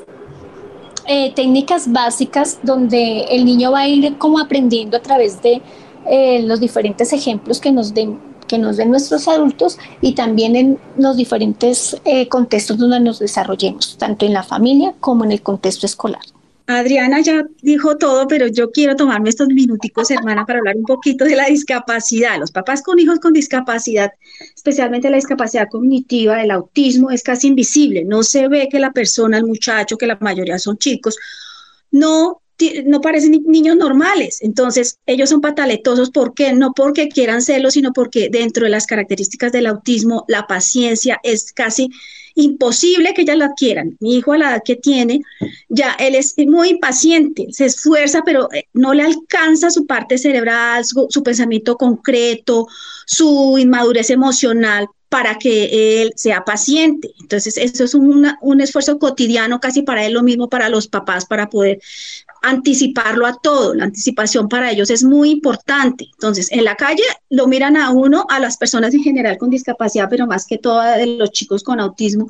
eh, 1.05 1.33
técnicas 1.33 1.91
básicas 1.91 2.59
donde 2.63 3.25
el 3.29 3.43
niño 3.43 3.73
va 3.73 3.81
a 3.81 3.87
ir 3.89 4.17
como 4.17 4.39
aprendiendo 4.39 4.95
a 4.95 5.01
través 5.01 5.41
de 5.41 5.61
eh, 6.05 6.41
los 6.43 6.61
diferentes 6.61 7.11
ejemplos 7.11 7.59
que 7.59 7.73
nos 7.73 7.93
den 7.93 8.17
que 8.45 8.57
nos 8.57 8.77
den 8.77 8.91
nuestros 8.91 9.27
adultos 9.27 9.77
y 10.01 10.13
también 10.13 10.55
en 10.55 10.79
los 10.97 11.17
diferentes 11.17 11.97
eh, 12.05 12.27
contextos 12.27 12.77
donde 12.77 12.99
nos 12.99 13.19
desarrollemos, 13.19 13.97
tanto 13.97 14.25
en 14.25 14.33
la 14.33 14.43
familia 14.43 14.93
como 14.99 15.23
en 15.23 15.31
el 15.31 15.41
contexto 15.41 15.85
escolar. 15.85 16.21
Adriana 16.65 17.19
ya 17.19 17.45
dijo 17.61 17.97
todo, 17.97 18.25
pero 18.27 18.47
yo 18.47 18.71
quiero 18.71 18.95
tomarme 18.95 19.29
estos 19.29 19.49
minuticos, 19.49 20.09
hermana, 20.11 20.45
para 20.45 20.59
hablar 20.59 20.77
un 20.77 20.85
poquito 20.85 21.25
de 21.25 21.35
la 21.35 21.47
discapacidad. 21.47 22.39
Los 22.39 22.51
papás 22.51 22.81
con 22.81 22.99
hijos 22.99 23.19
con 23.19 23.33
discapacidad, 23.33 24.11
especialmente 24.55 25.09
la 25.09 25.17
discapacidad 25.17 25.67
cognitiva, 25.69 26.41
el 26.41 26.51
autismo, 26.51 27.11
es 27.11 27.21
casi 27.21 27.47
invisible. 27.47 28.05
No 28.05 28.23
se 28.23 28.47
ve 28.47 28.69
que 28.71 28.79
la 28.79 28.91
persona, 28.91 29.37
el 29.37 29.45
muchacho, 29.45 29.97
que 29.97 30.07
la 30.07 30.17
mayoría 30.21 30.57
son 30.57 30.77
chicos, 30.77 31.17
no 31.91 32.42
no 32.85 33.01
parecen 33.01 33.43
niños 33.45 33.77
normales. 33.77 34.39
Entonces, 34.41 34.99
ellos 35.05 35.29
son 35.29 35.41
pataletosos. 35.41 36.11
¿Por 36.11 36.33
qué? 36.33 36.53
No 36.53 36.73
porque 36.73 37.09
quieran 37.09 37.41
serlo, 37.41 37.71
sino 37.71 37.93
porque 37.93 38.29
dentro 38.29 38.65
de 38.65 38.69
las 38.69 38.85
características 38.85 39.51
del 39.51 39.67
autismo, 39.67 40.25
la 40.27 40.47
paciencia 40.47 41.19
es 41.23 41.51
casi 41.51 41.89
imposible 42.35 43.13
que 43.13 43.21
ellas 43.21 43.37
la 43.37 43.45
adquieran. 43.45 43.97
Mi 43.99 44.15
hijo 44.15 44.33
a 44.33 44.37
la 44.37 44.49
edad 44.51 44.61
que 44.63 44.75
tiene, 44.75 45.21
ya 45.69 45.91
él 45.93 46.15
es 46.15 46.35
muy 46.37 46.69
impaciente, 46.69 47.47
se 47.51 47.65
esfuerza, 47.65 48.21
pero 48.25 48.51
eh, 48.53 48.65
no 48.73 48.93
le 48.93 49.03
alcanza 49.03 49.69
su 49.69 49.85
parte 49.85 50.17
cerebral, 50.17 50.83
su, 50.85 51.23
pensamiento 51.23 51.77
concreto, 51.77 52.67
su 53.05 53.57
inmadurez 53.59 54.09
emocional 54.09 54.87
para 55.09 55.37
que 55.37 56.01
él 56.01 56.13
sea 56.15 56.43
paciente. 56.43 57.11
Entonces, 57.21 57.57
eso 57.57 57.83
es 57.83 57.93
un 57.93 58.61
esfuerzo 58.61 58.97
cotidiano 58.97 59.59
casi 59.59 59.83
para 59.83 60.03
él, 60.05 60.13
lo 60.13 60.23
mismo 60.23 60.49
para 60.49 60.69
los 60.69 60.87
papás, 60.87 61.25
para 61.25 61.49
poder 61.49 61.79
anticiparlo 62.43 63.25
a 63.25 63.37
todo. 63.41 63.73
La 63.73 63.85
anticipación 63.85 64.47
para 64.47 64.69
ellos 64.69 64.89
es 64.89 65.03
muy 65.03 65.31
importante. 65.31 66.09
Entonces, 66.11 66.51
en 66.51 66.65
la 66.65 66.75
calle 66.75 67.03
lo 67.29 67.47
miran 67.47 67.77
a 67.77 67.89
uno, 67.89 68.27
a 68.29 68.39
las 68.39 68.57
personas 68.57 68.93
en 68.93 69.01
general 69.01 69.37
con 69.37 69.49
discapacidad, 69.49 70.07
pero 70.09 70.27
más 70.27 70.45
que 70.45 70.57
todo 70.57 70.79
a 70.79 71.03
los 71.05 71.31
chicos 71.31 71.63
con 71.63 71.79
autismo. 71.79 72.29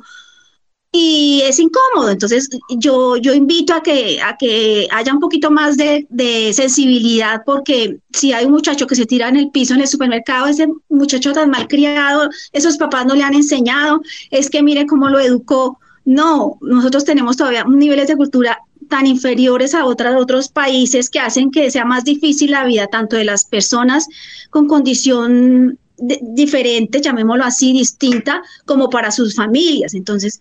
Y 0.92 1.42
es 1.44 1.58
incómodo. 1.58 2.10
Entonces, 2.10 2.48
yo, 2.68 3.16
yo 3.16 3.34
invito 3.34 3.74
a 3.74 3.82
que, 3.82 4.22
a 4.22 4.36
que 4.36 4.86
haya 4.92 5.12
un 5.12 5.18
poquito 5.18 5.50
más 5.50 5.76
de, 5.76 6.06
de 6.08 6.52
sensibilidad, 6.54 7.42
porque 7.44 7.98
si 8.12 8.32
hay 8.32 8.44
un 8.44 8.52
muchacho 8.52 8.86
que 8.86 8.94
se 8.94 9.04
tira 9.04 9.28
en 9.28 9.36
el 9.36 9.50
piso 9.50 9.74
en 9.74 9.80
el 9.80 9.88
supermercado, 9.88 10.46
ese 10.46 10.68
muchacho 10.88 11.32
tan 11.32 11.50
mal 11.50 11.66
criado, 11.66 12.30
esos 12.52 12.76
papás 12.76 13.06
no 13.06 13.16
le 13.16 13.24
han 13.24 13.34
enseñado, 13.34 14.00
es 14.30 14.48
que 14.48 14.62
mire 14.62 14.86
cómo 14.86 15.08
lo 15.08 15.18
educó. 15.18 15.80
No, 16.04 16.58
nosotros 16.60 17.04
tenemos 17.04 17.36
todavía 17.36 17.64
niveles 17.64 18.06
de 18.06 18.16
cultura 18.16 18.60
tan 18.88 19.06
inferiores 19.06 19.74
a 19.74 19.84
otras, 19.84 20.16
otros 20.16 20.48
países 20.48 21.10
que 21.10 21.20
hacen 21.20 21.50
que 21.50 21.70
sea 21.70 21.84
más 21.84 22.04
difícil 22.04 22.50
la 22.52 22.64
vida 22.64 22.86
tanto 22.86 23.16
de 23.16 23.24
las 23.24 23.44
personas 23.44 24.06
con 24.50 24.66
condición 24.66 25.78
diferente, 25.96 27.00
llamémoslo 27.00 27.44
así, 27.44 27.72
distinta, 27.72 28.42
como 28.64 28.90
para 28.90 29.10
sus 29.10 29.34
familias. 29.34 29.94
Entonces, 29.94 30.40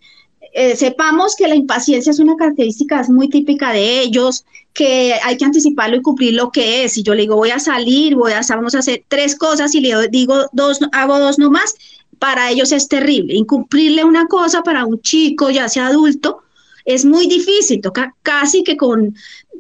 eh, 0.53 0.75
sepamos 0.75 1.35
que 1.35 1.47
la 1.47 1.55
impaciencia 1.55 2.11
es 2.11 2.19
una 2.19 2.35
característica 2.35 3.03
muy 3.09 3.29
típica 3.29 3.71
de 3.71 4.01
ellos, 4.01 4.45
que 4.73 5.13
hay 5.23 5.37
que 5.37 5.45
anticiparlo 5.45 5.97
y 5.97 6.01
cumplir 6.01 6.33
lo 6.33 6.51
que 6.51 6.83
es. 6.83 6.93
Si 6.93 7.03
yo 7.03 7.13
le 7.13 7.23
digo 7.23 7.35
voy 7.35 7.51
a 7.51 7.59
salir, 7.59 8.15
voy 8.15 8.33
a, 8.33 8.41
vamos 8.49 8.75
a 8.75 8.79
hacer 8.79 9.03
tres 9.07 9.35
cosas 9.35 9.73
y 9.75 9.81
le 9.81 10.07
digo 10.09 10.47
dos, 10.51 10.79
hago 10.91 11.19
dos 11.19 11.39
nomás, 11.39 11.75
para 12.19 12.51
ellos 12.51 12.71
es 12.71 12.87
terrible. 12.87 13.35
Incumplirle 13.35 14.03
una 14.03 14.27
cosa 14.27 14.63
para 14.63 14.85
un 14.85 15.01
chico, 15.01 15.49
ya 15.49 15.69
sea 15.69 15.87
adulto, 15.87 16.43
es 16.85 17.05
muy 17.05 17.27
difícil, 17.27 17.81
toca 17.81 18.15
casi 18.23 18.63
que 18.63 18.77
con 18.77 19.15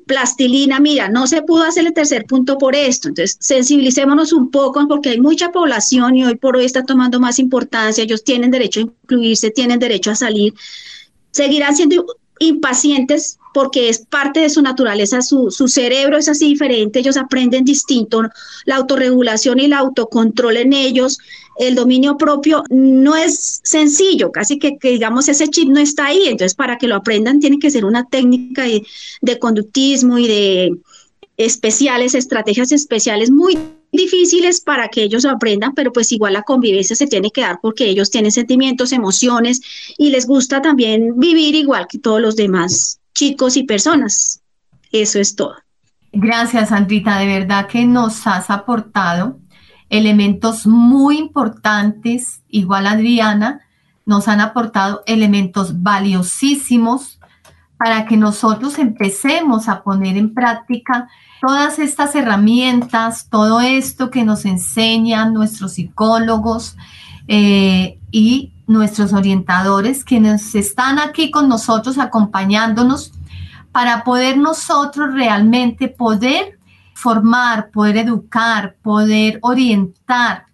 plastilina, 0.05 0.79
mira, 0.79 1.09
no 1.09 1.27
se 1.27 1.41
pudo 1.41 1.63
hacer 1.63 1.85
el 1.85 1.93
tercer 1.93 2.25
punto 2.25 2.57
por 2.57 2.75
esto, 2.75 3.07
entonces 3.07 3.37
sensibilicémonos 3.39 4.33
un 4.33 4.51
poco 4.51 4.85
porque 4.87 5.09
hay 5.09 5.21
mucha 5.21 5.51
población 5.51 6.15
y 6.15 6.25
hoy 6.25 6.35
por 6.35 6.57
hoy 6.57 6.65
está 6.65 6.83
tomando 6.83 7.19
más 7.19 7.39
importancia, 7.39 8.03
ellos 8.03 8.23
tienen 8.23 8.51
derecho 8.51 8.81
a 8.81 8.83
incluirse, 8.83 9.51
tienen 9.51 9.79
derecho 9.79 10.11
a 10.11 10.15
salir, 10.15 10.53
seguirán 11.31 11.75
siendo 11.75 12.05
impacientes 12.39 13.39
porque 13.53 13.87
es 13.87 13.99
parte 13.99 14.39
de 14.39 14.49
su 14.49 14.61
naturaleza, 14.61 15.21
su, 15.21 15.51
su, 15.51 15.67
cerebro 15.67 16.17
es 16.17 16.27
así 16.27 16.49
diferente, 16.49 16.99
ellos 16.99 17.17
aprenden 17.17 17.63
distinto, 17.63 18.23
la 18.65 18.77
autorregulación 18.77 19.59
y 19.59 19.65
el 19.65 19.73
autocontrol 19.73 20.57
en 20.57 20.73
ellos 20.73 21.19
el 21.57 21.75
dominio 21.75 22.17
propio 22.17 22.63
no 22.69 23.15
es 23.15 23.61
sencillo, 23.63 24.31
casi 24.31 24.57
que, 24.57 24.77
digamos 24.81 25.27
ese 25.27 25.47
chip 25.47 25.69
no 25.69 25.79
está 25.79 26.07
ahí, 26.07 26.23
entonces 26.25 26.55
para 26.55 26.77
que 26.77 26.87
lo 26.87 26.95
aprendan 26.95 27.39
tiene 27.39 27.59
que 27.59 27.71
ser 27.71 27.85
una 27.85 28.05
técnica 28.05 28.63
de, 28.63 29.39
conductismo 29.39 30.17
y 30.17 30.27
de 30.27 30.77
especiales, 31.37 32.15
estrategias 32.15 32.71
especiales 32.71 33.31
muy 33.31 33.57
difíciles 33.91 34.61
para 34.61 34.87
que 34.87 35.03
ellos 35.03 35.23
lo 35.23 35.31
aprendan, 35.31 35.73
pero 35.73 35.91
pues 35.91 36.11
igual 36.11 36.33
la 36.33 36.43
convivencia 36.43 36.95
se 36.95 37.07
tiene 37.07 37.31
que 37.31 37.41
dar 37.41 37.59
porque 37.61 37.85
ellos 37.85 38.09
tienen 38.09 38.31
sentimientos, 38.31 38.91
emociones 38.91 39.61
y 39.97 40.09
les 40.09 40.25
gusta 40.25 40.61
también 40.61 41.19
vivir 41.19 41.55
igual 41.55 41.87
que 41.87 41.99
todos 41.99 42.21
los 42.21 42.35
demás 42.35 42.99
chicos 43.13 43.57
y 43.57 43.63
personas. 43.63 44.41
Eso 44.91 45.19
es 45.19 45.35
todo. 45.35 45.55
Gracias, 46.15 46.71
Andrita, 46.71 47.17
de 47.17 47.25
verdad 47.25 47.67
que 47.67 47.85
nos 47.85 48.27
has 48.27 48.51
aportado 48.51 49.39
elementos 49.93 50.65
muy 50.65 51.19
importantes, 51.19 52.41
igual 52.49 52.87
Adriana, 52.87 53.61
nos 54.07 54.27
han 54.27 54.41
aportado 54.41 55.03
elementos 55.05 55.83
valiosísimos 55.83 57.19
para 57.77 58.05
que 58.05 58.17
nosotros 58.17 58.79
empecemos 58.79 59.69
a 59.69 59.83
poner 59.83 60.17
en 60.17 60.33
práctica 60.33 61.09
todas 61.39 61.77
estas 61.77 62.15
herramientas, 62.15 63.27
todo 63.29 63.61
esto 63.61 64.09
que 64.09 64.23
nos 64.23 64.45
enseñan 64.45 65.31
nuestros 65.31 65.73
psicólogos 65.73 66.75
eh, 67.27 67.99
y 68.09 68.51
nuestros 68.65 69.13
orientadores, 69.13 70.03
quienes 70.03 70.55
están 70.55 70.97
aquí 70.97 71.29
con 71.29 71.47
nosotros 71.47 71.99
acompañándonos 71.99 73.11
para 73.71 74.03
poder 74.03 74.37
nosotros 74.39 75.13
realmente 75.13 75.87
poder 75.87 76.57
formar, 77.03 77.69
poder 77.69 77.97
educar, 77.97 78.77
poder 78.81 79.37
orientar 79.41 80.45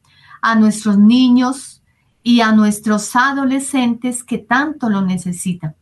a 0.42 0.56
nuestros 0.56 0.98
niños 0.98 1.84
y 2.24 2.42
a 2.42 2.52
nuestros 2.52 3.16
adolescentes 3.16 4.24
que 4.24 4.40
tanto 4.40 4.90
lo 4.90 5.02
necesitan. 5.02 5.76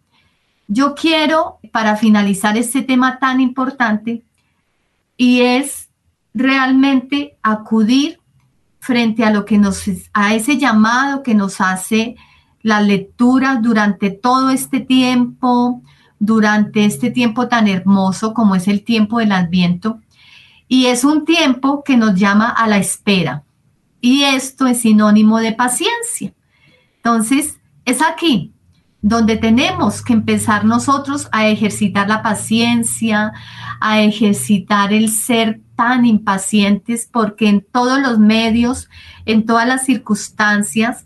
Yo 0.68 0.94
quiero, 0.94 1.60
para 1.72 1.96
finalizar 1.96 2.58
este 2.58 2.82
tema 2.82 3.18
tan 3.18 3.40
importante, 3.40 4.24
y 5.16 5.40
es 5.40 5.88
realmente 6.34 7.38
acudir 7.42 8.20
frente 8.80 9.24
a 9.24 9.32
lo 9.32 9.46
que 9.46 9.58
nos, 9.58 9.86
a 10.12 10.36
ese 10.36 10.58
llamado 10.58 11.24
que 11.24 11.34
nos 11.34 11.62
hace 11.62 12.18
la 12.62 12.82
lectura 12.82 13.56
durante 13.56 14.10
todo 14.10 14.50
este 14.50 14.82
tiempo, 14.82 15.82
durante 16.20 16.84
este 16.84 17.10
tiempo 17.10 17.48
tan 17.48 17.70
hermoso 17.70 18.34
como 18.34 18.56
es 18.56 18.68
el 18.68 18.84
tiempo 18.84 19.20
del 19.20 19.32
Adviento, 19.32 20.02
y 20.68 20.88
es 20.88 21.04
un 21.04 21.26
tiempo 21.26 21.84
que 21.84 21.98
nos 21.98 22.16
llama 22.16 22.50
a 22.50 22.68
la 22.68 22.78
espera. 22.78 23.44
Y 24.02 24.24
esto 24.24 24.68
es 24.68 24.82
sinónimo 24.82 25.40
de 25.40 25.54
paciencia. 25.54 26.34
Entonces, 26.98 27.60
es 27.86 28.02
aquí 28.02 28.54
donde 29.02 29.38
tenemos 29.38 30.02
que 30.02 30.14
empezar 30.14 30.66
nosotros 30.66 31.30
a 31.32 31.48
ejercitar 31.48 32.10
la 32.10 32.22
paciencia, 32.22 33.32
a 33.80 34.02
ejercitar 34.02 34.92
el 34.92 35.10
ser 35.10 35.62
tan 35.76 36.06
impacientes, 36.06 37.08
porque 37.10 37.48
en 37.48 37.62
todos 37.62 38.02
los 38.02 38.20
medios, 38.20 38.90
en 39.26 39.46
todas 39.46 39.68
las 39.68 39.86
circunstancias, 39.86 41.06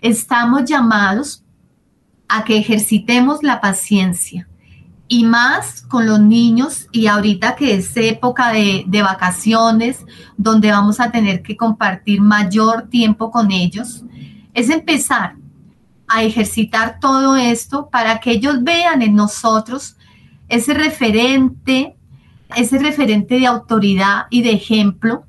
estamos 0.00 0.64
llamados 0.64 1.44
a 2.28 2.44
que 2.44 2.56
ejercitemos 2.56 3.42
la 3.42 3.60
paciencia. 3.60 4.48
Y 5.12 5.24
más 5.24 5.82
con 5.82 6.06
los 6.06 6.20
niños 6.20 6.86
y 6.92 7.08
ahorita 7.08 7.56
que 7.56 7.74
es 7.74 7.96
época 7.96 8.52
de, 8.52 8.84
de 8.86 9.02
vacaciones, 9.02 10.06
donde 10.36 10.70
vamos 10.70 11.00
a 11.00 11.10
tener 11.10 11.42
que 11.42 11.56
compartir 11.56 12.20
mayor 12.20 12.88
tiempo 12.88 13.32
con 13.32 13.50
ellos, 13.50 14.04
es 14.54 14.70
empezar 14.70 15.34
a 16.06 16.22
ejercitar 16.22 17.00
todo 17.00 17.34
esto 17.34 17.90
para 17.90 18.20
que 18.20 18.30
ellos 18.30 18.62
vean 18.62 19.02
en 19.02 19.16
nosotros 19.16 19.96
ese 20.48 20.74
referente, 20.74 21.96
ese 22.54 22.78
referente 22.78 23.38
de 23.38 23.46
autoridad 23.46 24.26
y 24.30 24.42
de 24.42 24.52
ejemplo, 24.52 25.24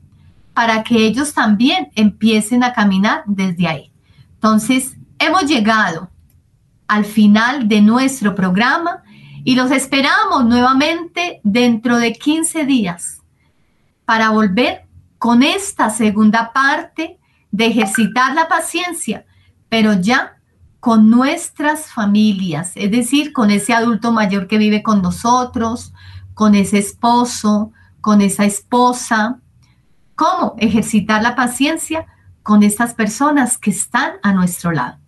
para 0.53 0.83
que 0.83 1.05
ellos 1.05 1.33
también 1.33 1.89
empiecen 1.95 2.63
a 2.63 2.73
caminar 2.73 3.23
desde 3.25 3.67
ahí. 3.67 3.91
Entonces, 4.35 4.95
hemos 5.17 5.45
llegado 5.45 6.09
al 6.87 7.05
final 7.05 7.67
de 7.67 7.81
nuestro 7.81 8.35
programa 8.35 9.03
y 9.43 9.55
los 9.55 9.71
esperamos 9.71 10.45
nuevamente 10.45 11.41
dentro 11.43 11.97
de 11.97 12.13
15 12.13 12.65
días 12.65 13.21
para 14.05 14.29
volver 14.29 14.85
con 15.17 15.43
esta 15.43 15.89
segunda 15.89 16.51
parte 16.53 17.19
de 17.51 17.65
ejercitar 17.67 18.33
la 18.33 18.47
paciencia, 18.47 19.25
pero 19.69 19.93
ya 19.93 20.37
con 20.79 21.09
nuestras 21.09 21.91
familias, 21.91 22.71
es 22.75 22.89
decir, 22.91 23.33
con 23.33 23.51
ese 23.51 23.73
adulto 23.73 24.11
mayor 24.11 24.47
que 24.47 24.57
vive 24.57 24.81
con 24.81 25.01
nosotros, 25.01 25.93
con 26.33 26.55
ese 26.55 26.79
esposo, 26.79 27.71
con 28.01 28.21
esa 28.21 28.45
esposa. 28.45 29.39
¿Cómo 30.15 30.55
ejercitar 30.57 31.21
la 31.21 31.35
paciencia 31.35 32.07
con 32.41 32.63
estas 32.63 32.95
personas 32.95 33.57
que 33.57 33.69
están 33.69 34.13
a 34.23 34.33
nuestro 34.33 34.71
lado? 34.71 35.00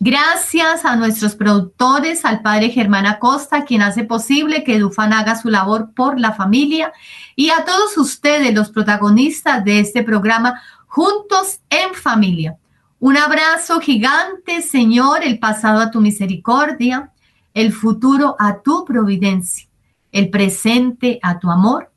Gracias 0.00 0.84
a 0.84 0.94
nuestros 0.94 1.34
productores, 1.34 2.24
al 2.24 2.40
padre 2.40 2.70
Germán 2.70 3.04
Acosta, 3.04 3.64
quien 3.64 3.82
hace 3.82 4.04
posible 4.04 4.62
que 4.62 4.78
Dufan 4.78 5.12
haga 5.12 5.34
su 5.34 5.48
labor 5.48 5.92
por 5.92 6.20
la 6.20 6.32
familia, 6.32 6.92
y 7.34 7.50
a 7.50 7.64
todos 7.64 7.98
ustedes, 7.98 8.54
los 8.54 8.70
protagonistas 8.70 9.64
de 9.64 9.80
este 9.80 10.04
programa, 10.04 10.60
Juntos 10.86 11.60
en 11.68 11.94
Familia. 11.94 12.56
Un 13.00 13.16
abrazo 13.16 13.80
gigante, 13.80 14.62
Señor, 14.62 15.24
el 15.24 15.40
pasado 15.40 15.80
a 15.80 15.90
tu 15.90 16.00
misericordia, 16.00 17.10
el 17.52 17.72
futuro 17.72 18.36
a 18.38 18.60
tu 18.62 18.84
providencia, 18.84 19.68
el 20.12 20.30
presente 20.30 21.18
a 21.22 21.40
tu 21.40 21.50
amor. 21.50 21.90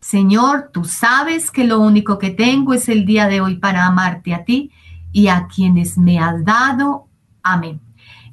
Señor, 0.00 0.70
tú 0.72 0.84
sabes 0.84 1.50
que 1.50 1.64
lo 1.64 1.80
único 1.80 2.18
que 2.18 2.30
tengo 2.30 2.72
es 2.72 2.88
el 2.88 3.04
día 3.04 3.26
de 3.26 3.40
hoy 3.40 3.56
para 3.56 3.84
amarte 3.84 4.32
a 4.32 4.44
ti 4.44 4.70
y 5.10 5.26
a 5.26 5.48
quienes 5.52 5.98
me 5.98 6.20
has 6.20 6.44
dado. 6.44 7.07
Amén. 7.52 7.80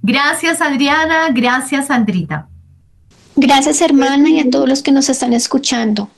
Gracias, 0.02 0.62
Adriana. 0.62 1.30
Gracias, 1.34 1.90
Andrita. 1.90 2.48
Gracias, 3.36 3.82
hermana, 3.82 4.30
y 4.30 4.40
a 4.40 4.50
todos 4.50 4.70
los 4.70 4.82
que 4.82 4.92
nos 4.92 5.10
están 5.10 5.34
escuchando. 5.34 6.10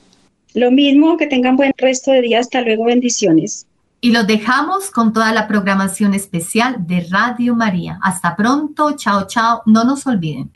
Lo 0.54 0.70
mismo, 0.70 1.16
que 1.16 1.26
tengan 1.26 1.56
buen 1.56 1.72
resto 1.76 2.10
de 2.12 2.22
día. 2.22 2.40
Hasta 2.40 2.60
luego, 2.60 2.84
bendiciones. 2.84 3.66
Y 4.00 4.12
los 4.12 4.26
dejamos 4.26 4.90
con 4.90 5.12
toda 5.12 5.32
la 5.32 5.48
programación 5.48 6.14
especial 6.14 6.86
de 6.86 7.06
Radio 7.10 7.54
María. 7.54 7.98
Hasta 8.02 8.36
pronto, 8.36 8.94
chao, 8.96 9.26
chao, 9.26 9.62
no 9.66 9.84
nos 9.84 10.06
olviden. 10.06 10.52